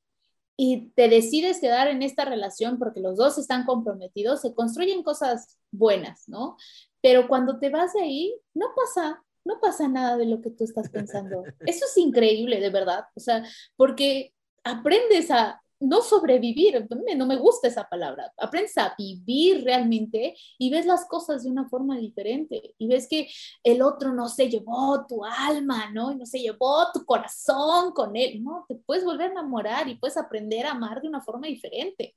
y 0.56 0.89
te 0.95 1.08
decides 1.08 1.60
quedar 1.60 1.88
en 1.88 2.02
esta 2.02 2.26
relación 2.26 2.80
porque 2.80 3.00
los 3.00 3.17
dos 3.17 3.38
están 3.38 3.65
comprometidos, 3.65 4.41
se 4.41 4.54
construyen 4.54 5.04
cosas 5.04 5.58
buenas, 5.71 6.28
¿no? 6.28 6.58
Pero 7.02 7.28
cuando 7.28 7.60
te 7.60 7.69
vas 7.69 7.93
de 7.93 8.02
ahí, 8.02 8.36
no 8.54 8.67
pasa, 8.76 9.23
no 9.45 9.60
pasa 9.60 9.88
nada 9.88 10.17
de 10.17 10.26
lo 10.26 10.41
que 10.41 10.50
tú 10.50 10.63
estás 10.63 10.89
pensando. 10.89 11.43
Eso 11.65 11.86
es 11.86 11.97
increíble, 11.97 12.60
de 12.60 12.69
verdad. 12.69 13.06
O 13.15 13.19
sea, 13.19 13.43
porque 13.76 14.34
aprendes 14.63 15.32
a 15.32 15.62
no 15.79 16.01
sobrevivir, 16.01 16.87
no 17.15 17.25
me 17.25 17.35
gusta 17.35 17.67
esa 17.67 17.87
palabra, 17.87 18.31
aprendes 18.37 18.77
a 18.77 18.95
vivir 18.97 19.63
realmente 19.63 20.35
y 20.57 20.69
ves 20.69 20.85
las 20.85 21.05
cosas 21.05 21.43
de 21.43 21.51
una 21.51 21.69
forma 21.69 21.97
diferente 21.97 22.75
y 22.77 22.87
ves 22.87 23.07
que 23.07 23.27
el 23.63 23.81
otro 23.81 24.13
no 24.13 24.27
se 24.27 24.49
llevó 24.49 25.05
tu 25.07 25.23
alma, 25.23 25.91
¿no? 25.91 26.11
Y 26.11 26.15
no 26.15 26.25
se 26.25 26.39
llevó 26.39 26.91
tu 26.93 27.05
corazón 27.05 27.91
con 27.93 28.15
él, 28.15 28.43
¿no? 28.43 28.65
Te 28.67 28.75
puedes 28.75 29.05
volver 29.05 29.29
a 29.29 29.31
enamorar 29.33 29.87
y 29.87 29.95
puedes 29.95 30.17
aprender 30.17 30.65
a 30.65 30.71
amar 30.71 31.01
de 31.01 31.07
una 31.07 31.21
forma 31.21 31.47
diferente. 31.47 32.15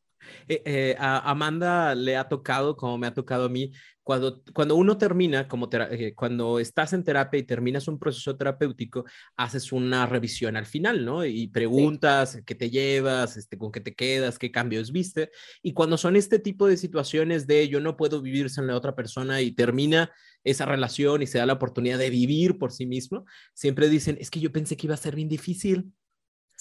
Eh, 0.48 0.62
eh, 0.64 0.96
a 0.98 1.30
Amanda 1.30 1.94
le 1.94 2.16
ha 2.16 2.28
tocado, 2.28 2.76
como 2.76 2.98
me 2.98 3.06
ha 3.06 3.14
tocado 3.14 3.46
a 3.46 3.48
mí, 3.48 3.72
cuando, 4.02 4.42
cuando 4.52 4.74
uno 4.74 4.98
termina, 4.98 5.46
como 5.46 5.68
eh, 5.72 6.14
cuando 6.16 6.58
estás 6.58 6.92
en 6.92 7.04
terapia 7.04 7.38
y 7.38 7.44
terminas 7.44 7.86
un 7.86 7.98
proceso 7.98 8.36
terapéutico, 8.36 9.04
haces 9.36 9.72
una 9.72 10.06
revisión 10.06 10.56
al 10.56 10.66
final, 10.66 11.04
¿no? 11.04 11.24
Y 11.24 11.48
preguntas 11.48 12.42
qué 12.44 12.54
te 12.54 12.70
llevas, 12.70 13.36
este, 13.36 13.56
con 13.56 13.70
qué 13.70 13.80
te 13.80 13.94
quedas, 13.94 14.38
qué 14.38 14.50
cambios 14.50 14.90
viste. 14.90 15.30
Y 15.62 15.74
cuando 15.74 15.96
son 15.96 16.16
este 16.16 16.38
tipo 16.38 16.66
de 16.66 16.76
situaciones 16.76 17.46
de 17.46 17.68
yo 17.68 17.80
no 17.80 17.96
puedo 17.96 18.20
vivir 18.20 18.50
sin 18.50 18.66
la 18.66 18.76
otra 18.76 18.96
persona 18.96 19.42
y 19.42 19.52
termina 19.52 20.10
esa 20.42 20.64
relación 20.64 21.22
y 21.22 21.26
se 21.26 21.38
da 21.38 21.46
la 21.46 21.52
oportunidad 21.52 21.98
de 21.98 22.10
vivir 22.10 22.58
por 22.58 22.72
sí 22.72 22.86
mismo, 22.86 23.24
siempre 23.54 23.88
dicen, 23.88 24.16
es 24.20 24.30
que 24.30 24.40
yo 24.40 24.50
pensé 24.50 24.76
que 24.76 24.86
iba 24.86 24.94
a 24.94 24.98
ser 24.98 25.14
bien 25.14 25.28
difícil. 25.28 25.92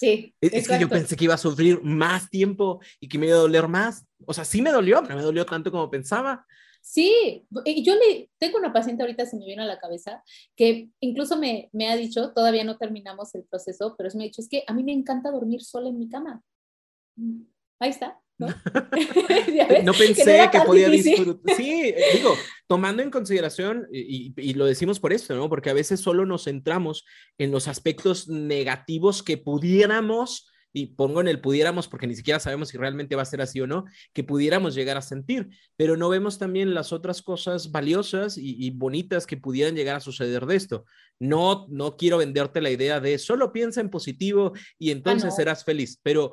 Sí. 0.00 0.34
Es, 0.40 0.66
que 0.66 0.80
yo 0.80 0.88
pensé 0.88 1.14
que 1.14 1.24
iba 1.24 1.34
a 1.34 1.38
sufrir 1.38 1.82
más 1.82 2.30
tiempo 2.30 2.80
y 3.00 3.06
que 3.06 3.18
me 3.18 3.26
iba 3.26 3.36
a 3.36 3.40
doler 3.40 3.68
más. 3.68 4.06
O 4.24 4.32
sea, 4.32 4.46
sí 4.46 4.62
me 4.62 4.70
dolió, 4.70 5.02
pero 5.02 5.14
me 5.14 5.22
dolió 5.22 5.44
tanto 5.44 5.70
como 5.70 5.90
pensaba. 5.90 6.46
Sí, 6.80 7.46
yo 7.50 7.94
le 7.96 8.30
tengo 8.38 8.56
una 8.56 8.72
paciente 8.72 9.02
ahorita 9.02 9.26
se 9.26 9.36
me 9.36 9.44
vino 9.44 9.62
a 9.62 9.66
la 9.66 9.78
cabeza 9.78 10.24
que 10.56 10.88
incluso 11.00 11.36
me, 11.36 11.68
me 11.72 11.90
ha 11.90 11.96
dicho, 11.96 12.32
todavía 12.32 12.64
no 12.64 12.78
terminamos 12.78 13.34
el 13.34 13.44
proceso, 13.44 13.94
pero 13.98 14.08
me 14.14 14.24
ha 14.24 14.28
dicho, 14.28 14.40
es 14.40 14.48
que 14.48 14.64
a 14.66 14.72
mí 14.72 14.82
me 14.82 14.92
encanta 14.92 15.30
dormir 15.30 15.62
sola 15.62 15.90
en 15.90 15.98
mi 15.98 16.08
cama. 16.08 16.42
Mm, 17.16 17.42
ahí 17.78 17.90
está. 17.90 18.18
¿No? 18.40 18.48
no 19.84 19.92
pensé 19.92 20.48
que, 20.50 20.60
podía 20.60 20.88
disfrutar. 20.88 21.40
Sí, 21.56 21.82
eh, 21.84 21.96
digo, 22.14 22.34
tomando 22.66 23.02
en 23.02 23.10
consideración, 23.10 23.86
y, 23.92 24.32
y, 24.36 24.54
lo 24.54 24.64
decimos 24.64 24.98
por 24.98 25.12
esto, 25.12 25.34
¿no? 25.34 25.48
Porque 25.48 25.70
a 25.70 25.74
veces 25.74 26.00
solo 26.00 26.26
nos 26.26 26.44
centramos 26.44 27.04
en 27.38 27.50
los 27.50 27.68
aspectos 27.68 28.28
negativos 28.28 29.22
que 29.22 29.36
pudiéramos, 29.36 30.50
y 30.72 30.86
pongo 30.86 31.20
en 31.20 31.28
el 31.28 31.40
pudiéramos 31.40 31.88
porque 31.88 32.06
ni 32.06 32.14
siquiera 32.14 32.40
sabemos 32.40 32.68
si 32.68 32.78
realmente 32.78 33.16
va 33.16 33.22
a 33.22 33.26
ser 33.26 33.40
así 33.40 33.60
o 33.60 33.66
no, 33.66 33.84
que 34.12 34.24
pudiéramos 34.24 34.74
llegar 34.74 34.96
a 34.96 35.02
sentir, 35.02 35.48
pero 35.76 35.96
no 35.96 36.08
vemos 36.08 36.38
también 36.38 36.74
las 36.74 36.92
otras 36.92 37.22
cosas 37.22 37.72
valiosas 37.72 38.38
y, 38.38 38.56
y 38.58 38.70
bonitas 38.70 39.26
que 39.26 39.36
pudieran 39.36 39.74
llegar 39.74 39.96
a 39.96 40.00
suceder 40.00 40.46
de 40.46 40.56
esto. 40.56 40.84
No, 41.18 41.66
no 41.68 41.96
quiero 41.96 42.18
venderte 42.18 42.60
la 42.60 42.70
idea 42.70 43.00
de 43.00 43.18
solo 43.18 43.52
piensa 43.52 43.80
en 43.80 43.90
positivo 43.90 44.52
y 44.78 44.90
entonces 44.90 45.24
ah, 45.24 45.28
no. 45.28 45.36
serás 45.36 45.64
feliz, 45.64 45.98
pero 46.02 46.32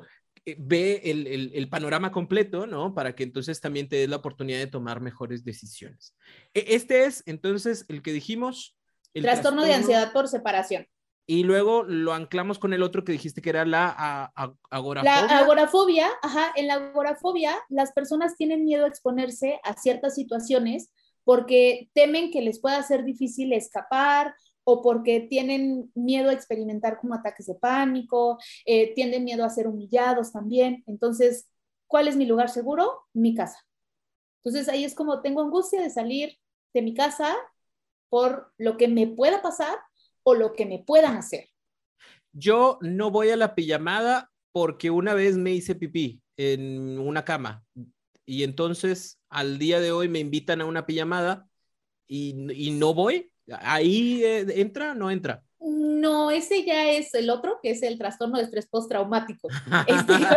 ve 0.58 1.02
el, 1.04 1.26
el, 1.26 1.50
el, 1.54 1.68
panorama 1.68 2.12
completo, 2.12 2.66
¿no? 2.66 2.94
Para 2.94 3.14
que 3.14 3.24
entonces 3.24 3.60
también 3.60 3.88
te 3.88 3.96
des 3.96 4.08
la 4.08 4.16
oportunidad 4.16 4.58
de 4.58 4.66
tomar 4.66 5.00
mejores 5.00 5.44
decisiones. 5.44 6.14
E, 6.54 6.64
este 6.68 7.04
es 7.04 7.22
entonces 7.26 7.84
el 7.88 8.02
que 8.02 8.12
dijimos. 8.12 8.76
El 9.14 9.22
trastorno, 9.22 9.62
trastorno 9.62 9.64
de 9.64 9.74
ansiedad 9.74 10.12
por 10.12 10.28
separación. 10.28 10.86
Y 11.30 11.42
luego 11.42 11.82
lo 11.82 12.14
anclamos 12.14 12.58
con 12.58 12.72
el 12.72 12.82
otro 12.82 13.04
que 13.04 13.12
dijiste 13.12 13.42
que 13.42 13.50
era 13.50 13.66
la 13.66 14.32
agorafobia. 14.70 15.26
La 15.26 15.38
agorafobia, 15.40 16.08
ajá, 16.22 16.52
en 16.56 16.66
la 16.66 16.74
agorafobia 16.74 17.54
las 17.68 17.92
personas 17.92 18.34
tienen 18.36 18.64
miedo 18.64 18.86
a 18.86 18.88
exponerse 18.88 19.60
a 19.62 19.74
ciertas 19.74 20.14
situaciones 20.14 20.90
porque 21.24 21.90
temen 21.92 22.30
que 22.30 22.40
les 22.40 22.58
pueda 22.58 22.82
ser 22.82 23.04
difícil 23.04 23.52
escapar 23.52 24.34
o 24.70 24.82
porque 24.82 25.20
tienen 25.20 25.90
miedo 25.94 26.28
a 26.28 26.34
experimentar 26.34 26.98
como 26.98 27.14
ataques 27.14 27.46
de 27.46 27.54
pánico, 27.54 28.38
eh, 28.66 28.92
tienen 28.92 29.24
miedo 29.24 29.42
a 29.42 29.48
ser 29.48 29.66
humillados 29.66 30.30
también. 30.30 30.84
Entonces, 30.86 31.48
¿cuál 31.86 32.06
es 32.06 32.16
mi 32.16 32.26
lugar 32.26 32.50
seguro? 32.50 33.06
Mi 33.14 33.34
casa. 33.34 33.64
Entonces 34.44 34.68
ahí 34.68 34.84
es 34.84 34.94
como 34.94 35.22
tengo 35.22 35.40
angustia 35.40 35.80
de 35.80 35.88
salir 35.88 36.36
de 36.74 36.82
mi 36.82 36.92
casa 36.92 37.34
por 38.10 38.52
lo 38.58 38.76
que 38.76 38.88
me 38.88 39.06
pueda 39.06 39.40
pasar 39.40 39.78
o 40.22 40.34
lo 40.34 40.52
que 40.52 40.66
me 40.66 40.80
puedan 40.80 41.16
hacer. 41.16 41.48
Yo 42.32 42.78
no 42.82 43.10
voy 43.10 43.30
a 43.30 43.36
la 43.36 43.54
pijamada 43.54 44.30
porque 44.52 44.90
una 44.90 45.14
vez 45.14 45.38
me 45.38 45.52
hice 45.52 45.76
pipí 45.76 46.20
en 46.36 46.98
una 46.98 47.24
cama 47.24 47.64
y 48.26 48.44
entonces 48.44 49.18
al 49.30 49.58
día 49.58 49.80
de 49.80 49.92
hoy 49.92 50.08
me 50.10 50.18
invitan 50.18 50.60
a 50.60 50.66
una 50.66 50.84
pijamada 50.84 51.48
y, 52.06 52.34
no 52.72 52.92
voy. 52.92 53.32
¿Ahí 53.60 54.22
eh, 54.24 54.46
entra 54.60 54.92
o 54.92 54.94
no 54.94 55.10
entra? 55.10 55.42
No, 55.60 56.30
ese 56.30 56.64
ya 56.64 56.90
es 56.90 57.12
el 57.14 57.30
otro, 57.30 57.58
que 57.62 57.70
es 57.70 57.82
el 57.82 57.98
trastorno 57.98 58.38
de 58.38 58.44
estrés 58.44 58.68
postraumático. 58.68 59.48
Este, 59.86 60.18
lo 60.18 60.28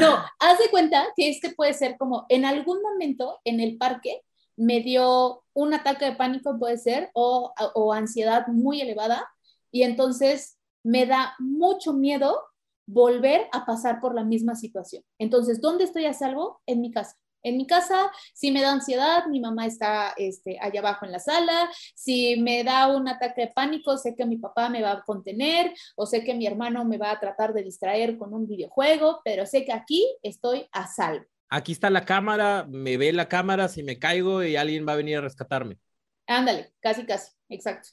No, 0.00 0.16
haz 0.38 0.58
de 0.58 0.70
cuenta 0.70 1.06
que 1.16 1.30
este 1.30 1.50
puede 1.50 1.72
ser 1.74 1.96
como 1.96 2.26
en 2.28 2.44
algún 2.44 2.82
momento 2.82 3.40
en 3.44 3.60
el 3.60 3.76
parque 3.76 4.22
me 4.56 4.80
dio 4.80 5.44
un 5.54 5.74
ataque 5.74 6.04
de 6.06 6.12
pánico, 6.12 6.58
puede 6.58 6.78
ser, 6.78 7.10
o, 7.14 7.52
o 7.74 7.92
ansiedad 7.92 8.46
muy 8.48 8.80
elevada, 8.80 9.26
y 9.70 9.82
entonces 9.82 10.58
me 10.82 11.06
da 11.06 11.34
mucho 11.38 11.92
miedo 11.92 12.38
volver 12.86 13.48
a 13.52 13.64
pasar 13.64 14.00
por 14.00 14.14
la 14.14 14.24
misma 14.24 14.54
situación. 14.54 15.02
Entonces, 15.18 15.60
¿dónde 15.60 15.84
estoy 15.84 16.06
a 16.06 16.12
salvo? 16.12 16.60
En 16.66 16.80
mi 16.80 16.90
casa. 16.90 17.16
En 17.42 17.56
mi 17.56 17.66
casa, 17.66 18.10
si 18.34 18.50
me 18.50 18.60
da 18.62 18.72
ansiedad, 18.72 19.26
mi 19.26 19.40
mamá 19.40 19.66
está 19.66 20.14
este, 20.16 20.58
allá 20.60 20.80
abajo 20.80 21.04
en 21.06 21.12
la 21.12 21.18
sala. 21.18 21.68
Si 21.94 22.36
me 22.40 22.64
da 22.64 22.88
un 22.88 23.08
ataque 23.08 23.42
de 23.42 23.46
pánico, 23.48 23.96
sé 23.98 24.14
que 24.14 24.26
mi 24.26 24.36
papá 24.36 24.68
me 24.68 24.82
va 24.82 24.92
a 24.92 25.02
contener 25.02 25.72
o 25.96 26.06
sé 26.06 26.24
que 26.24 26.34
mi 26.34 26.46
hermano 26.46 26.84
me 26.84 26.98
va 26.98 27.10
a 27.10 27.20
tratar 27.20 27.52
de 27.52 27.62
distraer 27.62 28.16
con 28.18 28.32
un 28.34 28.46
videojuego, 28.46 29.20
pero 29.24 29.46
sé 29.46 29.64
que 29.64 29.72
aquí 29.72 30.06
estoy 30.22 30.66
a 30.72 30.86
salvo. 30.86 31.26
Aquí 31.48 31.72
está 31.72 31.90
la 31.90 32.04
cámara, 32.04 32.66
me 32.68 32.96
ve 32.96 33.12
la 33.12 33.28
cámara, 33.28 33.68
si 33.68 33.82
me 33.82 33.98
caigo 33.98 34.42
y 34.42 34.56
alguien 34.56 34.86
va 34.88 34.92
a 34.92 34.96
venir 34.96 35.18
a 35.18 35.20
rescatarme. 35.20 35.78
Ándale, 36.26 36.72
casi, 36.80 37.04
casi, 37.04 37.30
exacto. 37.48 37.90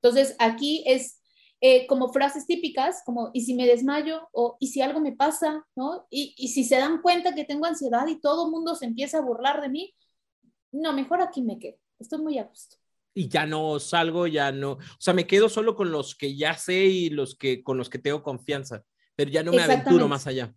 Entonces, 0.00 0.36
aquí 0.38 0.84
es 0.86 1.21
eh, 1.64 1.86
como 1.86 2.12
frases 2.12 2.44
típicas, 2.44 3.02
como, 3.06 3.30
¿y 3.32 3.42
si 3.42 3.54
me 3.54 3.66
desmayo? 3.66 4.28
O, 4.32 4.56
¿y 4.58 4.66
si 4.66 4.82
algo 4.82 5.00
me 5.00 5.12
pasa? 5.12 5.64
¿No? 5.76 6.08
Y, 6.10 6.34
y 6.36 6.48
si 6.48 6.64
se 6.64 6.76
dan 6.76 7.00
cuenta 7.00 7.36
que 7.36 7.44
tengo 7.44 7.66
ansiedad 7.66 8.04
y 8.08 8.20
todo 8.20 8.46
el 8.46 8.50
mundo 8.50 8.74
se 8.74 8.84
empieza 8.84 9.18
a 9.18 9.22
burlar 9.22 9.60
de 9.60 9.68
mí, 9.68 9.94
no, 10.72 10.92
mejor 10.92 11.22
aquí 11.22 11.40
me 11.40 11.60
quedo. 11.60 11.76
Estoy 12.00 12.20
muy 12.20 12.38
a 12.38 12.44
gusto. 12.44 12.76
Y 13.14 13.28
ya 13.28 13.46
no 13.46 13.78
salgo, 13.78 14.26
ya 14.26 14.50
no, 14.50 14.72
o 14.72 14.78
sea, 14.98 15.14
me 15.14 15.26
quedo 15.26 15.48
solo 15.48 15.76
con 15.76 15.92
los 15.92 16.16
que 16.16 16.34
ya 16.36 16.54
sé 16.54 16.86
y 16.86 17.10
los 17.10 17.36
que 17.36 17.62
con 17.62 17.78
los 17.78 17.88
que 17.88 17.98
tengo 17.98 18.22
confianza, 18.22 18.84
pero 19.14 19.30
ya 19.30 19.44
no 19.44 19.52
me 19.52 19.62
aventuro 19.62 20.08
más 20.08 20.26
allá. 20.26 20.54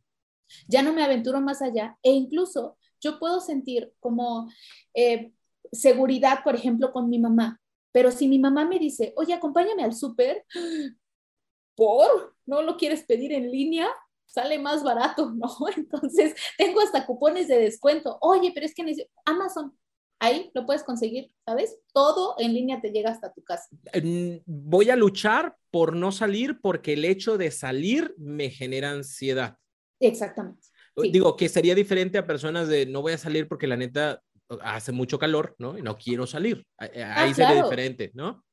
Ya 0.67 0.81
no 0.81 0.93
me 0.93 1.03
aventuro 1.03 1.39
más 1.39 1.61
allá 1.61 1.97
e 2.01 2.11
incluso 2.11 2.77
yo 2.99 3.19
puedo 3.19 3.41
sentir 3.41 3.93
como 3.99 4.49
eh, 4.95 5.33
seguridad, 5.71 6.43
por 6.43 6.55
ejemplo, 6.55 6.91
con 6.91 7.09
mi 7.09 7.19
mamá. 7.19 7.59
Pero 7.95 8.11
si 8.11 8.27
mi 8.27 8.39
mamá 8.39 8.65
me 8.65 8.77
dice, 8.77 9.13
oye, 9.15 9.33
acompáñame 9.33 9.81
al 9.81 9.95
súper, 9.95 10.43
¿por? 11.77 12.35
¿No 12.45 12.61
lo 12.61 12.75
quieres 12.75 13.05
pedir 13.05 13.31
en 13.31 13.49
línea? 13.49 13.87
Sale 14.25 14.59
más 14.59 14.83
barato, 14.83 15.31
¿no? 15.33 15.47
Entonces, 15.77 16.35
tengo 16.57 16.81
hasta 16.81 17.05
cupones 17.05 17.47
de 17.47 17.57
descuento. 17.57 18.17
Oye, 18.19 18.51
pero 18.53 18.65
es 18.65 18.75
que 18.75 19.07
Amazon, 19.23 19.79
ahí 20.19 20.51
lo 20.53 20.65
puedes 20.65 20.83
conseguir, 20.83 21.31
¿sabes? 21.45 21.79
Todo 21.93 22.35
en 22.37 22.53
línea 22.53 22.81
te 22.81 22.91
llega 22.91 23.11
hasta 23.11 23.31
tu 23.31 23.41
casa. 23.45 23.69
Voy 24.45 24.89
a 24.89 24.97
luchar 24.97 25.55
por 25.71 25.95
no 25.95 26.11
salir 26.11 26.59
porque 26.59 26.93
el 26.93 27.05
hecho 27.05 27.37
de 27.37 27.49
salir 27.49 28.13
me 28.17 28.49
genera 28.49 28.91
ansiedad. 28.91 29.57
Exactamente. 30.01 30.67
Digo 30.97 31.37
que 31.37 31.47
sería 31.47 31.75
diferente 31.75 32.17
a 32.17 32.27
personas 32.27 32.67
de 32.67 32.87
no 32.87 33.01
voy 33.01 33.13
a 33.13 33.17
salir 33.17 33.47
porque 33.47 33.67
la 33.67 33.77
neta 33.77 34.21
hace 34.61 34.91
mucho 34.91 35.19
calor, 35.19 35.55
¿no? 35.57 35.77
Y 35.77 35.81
no 35.81 35.97
quiero 35.97 36.27
salir. 36.27 36.65
Eh, 36.79 37.03
ah, 37.03 37.23
ahí 37.23 37.33
sería 37.33 37.63
diferente, 37.63 38.11
¿no? 38.13 38.43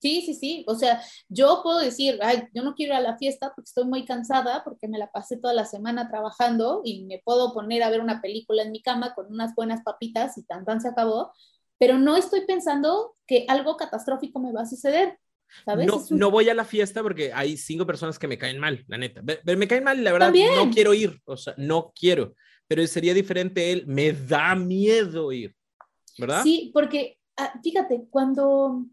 Sí, 0.00 0.22
sí, 0.22 0.34
sí. 0.34 0.64
O 0.66 0.74
sea, 0.74 1.00
yo 1.28 1.60
puedo 1.62 1.78
decir, 1.78 2.18
ay, 2.22 2.48
yo 2.52 2.64
no 2.64 2.74
quiero 2.74 2.94
ir 2.94 2.98
a 2.98 3.00
la 3.00 3.18
fiesta 3.18 3.52
porque 3.54 3.68
estoy 3.68 3.84
muy 3.84 4.04
cansada, 4.04 4.64
porque 4.64 4.88
me 4.88 4.98
la 4.98 5.12
pasé 5.12 5.36
toda 5.36 5.54
la 5.54 5.64
semana 5.64 6.08
trabajando 6.08 6.82
y 6.84 7.04
me 7.04 7.22
puedo 7.24 7.54
poner 7.54 7.84
a 7.84 7.90
ver 7.90 8.00
una 8.00 8.20
película 8.20 8.62
en 8.62 8.72
mi 8.72 8.82
cama 8.82 9.14
con 9.14 9.26
unas 9.26 9.54
buenas 9.54 9.82
papitas 9.84 10.36
y 10.38 10.42
tan 10.44 10.64
tan 10.64 10.80
se 10.80 10.88
acabó, 10.88 11.32
pero 11.78 11.98
no 11.98 12.16
estoy 12.16 12.44
pensando 12.46 13.14
que 13.28 13.46
algo 13.48 13.76
catastrófico 13.76 14.40
me 14.40 14.52
va 14.52 14.62
a 14.62 14.66
suceder. 14.66 15.18
¿sabes? 15.64 15.86
No, 15.86 16.02
no 16.10 16.30
voy 16.30 16.48
a 16.48 16.54
la 16.54 16.64
fiesta 16.64 17.02
porque 17.02 17.32
hay 17.32 17.56
cinco 17.56 17.86
personas 17.86 18.18
que 18.18 18.26
me 18.26 18.38
caen 18.38 18.58
mal, 18.58 18.84
la 18.88 18.98
neta. 18.98 19.22
Me, 19.22 19.68
caen 19.68 19.84
mal, 19.84 20.02
la 20.02 20.12
verdad, 20.12 20.32
no 20.32 20.70
quiero 20.70 20.94
ir, 20.94 21.20
o 21.26 21.36
sea, 21.36 21.54
no 21.58 21.92
quiero 21.94 22.34
pero 22.74 22.86
sería 22.86 23.12
diferente 23.12 23.70
él, 23.70 23.84
me 23.86 24.12
da 24.12 24.54
miedo 24.54 25.30
ir, 25.30 25.54
¿verdad? 26.16 26.42
Sí, 26.42 26.70
porque 26.72 27.18
ah, 27.36 27.52
fíjate, 27.62 28.06
cuando, 28.08 28.86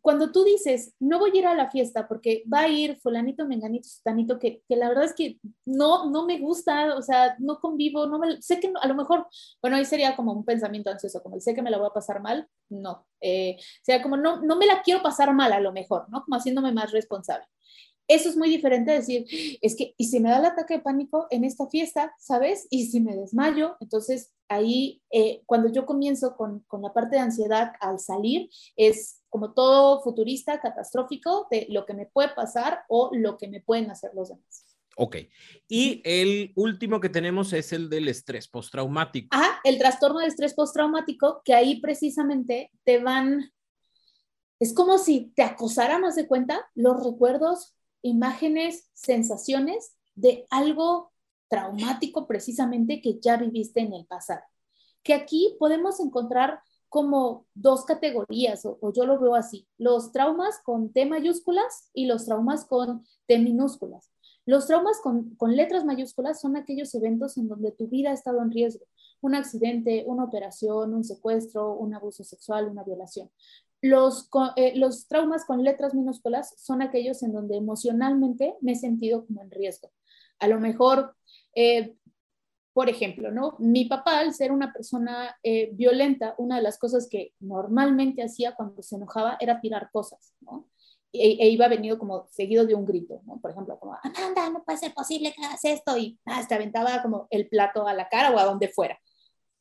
cuando 0.00 0.32
tú 0.32 0.42
dices, 0.42 0.96
no 0.98 1.20
voy 1.20 1.30
a 1.32 1.38
ir 1.38 1.46
a 1.46 1.54
la 1.54 1.70
fiesta 1.70 2.08
porque 2.08 2.42
va 2.52 2.62
a 2.62 2.68
ir 2.68 2.96
fulanito, 2.96 3.46
menganito, 3.46 3.88
sutanito, 3.88 4.40
que, 4.40 4.64
que 4.68 4.74
la 4.74 4.88
verdad 4.88 5.04
es 5.04 5.14
que 5.14 5.38
no, 5.64 6.10
no 6.10 6.26
me 6.26 6.40
gusta, 6.40 6.96
o 6.96 7.02
sea, 7.02 7.36
no 7.38 7.60
convivo, 7.60 8.06
no 8.06 8.18
me, 8.18 8.42
sé 8.42 8.58
que 8.58 8.72
a 8.82 8.88
lo 8.88 8.96
mejor, 8.96 9.28
bueno, 9.62 9.76
ahí 9.76 9.84
sería 9.84 10.16
como 10.16 10.32
un 10.32 10.44
pensamiento 10.44 10.90
ansioso, 10.90 11.22
como 11.22 11.38
sé 11.38 11.54
que 11.54 11.62
me 11.62 11.70
la 11.70 11.78
voy 11.78 11.86
a 11.86 11.94
pasar 11.94 12.20
mal, 12.20 12.48
no, 12.68 13.06
eh, 13.20 13.58
o 13.60 13.84
sea, 13.84 14.02
como 14.02 14.16
no, 14.16 14.42
no 14.42 14.56
me 14.56 14.66
la 14.66 14.82
quiero 14.82 15.04
pasar 15.04 15.32
mal 15.32 15.52
a 15.52 15.60
lo 15.60 15.70
mejor, 15.72 16.06
¿no? 16.10 16.24
Como 16.24 16.36
haciéndome 16.36 16.72
más 16.72 16.90
responsable. 16.90 17.46
Eso 18.08 18.30
es 18.30 18.36
muy 18.36 18.48
diferente 18.48 18.90
a 18.90 18.94
decir, 18.94 19.26
es 19.60 19.76
que, 19.76 19.94
y 19.98 20.06
si 20.06 20.18
me 20.18 20.30
da 20.30 20.38
el 20.38 20.46
ataque 20.46 20.74
de 20.74 20.80
pánico 20.80 21.26
en 21.30 21.44
esta 21.44 21.68
fiesta, 21.68 22.14
¿sabes? 22.18 22.66
Y 22.70 22.86
si 22.86 23.00
me 23.00 23.14
desmayo, 23.14 23.76
entonces 23.80 24.32
ahí, 24.48 25.02
eh, 25.10 25.42
cuando 25.44 25.70
yo 25.70 25.84
comienzo 25.84 26.34
con, 26.34 26.60
con, 26.60 26.80
la 26.80 26.94
parte 26.94 27.16
de 27.16 27.22
ansiedad 27.22 27.72
al 27.80 28.00
salir, 28.00 28.48
es 28.76 29.20
como 29.28 29.52
todo 29.52 30.02
futurista, 30.02 30.58
catastrófico, 30.60 31.46
de 31.50 31.66
lo 31.68 31.84
que 31.84 31.92
me 31.92 32.06
puede 32.06 32.30
pasar 32.30 32.80
o 32.88 33.10
lo 33.12 33.36
que 33.36 33.48
me 33.48 33.60
pueden 33.60 33.90
hacer 33.90 34.10
los 34.14 34.30
demás. 34.30 34.64
Ok. 34.96 35.16
Y 35.68 36.02
el 36.04 36.52
último 36.56 37.00
que 37.00 37.08
tenemos 37.08 37.52
es 37.52 37.72
el 37.72 37.88
del 37.88 38.08
estrés 38.08 38.48
postraumático. 38.48 39.28
Ajá, 39.30 39.60
el 39.62 39.78
trastorno 39.78 40.18
de 40.18 40.26
estrés 40.26 40.54
postraumático, 40.54 41.40
que 41.44 41.54
ahí 41.54 41.80
precisamente 41.80 42.72
te 42.84 42.98
van, 42.98 43.52
es 44.58 44.74
como 44.74 44.98
si 44.98 45.32
te 45.36 45.42
acosara 45.42 46.00
más 46.00 46.16
de 46.16 46.26
cuenta 46.26 46.68
los 46.74 47.04
recuerdos 47.04 47.76
imágenes, 48.02 48.88
sensaciones 48.94 49.92
de 50.14 50.46
algo 50.50 51.12
traumático 51.48 52.26
precisamente 52.26 53.00
que 53.00 53.18
ya 53.20 53.36
viviste 53.36 53.80
en 53.80 53.92
el 53.92 54.06
pasado. 54.06 54.42
Que 55.02 55.14
aquí 55.14 55.56
podemos 55.58 56.00
encontrar 56.00 56.60
como 56.88 57.46
dos 57.54 57.84
categorías, 57.84 58.64
o, 58.64 58.92
yo 58.92 59.04
lo 59.04 59.18
veo 59.18 59.34
así, 59.34 59.68
los 59.76 60.10
traumas 60.10 60.60
con 60.64 60.92
T 60.92 61.04
mayúsculas 61.06 61.90
y 61.92 62.06
los 62.06 62.24
traumas 62.24 62.64
con 62.64 63.04
T 63.26 63.38
minúsculas. 63.38 64.10
Los 64.46 64.66
traumas 64.66 64.98
con, 65.02 65.34
con, 65.34 65.54
letras 65.56 65.84
mayúsculas 65.84 66.40
son 66.40 66.56
aquellos 66.56 66.94
eventos 66.94 67.36
en 67.36 67.48
donde 67.48 67.72
tu 67.72 67.88
vida 67.88 68.10
ha 68.10 68.14
estado 68.14 68.40
en 68.40 68.50
riesgo, 68.50 68.86
un 69.20 69.34
accidente, 69.34 70.04
una 70.06 70.24
operación, 70.24 70.94
un 70.94 71.04
secuestro, 71.04 71.74
un 71.74 71.94
abuso 71.94 72.24
sexual, 72.24 72.68
una 72.68 72.82
violación. 72.82 73.30
Los, 73.80 74.28
eh, 74.56 74.72
los 74.76 75.06
traumas 75.06 75.44
con 75.44 75.62
letras 75.62 75.94
minúsculas 75.94 76.54
son 76.58 76.82
aquellos 76.82 77.22
en 77.22 77.32
donde 77.32 77.56
emocionalmente 77.56 78.56
me 78.60 78.72
he 78.72 78.76
sentido 78.76 79.24
como 79.26 79.42
en 79.42 79.50
riesgo. 79.50 79.92
A 80.40 80.48
lo 80.48 80.58
mejor, 80.58 81.14
eh, 81.54 81.94
por 82.72 82.88
ejemplo, 82.88 83.30
¿no? 83.30 83.56
Mi 83.58 83.84
papá, 83.86 84.18
al 84.18 84.34
ser 84.34 84.52
una 84.52 84.72
persona 84.72 85.36
eh, 85.42 85.70
violenta, 85.72 86.34
una 86.38 86.56
de 86.56 86.62
las 86.62 86.78
cosas 86.78 87.08
que 87.08 87.34
normalmente 87.40 88.22
hacía 88.22 88.54
cuando 88.54 88.82
se 88.82 88.96
enojaba 88.96 89.36
era 89.40 89.60
tirar 89.60 89.90
cosas, 89.92 90.34
¿no? 90.40 90.68
E, 91.12 91.38
e 91.40 91.48
iba 91.48 91.68
venido 91.68 91.98
como 91.98 92.28
seguido 92.30 92.66
de 92.66 92.74
un 92.74 92.84
grito, 92.84 93.22
¿no? 93.24 93.40
Por 93.40 93.52
ejemplo, 93.52 93.78
como, 93.78 93.96
anda, 94.02 94.50
no 94.50 94.62
puede 94.62 94.78
ser 94.78 94.92
posible 94.92 95.32
que 95.32 95.44
hagas 95.44 95.64
esto, 95.64 95.96
y 95.96 96.18
ah, 96.26 96.44
te 96.46 96.54
aventaba 96.54 97.00
como 97.02 97.26
el 97.30 97.48
plato 97.48 97.86
a 97.86 97.94
la 97.94 98.08
cara 98.08 98.30
o 98.34 98.38
a 98.38 98.44
donde 98.44 98.68
fuera. 98.68 98.98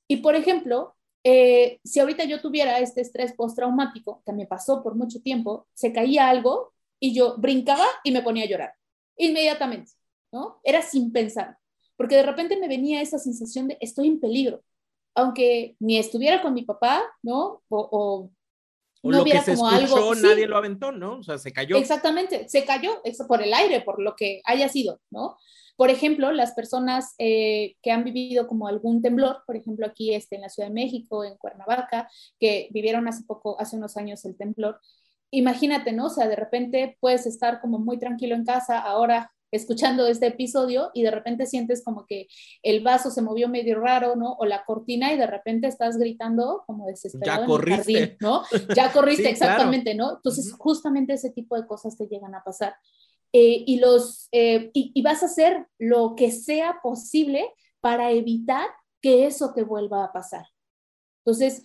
Y 0.08 0.18
por 0.18 0.36
ejemplo, 0.36 0.97
eh, 1.30 1.82
si 1.84 2.00
ahorita 2.00 2.24
yo 2.24 2.40
tuviera 2.40 2.80
este 2.80 3.02
estrés 3.02 3.34
postraumático 3.34 4.24
que 4.26 4.32
me 4.32 4.48
pasó 4.48 4.82
por 4.82 4.96
mucho 4.96 5.20
tiempo, 5.22 5.68
se 5.74 5.92
caía 5.92 6.30
algo 6.30 6.74
y 7.02 7.14
yo 7.14 7.36
brincaba 7.38 7.86
y 8.06 8.12
me 8.12 8.22
ponía 8.22 8.46
a 8.46 8.48
llorar 8.48 8.74
inmediatamente, 9.18 9.92
¿no? 10.32 10.62
Era 10.64 10.82
sin 10.82 11.12
pensar, 11.12 11.58
porque 11.98 12.16
de 12.16 12.24
repente 12.24 12.56
me 12.58 12.70
venía 12.70 13.02
esa 13.02 13.20
sensación 13.20 13.68
de 13.68 13.78
estoy 13.82 14.08
en 14.08 14.22
peligro, 14.22 14.64
aunque 15.16 15.76
ni 15.80 15.98
estuviera 15.98 16.42
con 16.42 16.54
mi 16.54 16.64
papá, 16.64 17.04
¿no? 17.22 17.62
O, 17.68 18.32
no 19.04 19.18
lo 19.18 19.26
que 19.26 19.42
se 19.42 19.56
como 19.56 19.70
escuchó, 19.70 20.16
nadie 20.16 20.48
lo 20.48 20.56
aventó, 20.56 20.94
¿no? 20.94 21.18
O 21.20 21.24
sea, 21.24 21.38
se 21.38 21.52
cayó. 21.52 21.76
Exactamente, 21.76 22.48
se 22.48 22.64
cayó 22.64 23.02
por 23.28 23.42
el 23.42 23.54
aire, 23.54 23.82
por 23.82 24.02
lo 24.02 24.16
que 24.16 24.42
haya 24.46 24.70
sido, 24.70 25.02
¿no? 25.12 25.38
Por 25.78 25.90
ejemplo, 25.90 26.32
las 26.34 26.52
personas 26.54 27.16
eh, 27.20 27.76
que 27.82 27.92
han 27.92 28.04
vivido 28.04 28.48
como 28.48 28.68
algún 28.68 29.02
temblor, 29.02 29.44
por 29.46 29.56
ejemplo, 29.56 29.86
aquí 29.86 30.14
este, 30.14 30.36
en 30.36 30.42
la 30.42 30.50
Ciudad 30.50 30.68
de 30.68 30.74
México, 30.74 31.24
en 31.24 31.38
Cuernavaca, 31.38 32.10
que 32.40 32.68
vivieron 32.72 33.08
hace 33.08 33.24
poco, 33.24 33.60
hace 33.62 33.78
unos 33.78 33.96
años 33.96 34.26
el 34.26 34.36
temblor, 34.36 34.80
imagínate, 35.32 35.94
¿no? 35.94 36.08
O 36.08 36.10
sea, 36.10 36.28
de 36.28 36.36
repente 36.36 36.98
puedes 37.00 37.26
estar 37.26 37.62
como 37.62 37.80
muy 37.80 38.00
tranquilo 38.00 38.36
en 38.36 38.44
casa, 38.44 38.80
ahora 38.80 39.32
escuchando 39.52 40.08
este 40.08 40.28
episodio 40.28 40.92
y 40.94 41.04
de 41.04 41.12
repente 41.12 41.46
sientes 41.46 41.84
como 41.84 42.06
que 42.06 42.28
el 42.64 42.84
vaso 42.84 43.12
se 43.12 43.22
movió 43.22 43.48
medio 43.48 43.80
raro, 43.80 44.16
¿no? 44.16 44.34
O 44.34 44.46
la 44.46 44.66
cortina 44.66 45.14
y 45.14 45.18
de 45.18 45.28
repente 45.28 45.68
estás 45.68 45.98
gritando 45.98 46.64
como 46.66 46.86
desesperado. 46.86 47.42
Ya 47.42 47.48
corriste. 47.48 48.18
¿no? 48.20 48.44
Ya 48.76 48.92
corriste, 48.94 49.30
exactamente, 49.30 49.96
¿no? 49.96 50.18
Entonces, 50.18 50.54
justamente 50.58 51.14
ese 51.14 51.30
tipo 51.30 51.56
de 51.60 51.66
cosas 51.66 51.98
te 51.98 52.08
llegan 52.08 52.36
a 52.36 52.44
pasar. 52.44 52.76
Eh, 53.40 53.66
y, 53.68 53.80
los, 53.80 54.30
eh, 54.32 54.72
y, 54.74 55.00
vas 55.04 55.22
a 55.22 55.28
hacer 55.28 55.68
lo 55.78 56.16
que 56.16 56.32
sea 56.32 56.80
posible 56.82 57.54
para 57.82 58.10
evitar 58.10 58.68
que 59.00 59.28
eso 59.28 59.54
te 59.54 59.62
vuelva 59.62 60.04
a 60.04 60.12
pasar. 60.12 60.48
Entonces, 61.20 61.62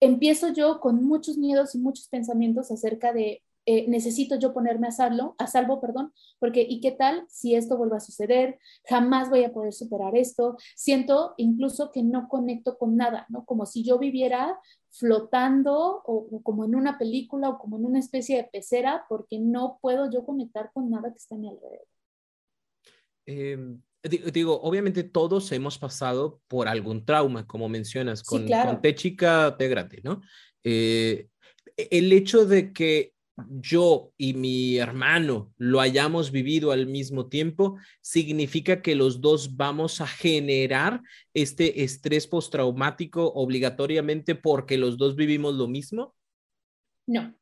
empiezo 0.00 0.48
yo 0.48 0.80
con 0.80 1.04
muchos 1.04 1.38
miedos 1.38 1.76
y 1.76 1.78
muchos 1.78 2.08
pensamientos 2.08 2.72
acerca 2.72 3.12
de 3.12 3.44
eh, 3.66 3.86
necesito 3.88 4.38
yo 4.38 4.52
ponerme 4.52 4.88
a 4.88 4.90
salvo, 4.90 5.34
a 5.38 5.46
salvo, 5.46 5.80
perdón, 5.80 6.12
porque 6.38 6.66
¿y 6.68 6.80
qué 6.80 6.92
tal 6.92 7.24
si 7.28 7.54
esto 7.54 7.78
vuelve 7.78 7.96
a 7.96 8.00
suceder? 8.00 8.58
Jamás 8.84 9.30
voy 9.30 9.44
a 9.44 9.52
poder 9.52 9.72
superar 9.72 10.16
esto. 10.16 10.56
Siento 10.76 11.34
incluso 11.38 11.90
que 11.90 12.02
no 12.02 12.28
conecto 12.28 12.76
con 12.76 12.96
nada, 12.96 13.26
¿no? 13.30 13.44
Como 13.46 13.64
si 13.64 13.82
yo 13.82 13.98
viviera 13.98 14.58
flotando 14.90 16.02
o, 16.04 16.42
como 16.42 16.64
en 16.64 16.74
una 16.74 16.98
película 16.98 17.48
o 17.48 17.58
como 17.58 17.78
en 17.78 17.86
una 17.86 17.98
especie 17.98 18.36
de 18.36 18.44
pecera, 18.44 19.06
porque 19.08 19.38
no 19.38 19.78
puedo 19.80 20.10
yo 20.10 20.24
conectar 20.24 20.70
con 20.74 20.90
nada 20.90 21.10
que 21.10 21.18
está 21.18 21.34
a 21.34 21.38
mi 21.38 21.48
alrededor. 21.48 21.86
Em, 23.26 23.80
digo, 24.32 24.60
obviamente 24.60 25.04
todos 25.04 25.50
hemos 25.52 25.78
pasado 25.78 26.42
por 26.48 26.68
algún 26.68 27.06
trauma, 27.06 27.46
como 27.46 27.70
mencionas, 27.70 28.22
con, 28.22 28.46
con 28.46 28.82
T 28.82 28.94
chica, 28.94 29.56
T 29.56 29.68
grande, 29.68 30.02
¿no? 30.04 30.20
Eh, 30.62 31.28
el 31.76 32.12
hecho 32.12 32.46
de 32.46 32.72
que 32.72 33.13
yo 33.36 34.12
y 34.16 34.34
mi 34.34 34.78
hermano 34.78 35.52
lo 35.56 35.80
hayamos 35.80 36.30
vivido 36.30 36.72
al 36.72 36.86
mismo 36.86 37.28
tiempo, 37.28 37.76
significa 38.00 38.82
que 38.82 38.94
los 38.94 39.20
dos 39.20 39.56
vamos 39.56 40.00
a 40.00 40.06
generar 40.06 41.00
este 41.32 41.82
estrés 41.82 42.26
postraumático 42.26 43.26
obligatoriamente 43.26 44.34
porque 44.34 44.78
los 44.78 44.96
dos 44.96 45.16
vivimos 45.16 45.54
lo 45.54 45.66
mismo? 45.66 46.14
No. 47.06 47.34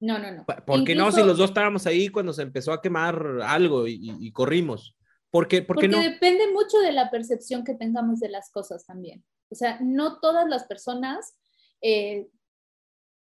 No, 0.00 0.18
no, 0.18 0.30
no. 0.30 0.44
¿Por 0.44 0.84
qué 0.84 0.94
no? 0.94 1.10
Si 1.12 1.22
los 1.22 1.38
dos 1.38 1.50
estábamos 1.50 1.86
ahí 1.86 2.08
cuando 2.08 2.32
se 2.32 2.42
empezó 2.42 2.72
a 2.72 2.82
quemar 2.82 3.40
algo 3.42 3.86
y, 3.86 4.30
corrimos. 4.32 4.96
¿Por 5.30 5.48
qué, 5.48 5.62
Porque 5.62 5.88
no? 5.88 5.98
depende 5.98 6.52
mucho 6.52 6.78
de 6.78 6.92
la 6.92 7.10
percepción 7.10 7.64
que 7.64 7.74
tengamos 7.74 8.20
de 8.20 8.28
las 8.28 8.50
cosas 8.50 8.84
también. 8.84 9.24
O 9.48 9.54
sea, 9.54 9.78
no 9.80 10.20
todas 10.20 10.48
las 10.48 10.64
personas 10.64 11.36
eh, 11.80 12.28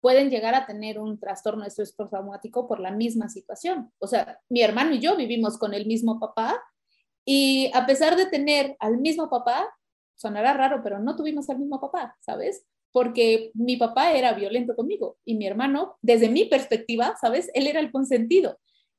pueden 0.01 0.31
llegar 0.31 0.55
a 0.55 0.67
tener 0.67 0.99
un 0.99 1.19
trastorno 1.19 1.63
de 1.63 1.69
estrés 1.69 1.93
postraumático 1.93 2.69
por 2.69 2.81
la 2.81 2.91
misma 2.91 3.29
situación. 3.29 3.93
O 3.99 4.07
sea, 4.07 4.41
mi 4.49 4.63
hermano 4.63 4.95
y 4.95 5.01
yo 5.01 5.17
vivimos 5.17 5.59
con 5.59 5.75
el 5.75 5.87
mismo 5.87 6.21
papá 6.21 6.61
y 7.25 7.71
a 7.75 7.87
pesar 7.87 8.17
de 8.17 8.27
tener 8.27 8.77
al 8.79 8.99
mismo 8.99 9.29
papá, 9.29 9.69
sonará 10.15 10.55
raro, 10.55 10.81
pero 10.83 10.99
no 10.99 11.17
tuvimos 11.17 11.49
al 11.51 11.59
mismo 11.59 11.81
papá, 11.81 12.17
¿sabes? 12.21 12.65
Porque 12.93 13.51
mi 13.55 13.77
papá 13.77 14.13
era 14.13 14.33
violento 14.33 14.75
conmigo 14.75 15.19
y 15.25 15.35
mi 15.35 15.47
hermano, 15.47 15.97
desde 16.01 16.29
mi 16.29 16.47
perspectiva, 16.47 17.17
¿sabes? 17.21 17.51
Él 17.55 17.67
era 17.67 17.81
el 17.81 17.93
consentido. 17.93 18.59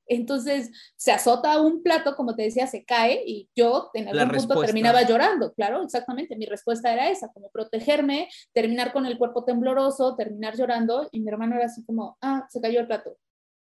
Entonces 0.10 0.72
se 0.97 1.12
azota 1.12 1.62
un 1.62 1.84
plato, 1.84 2.16
como 2.16 2.36
te 2.36 2.43
decía, 2.43 2.68
se 2.68 2.84
cae 2.84 3.24
y 3.26 3.49
yo 3.55 3.91
en 3.93 4.10
algún 4.10 4.38
punto 4.38 4.62
terminaba 4.62 5.03
llorando. 5.03 5.53
Claro, 5.53 5.84
exactamente. 5.84 6.36
Mi 6.36 6.45
respuesta 6.45 6.91
era 6.91 7.10
esa, 7.10 7.32
como 7.32 7.49
protegerme, 7.51 8.28
terminar 8.53 8.91
con 8.91 9.05
el 9.05 9.18
cuerpo 9.18 9.45
tembloroso, 9.45 10.16
terminar 10.16 10.57
llorando. 10.57 11.07
Y 11.12 11.22
mi 11.22 11.30
hermano 11.30 11.55
era 11.55 11.66
así 11.66 11.86
como, 11.86 12.18
ah, 12.22 12.45
se 12.49 12.60
cayó 12.60 12.80
el 12.82 12.88
plato. 12.88 13.16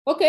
Ok, 0.05 0.22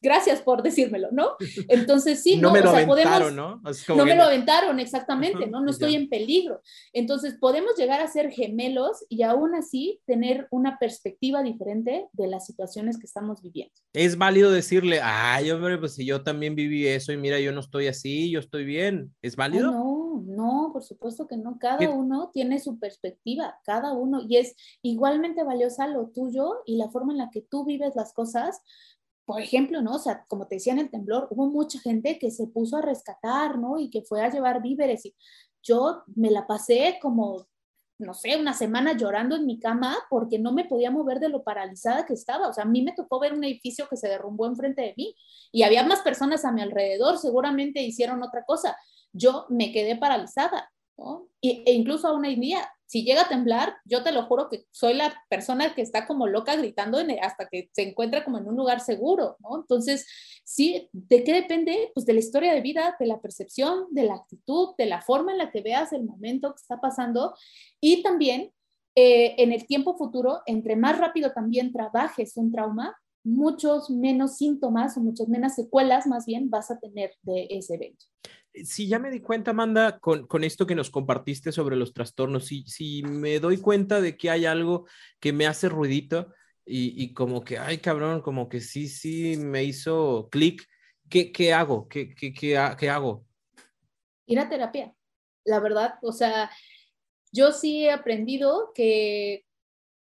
gracias 0.00 0.40
por 0.42 0.62
decírmelo, 0.62 1.08
¿no? 1.12 1.32
Entonces 1.68 2.22
sí, 2.22 2.36
no, 2.36 2.50
me 2.50 2.60
lo 2.60 2.70
aventaron, 2.70 3.34
¿no? 3.34 3.60
no 3.88 4.04
me 4.04 4.14
lo 4.14 4.24
aventaron, 4.24 4.80
exactamente, 4.80 5.46
¿no? 5.46 5.60
No 5.60 5.70
estoy 5.70 5.94
en 5.94 6.08
peligro. 6.08 6.60
Entonces 6.92 7.36
podemos 7.40 7.76
llegar 7.76 8.00
a 8.00 8.08
ser 8.08 8.30
gemelos 8.30 9.04
y 9.08 9.22
aún 9.22 9.54
así 9.54 10.00
tener 10.06 10.46
una 10.50 10.78
perspectiva 10.78 11.42
diferente 11.42 12.08
de 12.12 12.26
las 12.26 12.46
situaciones 12.46 12.98
que 12.98 13.06
estamos 13.06 13.42
viviendo. 13.42 13.74
Es 13.92 14.16
válido 14.16 14.50
decirle, 14.50 15.00
ay, 15.02 15.50
hombre, 15.50 15.78
pues 15.78 15.94
si 15.94 16.04
yo 16.04 16.22
también 16.22 16.54
viví 16.54 16.86
eso 16.86 17.12
y 17.12 17.16
mira, 17.16 17.40
yo 17.40 17.52
no 17.52 17.60
estoy 17.60 17.88
así, 17.88 18.30
yo 18.30 18.40
estoy 18.40 18.64
bien. 18.64 19.14
¿Es 19.22 19.36
válido? 19.36 19.72
no, 19.72 20.08
no, 20.26 20.70
por 20.72 20.82
supuesto 20.82 21.26
que 21.26 21.36
no. 21.36 21.58
Cada 21.58 21.88
uno 21.90 22.30
tiene 22.32 22.58
su 22.60 22.78
perspectiva, 22.78 23.58
cada 23.64 23.92
uno, 23.92 24.20
y 24.26 24.36
es 24.36 24.54
igualmente 24.82 25.42
valiosa 25.42 25.86
lo 25.86 26.08
tuyo 26.08 26.62
y 26.66 26.76
la 26.76 26.90
forma 26.90 27.12
en 27.12 27.18
la 27.18 27.30
que 27.30 27.42
tú 27.42 27.64
vives 27.64 27.94
las 27.96 28.12
cosas, 28.12 28.60
por 29.28 29.42
ejemplo, 29.42 29.82
¿no? 29.82 29.96
O 29.96 29.98
sea, 29.98 30.24
como 30.26 30.46
te 30.46 30.54
decía 30.54 30.72
en 30.72 30.78
el 30.78 30.90
temblor, 30.90 31.28
hubo 31.30 31.50
mucha 31.50 31.78
gente 31.80 32.18
que 32.18 32.30
se 32.30 32.46
puso 32.46 32.78
a 32.78 32.80
rescatar, 32.80 33.58
¿no? 33.58 33.78
Y 33.78 33.90
que 33.90 34.00
fue 34.00 34.22
a 34.22 34.30
llevar 34.30 34.62
víveres. 34.62 35.04
Y 35.04 35.14
yo 35.62 36.02
me 36.16 36.30
la 36.30 36.46
pasé 36.46 36.98
como, 37.02 37.46
no 37.98 38.14
sé, 38.14 38.38
una 38.38 38.54
semana 38.54 38.96
llorando 38.96 39.36
en 39.36 39.44
mi 39.44 39.60
cama 39.60 39.98
porque 40.08 40.38
no 40.38 40.52
me 40.52 40.64
podía 40.64 40.90
mover 40.90 41.20
de 41.20 41.28
lo 41.28 41.42
paralizada 41.42 42.06
que 42.06 42.14
estaba. 42.14 42.48
O 42.48 42.54
sea, 42.54 42.64
a 42.64 42.68
mí 42.68 42.80
me 42.80 42.94
tocó 42.94 43.20
ver 43.20 43.34
un 43.34 43.44
edificio 43.44 43.86
que 43.86 43.98
se 43.98 44.08
derrumbó 44.08 44.46
enfrente 44.46 44.80
de 44.80 44.94
mí 44.96 45.14
y 45.52 45.62
había 45.62 45.82
más 45.82 46.00
personas 46.00 46.46
a 46.46 46.52
mi 46.52 46.62
alrededor, 46.62 47.18
seguramente 47.18 47.82
hicieron 47.82 48.22
otra 48.22 48.46
cosa. 48.46 48.78
Yo 49.12 49.44
me 49.50 49.72
quedé 49.72 49.96
paralizada, 49.96 50.72
¿no? 50.96 51.28
Y, 51.42 51.64
e 51.66 51.74
incluso 51.74 52.08
aún 52.08 52.24
hoy 52.24 52.36
día 52.36 52.66
si 52.88 53.04
llega 53.04 53.22
a 53.22 53.28
temblar, 53.28 53.76
yo 53.84 54.02
te 54.02 54.12
lo 54.12 54.24
juro 54.24 54.48
que 54.48 54.64
soy 54.70 54.94
la 54.94 55.14
persona 55.28 55.74
que 55.74 55.82
está 55.82 56.06
como 56.06 56.26
loca 56.26 56.56
gritando 56.56 56.98
hasta 57.20 57.46
que 57.46 57.68
se 57.72 57.82
encuentra 57.82 58.24
como 58.24 58.38
en 58.38 58.48
un 58.48 58.56
lugar 58.56 58.80
seguro, 58.80 59.36
¿no? 59.40 59.60
Entonces, 59.60 60.06
sí, 60.42 60.88
¿de 60.92 61.22
qué 61.22 61.34
depende? 61.34 61.90
Pues 61.94 62.06
de 62.06 62.14
la 62.14 62.20
historia 62.20 62.54
de 62.54 62.62
vida, 62.62 62.96
de 62.98 63.04
la 63.04 63.20
percepción, 63.20 63.88
de 63.90 64.04
la 64.04 64.14
actitud, 64.14 64.70
de 64.78 64.86
la 64.86 65.02
forma 65.02 65.32
en 65.32 65.38
la 65.38 65.50
que 65.50 65.60
veas 65.60 65.92
el 65.92 66.04
momento 66.04 66.54
que 66.54 66.62
está 66.62 66.80
pasando 66.80 67.34
y 67.78 68.02
también 68.02 68.52
eh, 68.94 69.34
en 69.36 69.52
el 69.52 69.66
tiempo 69.66 69.94
futuro, 69.98 70.40
entre 70.46 70.74
más 70.74 70.98
rápido 70.98 71.32
también 71.32 71.72
trabajes 71.74 72.38
un 72.38 72.50
trauma, 72.50 72.96
muchos 73.22 73.90
menos 73.90 74.38
síntomas 74.38 74.96
o 74.96 75.00
muchas 75.00 75.28
menos 75.28 75.54
secuelas 75.54 76.06
más 76.06 76.24
bien 76.24 76.48
vas 76.48 76.70
a 76.70 76.78
tener 76.78 77.12
de 77.20 77.48
ese 77.50 77.74
evento. 77.74 78.06
Si 78.52 78.88
ya 78.88 78.98
me 78.98 79.10
di 79.10 79.20
cuenta, 79.20 79.52
Amanda, 79.52 79.98
con, 80.00 80.26
con 80.26 80.42
esto 80.44 80.66
que 80.66 80.74
nos 80.74 80.90
compartiste 80.90 81.52
sobre 81.52 81.76
los 81.76 81.92
trastornos, 81.92 82.46
si, 82.46 82.64
si 82.64 83.02
me 83.02 83.40
doy 83.40 83.58
cuenta 83.58 84.00
de 84.00 84.16
que 84.16 84.30
hay 84.30 84.46
algo 84.46 84.86
que 85.20 85.32
me 85.32 85.46
hace 85.46 85.68
ruidito 85.68 86.32
y, 86.64 87.02
y 87.02 87.12
como 87.14 87.42
que, 87.44 87.58
ay, 87.58 87.78
cabrón, 87.78 88.20
como 88.20 88.48
que 88.48 88.60
sí, 88.60 88.88
sí, 88.88 89.36
me 89.36 89.64
hizo 89.64 90.28
clic, 90.30 90.66
¿qué, 91.08 91.32
¿qué, 91.32 91.52
hago? 91.52 91.88
¿Qué, 91.88 92.14
qué, 92.14 92.32
qué, 92.32 92.60
qué 92.78 92.90
hago? 92.90 93.24
Ir 94.26 94.38
a 94.40 94.48
terapia, 94.48 94.94
la 95.44 95.60
verdad. 95.60 95.94
O 96.02 96.12
sea, 96.12 96.50
yo 97.32 97.52
sí 97.52 97.84
he 97.84 97.90
aprendido 97.90 98.72
que 98.74 99.44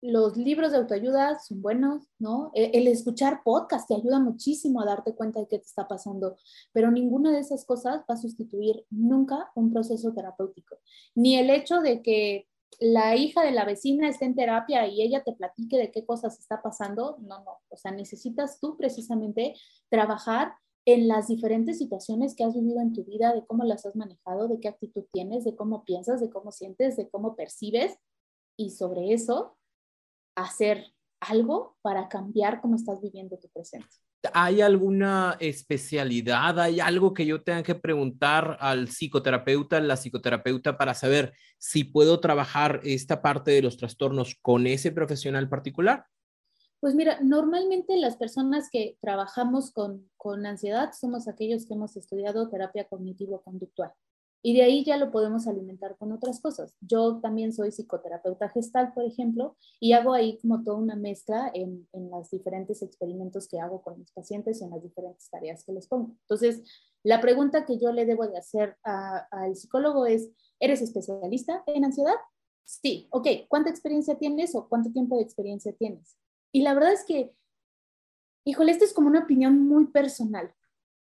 los 0.03 0.36
libros 0.36 0.72
de 0.72 0.78
autoayuda 0.78 1.38
son 1.40 1.61
buenos, 1.61 2.05
¿no? 2.18 2.51
E, 2.55 2.70
el, 2.74 2.86
escuchar 2.88 3.42
podcast 3.44 3.86
te 3.88 3.94
ayuda 3.94 4.18
muchísimo 4.18 4.80
a 4.80 4.86
darte 4.86 5.14
cuenta 5.14 5.40
de 5.40 5.48
qué 5.48 5.59
te 5.59 5.66
está 5.66 5.86
pasando, 5.86 6.36
pero 6.72 6.90
ninguna 6.90 7.32
de 7.32 7.40
esas 7.40 7.64
cosas 7.64 8.01
va 8.11 8.14
a 8.14 8.16
sustituir 8.16 8.86
nunca 8.90 9.51
un 9.55 9.72
proceso 9.72 10.12
terapéutico. 10.14 10.78
Ni 11.14 11.36
el 11.36 11.51
hecho 11.51 11.80
de 11.80 12.03
que 12.03 12.48
la 12.78 13.16
hija 13.16 13.42
de 13.42 13.51
la 13.51 13.64
vecina 13.64 14.09
esté 14.09 14.24
en 14.24 14.34
terapia 14.34 14.86
y 14.86 15.03
ella 15.03 15.22
te 15.22 15.34
platique 15.34 15.76
de 15.76 15.90
qué 15.90 16.07
cosas 16.07 16.38
está 16.38 16.62
pasando, 16.62 17.18
no, 17.20 17.44
no. 17.44 17.59
O 17.68 17.76
sea, 17.76 17.90
necesitas 17.90 18.59
tú 18.59 18.76
precisamente 18.76 19.55
trabajar 19.90 20.55
en 20.86 21.09
las 21.09 21.28
diferentes 21.28 21.76
situaciones 21.76 22.34
que 22.34 22.44
has 22.44 22.55
vivido 22.55 22.80
en 22.80 22.94
tu 22.94 23.05
vida, 23.05 23.34
de 23.34 23.44
cómo 23.44 23.64
las 23.64 23.84
has 23.84 23.96
manejado, 23.96 24.48
de 24.48 24.61
qué 24.61 24.68
actitud 24.68 25.05
tienes, 25.12 25.44
de 25.44 25.55
cómo 25.55 25.84
piensas, 25.84 26.20
de 26.22 26.30
cómo 26.30 26.53
sientes, 26.53 26.96
de 26.96 27.11
cómo 27.11 27.36
percibes. 27.36 27.98
Y 28.57 28.70
sobre 28.70 29.12
eso 29.12 29.57
hacer 30.43 30.93
algo 31.20 31.76
para 31.82 32.09
cambiar 32.09 32.61
cómo 32.61 32.76
estás 32.76 33.01
viviendo 33.01 33.38
tu 33.38 33.49
presente. 33.49 33.88
¿Hay 34.34 34.61
alguna 34.61 35.36
especialidad? 35.41 36.61
¿Hay 36.61 36.78
algo 36.78 37.14
que 37.14 37.24
yo 37.24 37.43
tenga 37.43 37.62
que 37.62 37.74
preguntar 37.74 38.59
al 38.61 38.88
psicoterapeuta, 38.88 39.80
la 39.80 39.97
psicoterapeuta 39.97 40.76
para 40.76 40.93
saber 40.93 41.32
si 41.59 41.84
puedo 41.84 42.20
trabajar 42.20 42.80
esta 42.84 43.22
parte 43.22 43.51
de 43.51 43.62
los 43.62 43.78
trastornos 43.78 44.36
con 44.43 44.66
ese 44.66 44.93
profesional 44.93 45.49
particular? 45.49 46.05
Pues 46.80 46.95
mira, 46.95 47.18
normalmente 47.22 47.97
las 47.97 48.16
personas 48.16 48.68
que 48.70 48.99
trabajamos 49.01 49.70
con, 49.70 50.11
con 50.16 50.45
ansiedad 50.47 50.93
somos 50.99 51.28
aquellos 51.28 51.66
que 51.66 51.74
hemos 51.74 51.97
estudiado 51.97 52.49
terapia 52.49 52.86
cognitivo-conductual. 52.88 53.93
Y 54.43 54.55
de 54.55 54.62
ahí 54.62 54.84
ya 54.84 54.97
lo 54.97 55.11
podemos 55.11 55.47
alimentar 55.47 55.97
con 55.99 56.12
otras 56.12 56.41
cosas. 56.41 56.74
Yo 56.80 57.20
también 57.20 57.53
soy 57.53 57.72
psicoterapeuta 57.72 58.49
gestal, 58.49 58.93
por 58.95 59.05
ejemplo, 59.05 59.57
y 59.80 59.93
hago 59.93 60.14
ahí 60.14 60.38
como 60.38 60.62
toda 60.62 60.78
una 60.78 60.97
mezcla 60.97 61.51
en, 61.53 61.86
en 61.93 62.11
los 62.11 62.30
diferentes 62.30 62.82
experimentos 62.82 63.49
que 63.49 63.61
hago 63.61 63.82
con 63.82 63.99
mis 63.99 64.12
pacientes 64.12 64.61
y 64.61 64.64
en 64.64 64.70
las 64.70 64.82
diferentes 64.82 65.28
tareas 65.28 65.64
que 65.64 65.72
les 65.72 65.86
pongo. 65.86 66.16
Entonces, 66.22 66.62
la 67.03 67.20
pregunta 67.20 67.64
que 67.64 67.78
yo 67.78 67.93
le 67.93 68.05
debo 68.05 68.26
de 68.26 68.38
hacer 68.38 68.76
al 68.82 69.57
psicólogo 69.57 70.07
es, 70.07 70.30
¿eres 70.59 70.82
especialista 70.82 71.62
en 71.66 71.84
ansiedad? 71.84 72.16
Sí, 72.64 73.09
ok, 73.11 73.26
¿cuánta 73.49 73.70
experiencia 73.70 74.18
tienes 74.18 74.55
o 74.55 74.68
cuánto 74.68 74.93
tiempo 74.93 75.16
de 75.16 75.22
experiencia 75.22 75.72
tienes? 75.72 76.16
Y 76.53 76.62
la 76.62 76.74
verdad 76.74 76.93
es 76.93 77.05
que, 77.05 77.34
híjole, 78.45 78.72
esto 78.72 78.84
es 78.84 78.93
como 78.93 79.09
una 79.09 79.24
opinión 79.24 79.66
muy 79.66 79.86
personal. 79.86 80.55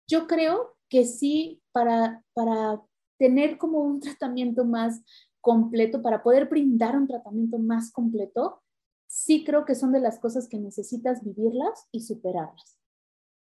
Yo 0.08 0.28
creo 0.28 0.76
que 0.90 1.06
sí, 1.06 1.62
para, 1.72 2.24
para 2.34 2.82
tener 3.18 3.58
como 3.58 3.80
un 3.80 4.00
tratamiento 4.00 4.66
más 4.66 5.02
completo, 5.42 6.02
para 6.02 6.24
poder 6.24 6.50
brindar 6.50 6.98
un 6.98 7.08
tratamiento 7.08 7.60
más 7.60 7.92
completo, 7.92 8.62
sí 9.08 9.44
creo 9.44 9.64
que 9.64 9.76
son 9.76 9.92
de 9.92 10.00
las 10.00 10.20
cosas 10.20 10.48
que 10.48 10.58
necesitas 10.58 11.24
vivirlas 11.24 11.88
y 11.92 12.02
superarlas. 12.02 12.78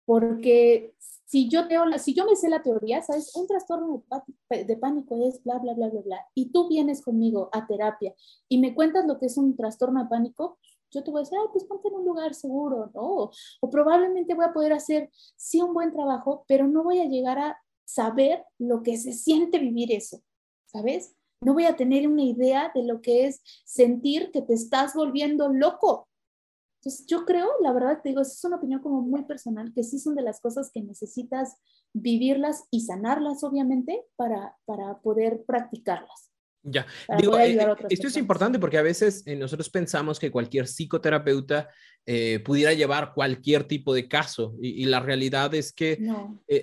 Porque 0.05 0.95
si 1.25 1.49
yo, 1.49 1.67
teo, 1.67 1.83
si 1.97 2.13
yo 2.13 2.25
me 2.25 2.35
sé 2.35 2.49
la 2.49 2.63
teoría, 2.63 3.01
¿sabes? 3.01 3.35
Un 3.35 3.47
trastorno 3.47 4.03
de 4.49 4.77
pánico 4.77 5.17
es 5.27 5.43
bla, 5.43 5.57
bla, 5.57 5.73
bla, 5.73 5.89
bla, 5.89 6.01
bla. 6.01 6.25
Y 6.33 6.51
tú 6.51 6.69
vienes 6.69 7.01
conmigo 7.01 7.49
a 7.51 7.67
terapia 7.67 8.13
y 8.47 8.59
me 8.59 8.73
cuentas 8.73 9.05
lo 9.05 9.19
que 9.19 9.25
es 9.25 9.37
un 9.37 9.57
trastorno 9.57 10.03
de 10.03 10.09
pánico, 10.09 10.59
yo 10.91 11.03
te 11.03 11.11
voy 11.11 11.19
a 11.19 11.23
decir, 11.23 11.37
pues 11.51 11.65
ponte 11.65 11.89
en 11.89 11.95
un 11.95 12.05
lugar 12.05 12.33
seguro, 12.33 12.89
¿no? 12.93 13.31
O 13.59 13.69
probablemente 13.69 14.35
voy 14.35 14.45
a 14.45 14.53
poder 14.53 14.71
hacer, 14.71 15.09
sí, 15.35 15.61
un 15.61 15.73
buen 15.73 15.91
trabajo, 15.91 16.45
pero 16.47 16.67
no 16.67 16.83
voy 16.83 16.99
a 16.99 17.05
llegar 17.05 17.39
a 17.39 17.57
saber 17.87 18.43
lo 18.59 18.83
que 18.83 18.97
se 18.97 19.13
siente 19.13 19.59
vivir 19.59 19.91
eso, 19.93 20.21
¿sabes? 20.65 21.15
No 21.41 21.53
voy 21.53 21.65
a 21.65 21.75
tener 21.75 22.07
una 22.07 22.23
idea 22.23 22.71
de 22.75 22.83
lo 22.83 23.01
que 23.01 23.25
es 23.25 23.41
sentir 23.65 24.31
que 24.31 24.41
te 24.41 24.53
estás 24.53 24.93
volviendo 24.93 25.49
loco. 25.49 26.09
Entonces, 26.81 27.05
yo 27.07 27.25
creo, 27.25 27.49
la 27.61 27.71
verdad 27.71 28.01
te 28.03 28.09
digo, 28.09 28.21
es 28.21 28.43
una 28.43 28.57
opinión 28.57 28.81
como 28.81 29.01
muy 29.01 29.23
personal, 29.23 29.71
que 29.73 29.83
sí 29.83 29.99
son 29.99 30.15
de 30.15 30.21
las 30.21 30.41
cosas 30.41 30.69
que 30.71 30.81
necesitas 30.81 31.55
vivirlas 31.93 32.65
y 32.71 32.81
sanarlas, 32.81 33.43
obviamente, 33.43 34.03
para, 34.15 34.55
para 34.65 34.99
poder 34.99 35.43
practicarlas. 35.45 36.31
Ya, 36.63 36.85
digo, 37.17 37.37
eh, 37.39 37.57
esto 37.89 38.07
es 38.07 38.17
importante 38.17 38.59
porque 38.59 38.77
a 38.77 38.81
veces 38.81 39.23
eh, 39.25 39.37
nosotros 39.37 39.69
pensamos 39.69 40.19
que 40.19 40.31
cualquier 40.31 40.67
psicoterapeuta 40.67 41.69
eh, 42.09 42.39
pudiera 42.39 42.73
llevar 42.73 43.13
cualquier 43.13 43.65
tipo 43.65 43.93
de 43.93 44.07
caso. 44.07 44.55
Y, 44.61 44.85
la 44.85 45.01
realidad 45.01 45.53
es 45.53 45.73
que, 45.73 45.99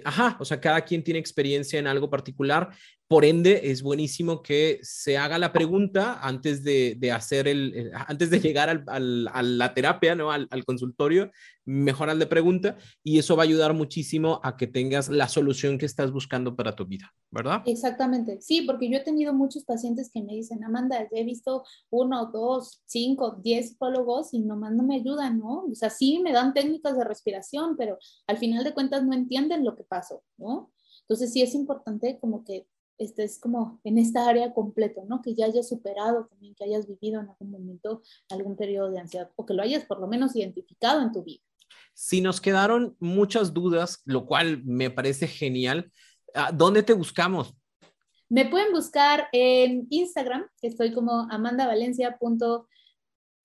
ajá, 0.05 0.39
o 0.41 0.45
sea, 0.45 0.61
cada 0.61 0.81
quien 0.81 1.05
tiene 1.05 1.21
experiencia 1.21 1.79
en 1.79 1.87
algo 1.87 2.09
particular. 2.09 2.71
Por 3.07 3.27
ende, 3.27 3.71
es 3.71 3.83
buenísimo 3.83 4.43
que 4.43 4.79
se 4.83 5.19
haga 5.19 5.39
la 5.39 5.53
pregunta 5.53 6.19
antes 6.23 6.65
de, 6.65 6.99
hacer 7.13 7.47
el, 7.47 7.93
antes 8.09 8.31
de 8.31 8.41
llegar 8.41 8.71
al, 8.71 9.29
a 9.31 9.43
la 9.43 9.75
terapia, 9.75 10.15
¿no? 10.15 10.31
Al, 10.33 10.65
consultorio, 10.65 11.31
mejor 11.67 12.09
al 12.09 12.19
de 12.19 12.27
pregunta, 12.27 12.79
y 13.03 13.19
eso 13.19 13.37
va 13.37 13.43
a 13.43 13.45
ayudar 13.47 13.75
muchísimo 13.75 14.41
a 14.43 14.57
que 14.57 14.67
tengas 14.67 15.11
la 15.11 15.29
solución 15.29 15.77
que 15.77 15.85
estás 15.85 16.13
buscando 16.13 16.57
para 16.57 16.75
tu 16.75 16.87
vida, 16.87 17.13
¿verdad? 17.31 17.63
Exactamente, 17.67 18.41
sí, 18.41 18.63
porque 18.63 18.91
yo 18.91 18.97
he 18.97 19.05
tenido 19.05 19.35
muchos 19.35 19.65
pacientes 19.65 20.11
que 20.11 20.23
me 20.23 20.33
dicen, 20.33 20.65
Amanda, 20.65 21.07
he 21.11 21.25
visto 21.25 21.63
uno, 21.91 22.31
dos, 22.33 22.83
cinco, 22.87 23.39
diez 23.43 23.69
psicólogos 23.69 24.33
y 24.33 24.41
nomás 24.41 24.73
no 24.73 24.83
me 24.83 24.97
ayudan, 24.97 25.34
¿no? 25.35 25.65
O 25.71 25.75
sea, 25.75 25.91
sí 25.91 26.21
me 26.21 26.33
dan 26.33 26.55
técnicas 26.55 26.97
de 26.97 27.05
respiración, 27.05 27.77
pero 27.77 27.99
al 28.27 28.39
final 28.39 28.65
de 28.65 28.75
cuentas 28.75 29.05
no 29.05 29.13
entienden 29.13 29.65
lo 29.65 29.77
que 29.77 29.85
pasó, 29.85 30.23
¿no? 30.37 30.73
Entonces 31.03 31.33
sí 31.33 31.43
es 31.43 31.55
importante 31.55 32.19
como 32.21 32.45
que 32.45 32.67
estés 32.97 33.41
como 33.41 33.81
en 33.85 33.99
esta 33.99 34.29
área 34.29 34.55
completo, 34.55 35.05
¿no? 35.09 35.21
Que 35.21 35.35
ya 35.35 35.47
hayas 35.47 35.69
superado 35.69 36.27
también, 36.27 36.55
que 36.55 36.65
hayas 36.65 36.87
vivido 36.87 37.21
en 37.21 37.29
algún 37.29 37.51
momento 37.51 38.03
algún 38.31 38.57
periodo 38.57 38.91
de 38.91 39.01
ansiedad 39.01 39.31
o 39.37 39.45
que 39.45 39.55
lo 39.55 39.63
hayas 39.63 39.85
por 39.85 40.01
lo 40.01 40.07
menos 40.07 40.37
identificado 40.37 41.03
en 41.03 41.13
tu 41.13 41.23
vida. 41.25 41.43
Si 41.93 42.21
nos 42.21 42.41
quedaron 42.41 42.97
muchas 43.01 43.53
dudas, 43.53 44.01
lo 44.05 44.27
cual 44.27 44.63
me 44.65 44.91
parece 44.91 45.27
genial, 45.27 45.93
¿dónde 46.55 46.83
te 46.83 46.93
buscamos? 46.93 47.55
Me 48.29 48.47
pueden 48.47 48.73
buscar 48.73 49.29
en 49.33 49.87
Instagram, 49.91 50.47
que 50.61 50.69
estoy 50.69 50.93
como 50.93 51.29
Amanda 51.31 51.67
Valencia. 51.67 52.17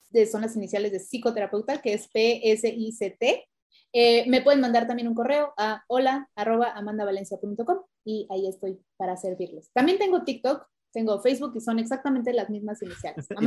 De, 0.09 0.25
son 0.25 0.41
las 0.41 0.55
iniciales 0.55 0.91
de 0.91 0.99
psicoterapeuta, 0.99 1.81
que 1.81 1.93
es 1.93 2.07
P-S-I-C-T. 2.09 3.47
Eh, 3.91 4.29
me 4.29 4.41
pueden 4.41 4.61
mandar 4.61 4.87
también 4.87 5.07
un 5.07 5.15
correo 5.15 5.53
a 5.57 5.83
hola 5.87 6.29
arroba 6.35 6.71
amandavalencia.com 6.75 7.79
y 8.05 8.27
ahí 8.29 8.47
estoy 8.47 8.79
para 8.97 9.17
servirles. 9.17 9.71
También 9.73 9.97
tengo 9.97 10.23
TikTok, 10.23 10.67
tengo 10.91 11.19
Facebook 11.21 11.53
y 11.55 11.61
son 11.61 11.79
exactamente 11.79 12.33
las 12.33 12.49
mismas 12.49 12.81
iniciales. 12.81 13.27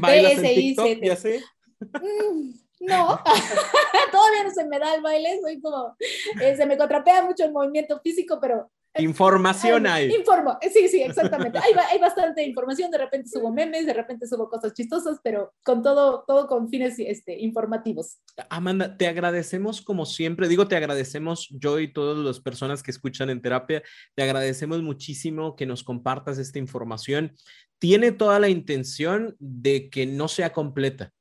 Bailas 0.00 1.24
mm, 1.80 2.50
no, 2.80 3.20
todavía 4.12 4.44
no 4.44 4.50
se 4.50 4.64
me 4.66 4.78
da 4.78 4.94
el 4.94 5.02
baile, 5.02 5.40
soy 5.42 5.60
como, 5.60 5.96
eh, 6.42 6.56
se 6.56 6.66
me 6.66 6.76
contrapea 6.76 7.24
mucho 7.24 7.44
el 7.44 7.52
movimiento 7.52 8.00
físico, 8.00 8.38
pero 8.40 8.70
Información 9.02 9.86
hay. 9.86 10.14
Informo, 10.14 10.58
sí, 10.62 10.88
sí, 10.88 11.02
exactamente. 11.02 11.58
Hay, 11.58 11.72
hay, 11.92 11.98
bastante 11.98 12.44
información, 12.44 12.90
de 12.90 12.98
repente 12.98 13.28
subo 13.28 13.52
memes, 13.52 13.86
de 13.86 13.92
repente 13.92 14.26
subo 14.26 14.48
cosas 14.48 14.72
chistosas, 14.72 15.18
pero 15.22 15.52
con 15.64 15.82
todo, 15.82 16.24
todo 16.26 16.46
con 16.46 16.68
fines 16.68 16.94
este, 16.98 17.38
informativos. 17.38 18.18
Amanda, 18.50 18.96
te 18.96 19.06
agradecemos 19.06 19.80
como 19.82 20.06
siempre, 20.06 20.48
digo, 20.48 20.68
te 20.68 20.76
agradecemos 20.76 21.48
yo 21.50 21.80
y 21.80 21.92
todas 21.92 22.18
las 22.18 22.40
personas 22.40 22.82
que 22.82 22.90
escuchan 22.90 23.30
en 23.30 23.42
terapia, 23.42 23.82
te 24.14 24.22
agradecemos 24.22 24.82
muchísimo 24.82 25.56
que 25.56 25.66
nos 25.66 25.82
compartas 25.82 26.38
esta 26.38 26.58
información. 26.58 27.34
Tiene 27.78 28.12
toda 28.12 28.38
la 28.38 28.48
intención 28.48 29.36
de 29.38 29.90
que 29.90 30.06
no 30.06 30.28
sea 30.28 30.52
completa. 30.52 31.12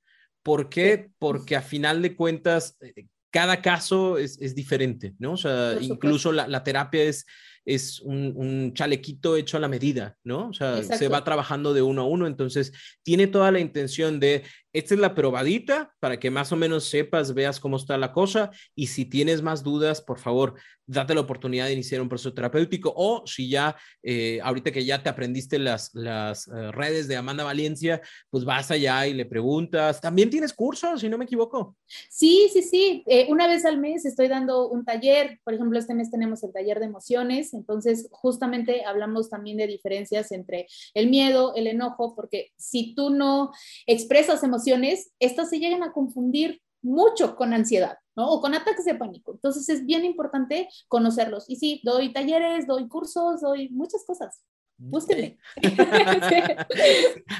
¿Por 0.43 0.69
qué? 0.69 1.09
Porque 1.17 1.55
a 1.55 1.61
final 1.61 2.01
de 2.01 2.15
cuentas, 2.15 2.78
eh, 2.80 3.07
cada 3.32 3.61
caso 3.61 4.17
es, 4.17 4.39
es 4.39 4.55
diferente, 4.55 5.13
¿no? 5.19 5.34
O 5.34 5.38
sea, 5.38 5.76
incluso 5.82 6.32
la, 6.32 6.47
la 6.47 6.63
terapia 6.63 7.03
es 7.03 7.26
es 7.66 7.99
un, 8.01 8.74
chalequito 8.74 9.36
hecho 9.36 9.57
a 9.57 9.59
la 9.59 9.68
medida, 9.68 10.18
¿no? 10.24 10.49
O 10.49 10.53
sea, 10.53 10.84
se 10.84 11.07
va 11.07 11.24
trabajando 11.24 11.74
de 11.74 11.82
uno 11.82 12.03
a 12.03 12.05
uno, 12.05 12.28
entonces 12.28 12.72
tiene 13.03 13.28
toda 13.28 13.51
la 13.51 13.59
intención 13.59 14.20
de 14.20 14.43
esta 14.76 14.93
es 14.93 14.99
la 14.99 15.16
probadita 15.16 15.93
para 16.01 16.20
que 16.20 16.30
más 16.30 16.51
o 16.51 16.57
menos 16.57 16.84
sepas, 16.89 17.34
veas 17.34 17.61
cómo 17.61 17.78
está 17.78 17.97
la 17.97 18.11
cosa 18.11 18.51
y 18.76 18.88
si 18.88 19.05
tienes 19.05 19.41
más 19.41 19.63
dudas, 19.63 20.01
por 20.01 20.20
favor, 20.20 20.55
date 20.86 21.16
la 21.16 21.22
oportunidad 21.22 21.68
de 21.68 21.74
iniciar 21.74 22.01
un 22.01 22.09
proceso 22.09 22.34
terapéutico 22.34 22.93
o 22.93 23.26
si 23.26 23.49
ya, 23.49 23.78
eh, 24.03 24.41
ahorita 24.43 24.74
que 24.74 24.84
ya 24.84 25.01
te 25.01 25.07
aprendiste 25.07 25.59
las, 25.59 25.91
las 25.93 26.49
eh, 26.49 26.72
redes 26.74 27.07
de 27.07 27.16
Amanda 27.16 27.45
Valencia, 27.45 28.01
pues 28.30 28.43
vas 28.43 28.70
allá 28.70 29.07
y 29.07 29.13
le 29.13 29.26
preguntas. 29.26 30.01
También 30.01 30.30
tienes 30.30 30.53
cursos, 30.53 30.99
si 30.99 31.07
no 31.07 31.18
me 31.18 31.24
equivoco. 31.24 31.78
Sí, 31.88 32.49
sí, 32.51 32.61
sí. 32.61 33.03
Eh, 33.07 33.28
una 33.30 33.47
vez 33.47 33.63
al 33.63 33.80
mes 33.80 34.05
estoy 34.05 34.28
dando 34.28 34.68
un 34.68 34.84
taller, 34.84 35.39
por 35.45 35.53
ejemplo, 35.53 35.80
este 35.80 35.95
mes 35.95 36.11
tenemos 36.11 36.43
el 36.43 36.51
taller 36.51 36.80
de 36.80 36.86
emociones, 36.86 37.53
entonces 37.55 38.07
justamente 38.11 38.85
hablamos 38.85 39.29
también 39.29 39.57
de 39.57 39.67
diferencias 39.67 40.31
entre 40.31 40.67
el 40.93 41.09
miedo, 41.09 41.53
el 41.55 41.67
enojo, 41.67 42.15
porque 42.15 42.51
si 42.57 42.93
tú 42.95 43.09
no 43.09 43.51
expresas 43.87 44.43
emociones, 44.43 45.11
estas 45.19 45.49
se 45.49 45.59
llegan 45.59 45.83
a 45.83 45.93
confundir 45.93 46.61
mucho 46.81 47.35
con 47.35 47.53
ansiedad, 47.53 47.97
¿no? 48.15 48.29
O 48.29 48.41
con 48.41 48.53
ataques 48.53 48.85
de 48.85 48.95
pánico. 48.95 49.33
Entonces 49.33 49.67
es 49.69 49.85
bien 49.85 50.05
importante 50.05 50.69
conocerlos. 50.87 51.49
Y 51.49 51.55
sí, 51.55 51.81
doy 51.83 52.13
talleres, 52.13 52.67
doy 52.67 52.87
cursos, 52.87 53.41
doy 53.41 53.69
muchas 53.69 54.05
cosas. 54.05 54.43
Búsquenme. 54.77 55.37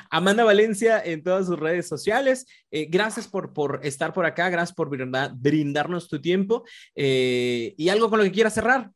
Amanda 0.10 0.44
Valencia 0.46 1.04
en 1.04 1.22
todas 1.22 1.48
sus 1.48 1.60
redes 1.60 1.88
sociales. 1.88 2.48
Eh, 2.72 2.88
gracias 2.90 3.28
por, 3.28 3.54
por 3.54 3.82
estar 3.84 4.14
por 4.14 4.26
acá, 4.26 4.50
gracias 4.50 4.74
por 4.74 4.90
brindarnos 4.90 6.08
tu 6.08 6.22
tiempo. 6.22 6.64
Eh, 6.96 7.76
¿Y 7.78 7.90
algo 7.90 8.10
con 8.10 8.20
lo 8.20 8.26
que 8.26 8.32
quieras 8.32 8.54
cerrar? 8.54 8.92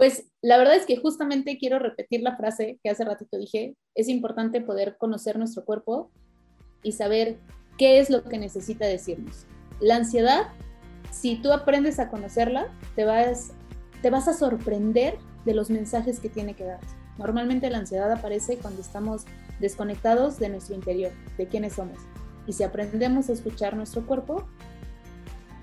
Pues 0.00 0.24
la 0.40 0.56
verdad 0.56 0.76
es 0.76 0.86
que 0.86 0.96
justamente 0.96 1.58
quiero 1.58 1.78
repetir 1.78 2.22
la 2.22 2.34
frase 2.34 2.80
que 2.82 2.88
hace 2.88 3.04
ratito 3.04 3.36
dije, 3.36 3.76
es 3.94 4.08
importante 4.08 4.62
poder 4.62 4.96
conocer 4.96 5.38
nuestro 5.38 5.62
cuerpo 5.66 6.10
y 6.82 6.92
saber 6.92 7.36
qué 7.76 8.00
es 8.00 8.08
lo 8.08 8.24
que 8.24 8.38
necesita 8.38 8.86
decirnos. 8.86 9.44
La 9.78 9.96
ansiedad, 9.96 10.46
si 11.10 11.36
tú 11.36 11.52
aprendes 11.52 11.98
a 11.98 12.08
conocerla, 12.08 12.68
te 12.96 13.04
vas, 13.04 13.52
te 14.00 14.08
vas 14.08 14.26
a 14.26 14.32
sorprender 14.32 15.18
de 15.44 15.52
los 15.52 15.68
mensajes 15.68 16.18
que 16.18 16.30
tiene 16.30 16.54
que 16.54 16.64
dar. 16.64 16.80
Normalmente 17.18 17.68
la 17.68 17.76
ansiedad 17.76 18.10
aparece 18.10 18.56
cuando 18.56 18.80
estamos 18.80 19.26
desconectados 19.60 20.38
de 20.38 20.48
nuestro 20.48 20.76
interior, 20.76 21.12
de 21.36 21.46
quiénes 21.46 21.74
somos. 21.74 21.98
Y 22.46 22.54
si 22.54 22.62
aprendemos 22.62 23.28
a 23.28 23.34
escuchar 23.34 23.76
nuestro 23.76 24.06
cuerpo, 24.06 24.48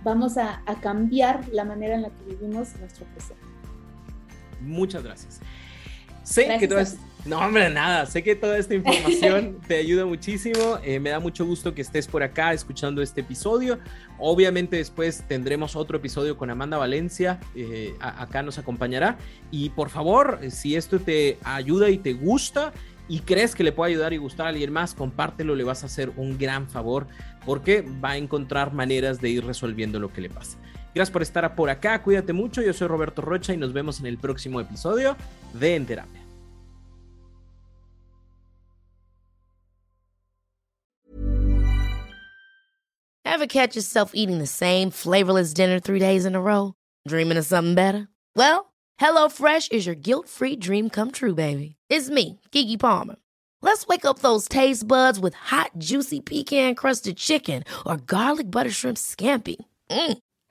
vamos 0.03 0.37
a, 0.37 0.61
a 0.67 0.79
cambiar 0.79 1.47
la 1.49 1.65
manera 1.65 1.95
en 1.95 2.03
la 2.03 2.11
que 2.11 2.35
vivimos 2.35 2.75
nuestro 2.75 3.07
presente. 3.07 3.56
Muchas 4.61 5.03
gracias. 5.03 5.39
Sé 6.27 6.57
que, 6.59 6.67
tú 6.67 6.75
has, 6.75 6.97
No, 7.25 7.39
hombre, 7.39 7.69
nada. 7.69 8.05
Sé 8.05 8.21
que 8.21 8.35
toda 8.35 8.57
esta 8.57 8.75
información 8.75 9.59
te 9.67 9.77
ayuda 9.77 10.05
muchísimo. 10.05 10.77
Eh, 10.83 10.99
me 10.99 11.09
da 11.09 11.21
mucho 11.21 11.45
gusto 11.45 11.73
que 11.73 11.81
estés 11.81 12.05
por 12.05 12.21
acá 12.21 12.51
escuchando 12.51 13.01
este 13.01 13.21
episodio. 13.21 13.79
Obviamente 14.19 14.75
después 14.75 15.23
tendremos 15.27 15.77
otro 15.77 15.97
episodio 15.97 16.35
con 16.37 16.49
Amanda 16.49 16.77
Valencia. 16.77 17.39
Eh, 17.55 17.95
acá 17.99 18.43
nos 18.43 18.57
acompañará. 18.57 19.17
Y 19.51 19.69
por 19.69 19.89
favor, 19.89 20.39
si 20.49 20.75
esto 20.75 20.99
te 20.99 21.37
ayuda 21.43 21.89
y 21.89 21.97
te 21.97 22.11
gusta 22.11 22.73
y 23.07 23.19
crees 23.19 23.55
que 23.55 23.63
le 23.63 23.71
puede 23.71 23.91
ayudar 23.91 24.11
y 24.11 24.17
gustar 24.17 24.47
a 24.47 24.49
alguien 24.49 24.73
más, 24.73 24.93
compártelo. 24.93 25.55
Le 25.55 25.63
vas 25.63 25.83
a 25.83 25.85
hacer 25.85 26.11
un 26.17 26.37
gran 26.37 26.67
favor 26.67 27.07
porque 27.45 27.85
va 28.03 28.11
a 28.11 28.17
encontrar 28.17 28.73
maneras 28.73 29.21
de 29.21 29.29
ir 29.29 29.45
resolviendo 29.45 29.97
lo 29.97 30.11
que 30.11 30.19
le 30.19 30.29
pasa. 30.29 30.57
Gracias 30.97 31.13
por 31.13 31.21
estar 31.21 31.55
por 31.55 31.69
acá. 31.69 32.01
Cuídate 32.01 32.33
mucho. 32.33 32.63
Yo 32.63 32.73
soy 32.73 32.87
Roberto 32.87 33.21
Rocha 33.21 33.53
y 33.53 33.57
nos 33.57 33.71
vemos 33.71 33.99
en 33.99 34.07
el 34.07 34.17
próximo 34.17 34.59
episodio 34.59 35.15
de 35.53 35.75
En 35.75 35.85
Terapia. 35.85 36.23
Ever 43.23 43.45
catch 43.45 43.75
yourself 43.75 44.13
eating 44.15 44.39
the 44.39 44.47
same 44.47 44.89
flavorless 44.89 45.53
dinner 45.53 45.79
three 45.79 45.99
days 45.99 46.25
in 46.25 46.33
a 46.33 46.41
row? 46.41 46.73
Dreaming 47.07 47.37
of 47.37 47.45
something 47.45 47.75
better? 47.75 48.07
Well, 48.35 48.73
HelloFresh 48.99 49.71
is 49.71 49.85
your 49.85 49.93
guilt-free 49.93 50.55
dream 50.55 50.89
come 50.89 51.11
true, 51.11 51.35
baby. 51.35 51.75
It's 51.91 52.09
me, 52.09 52.39
Kiki 52.51 52.77
Palmer. 52.77 53.17
Let's 53.61 53.85
wake 53.85 54.05
up 54.05 54.19
those 54.19 54.47
taste 54.49 54.87
buds 54.87 55.19
with 55.19 55.35
hot, 55.35 55.73
juicy 55.77 56.21
pecan-crusted 56.21 57.17
chicken 57.17 57.63
or 57.85 57.97
garlic 57.97 58.49
butter 58.49 58.71
shrimp 58.71 58.97
scampi. 58.97 59.57
Mm. 59.91 60.17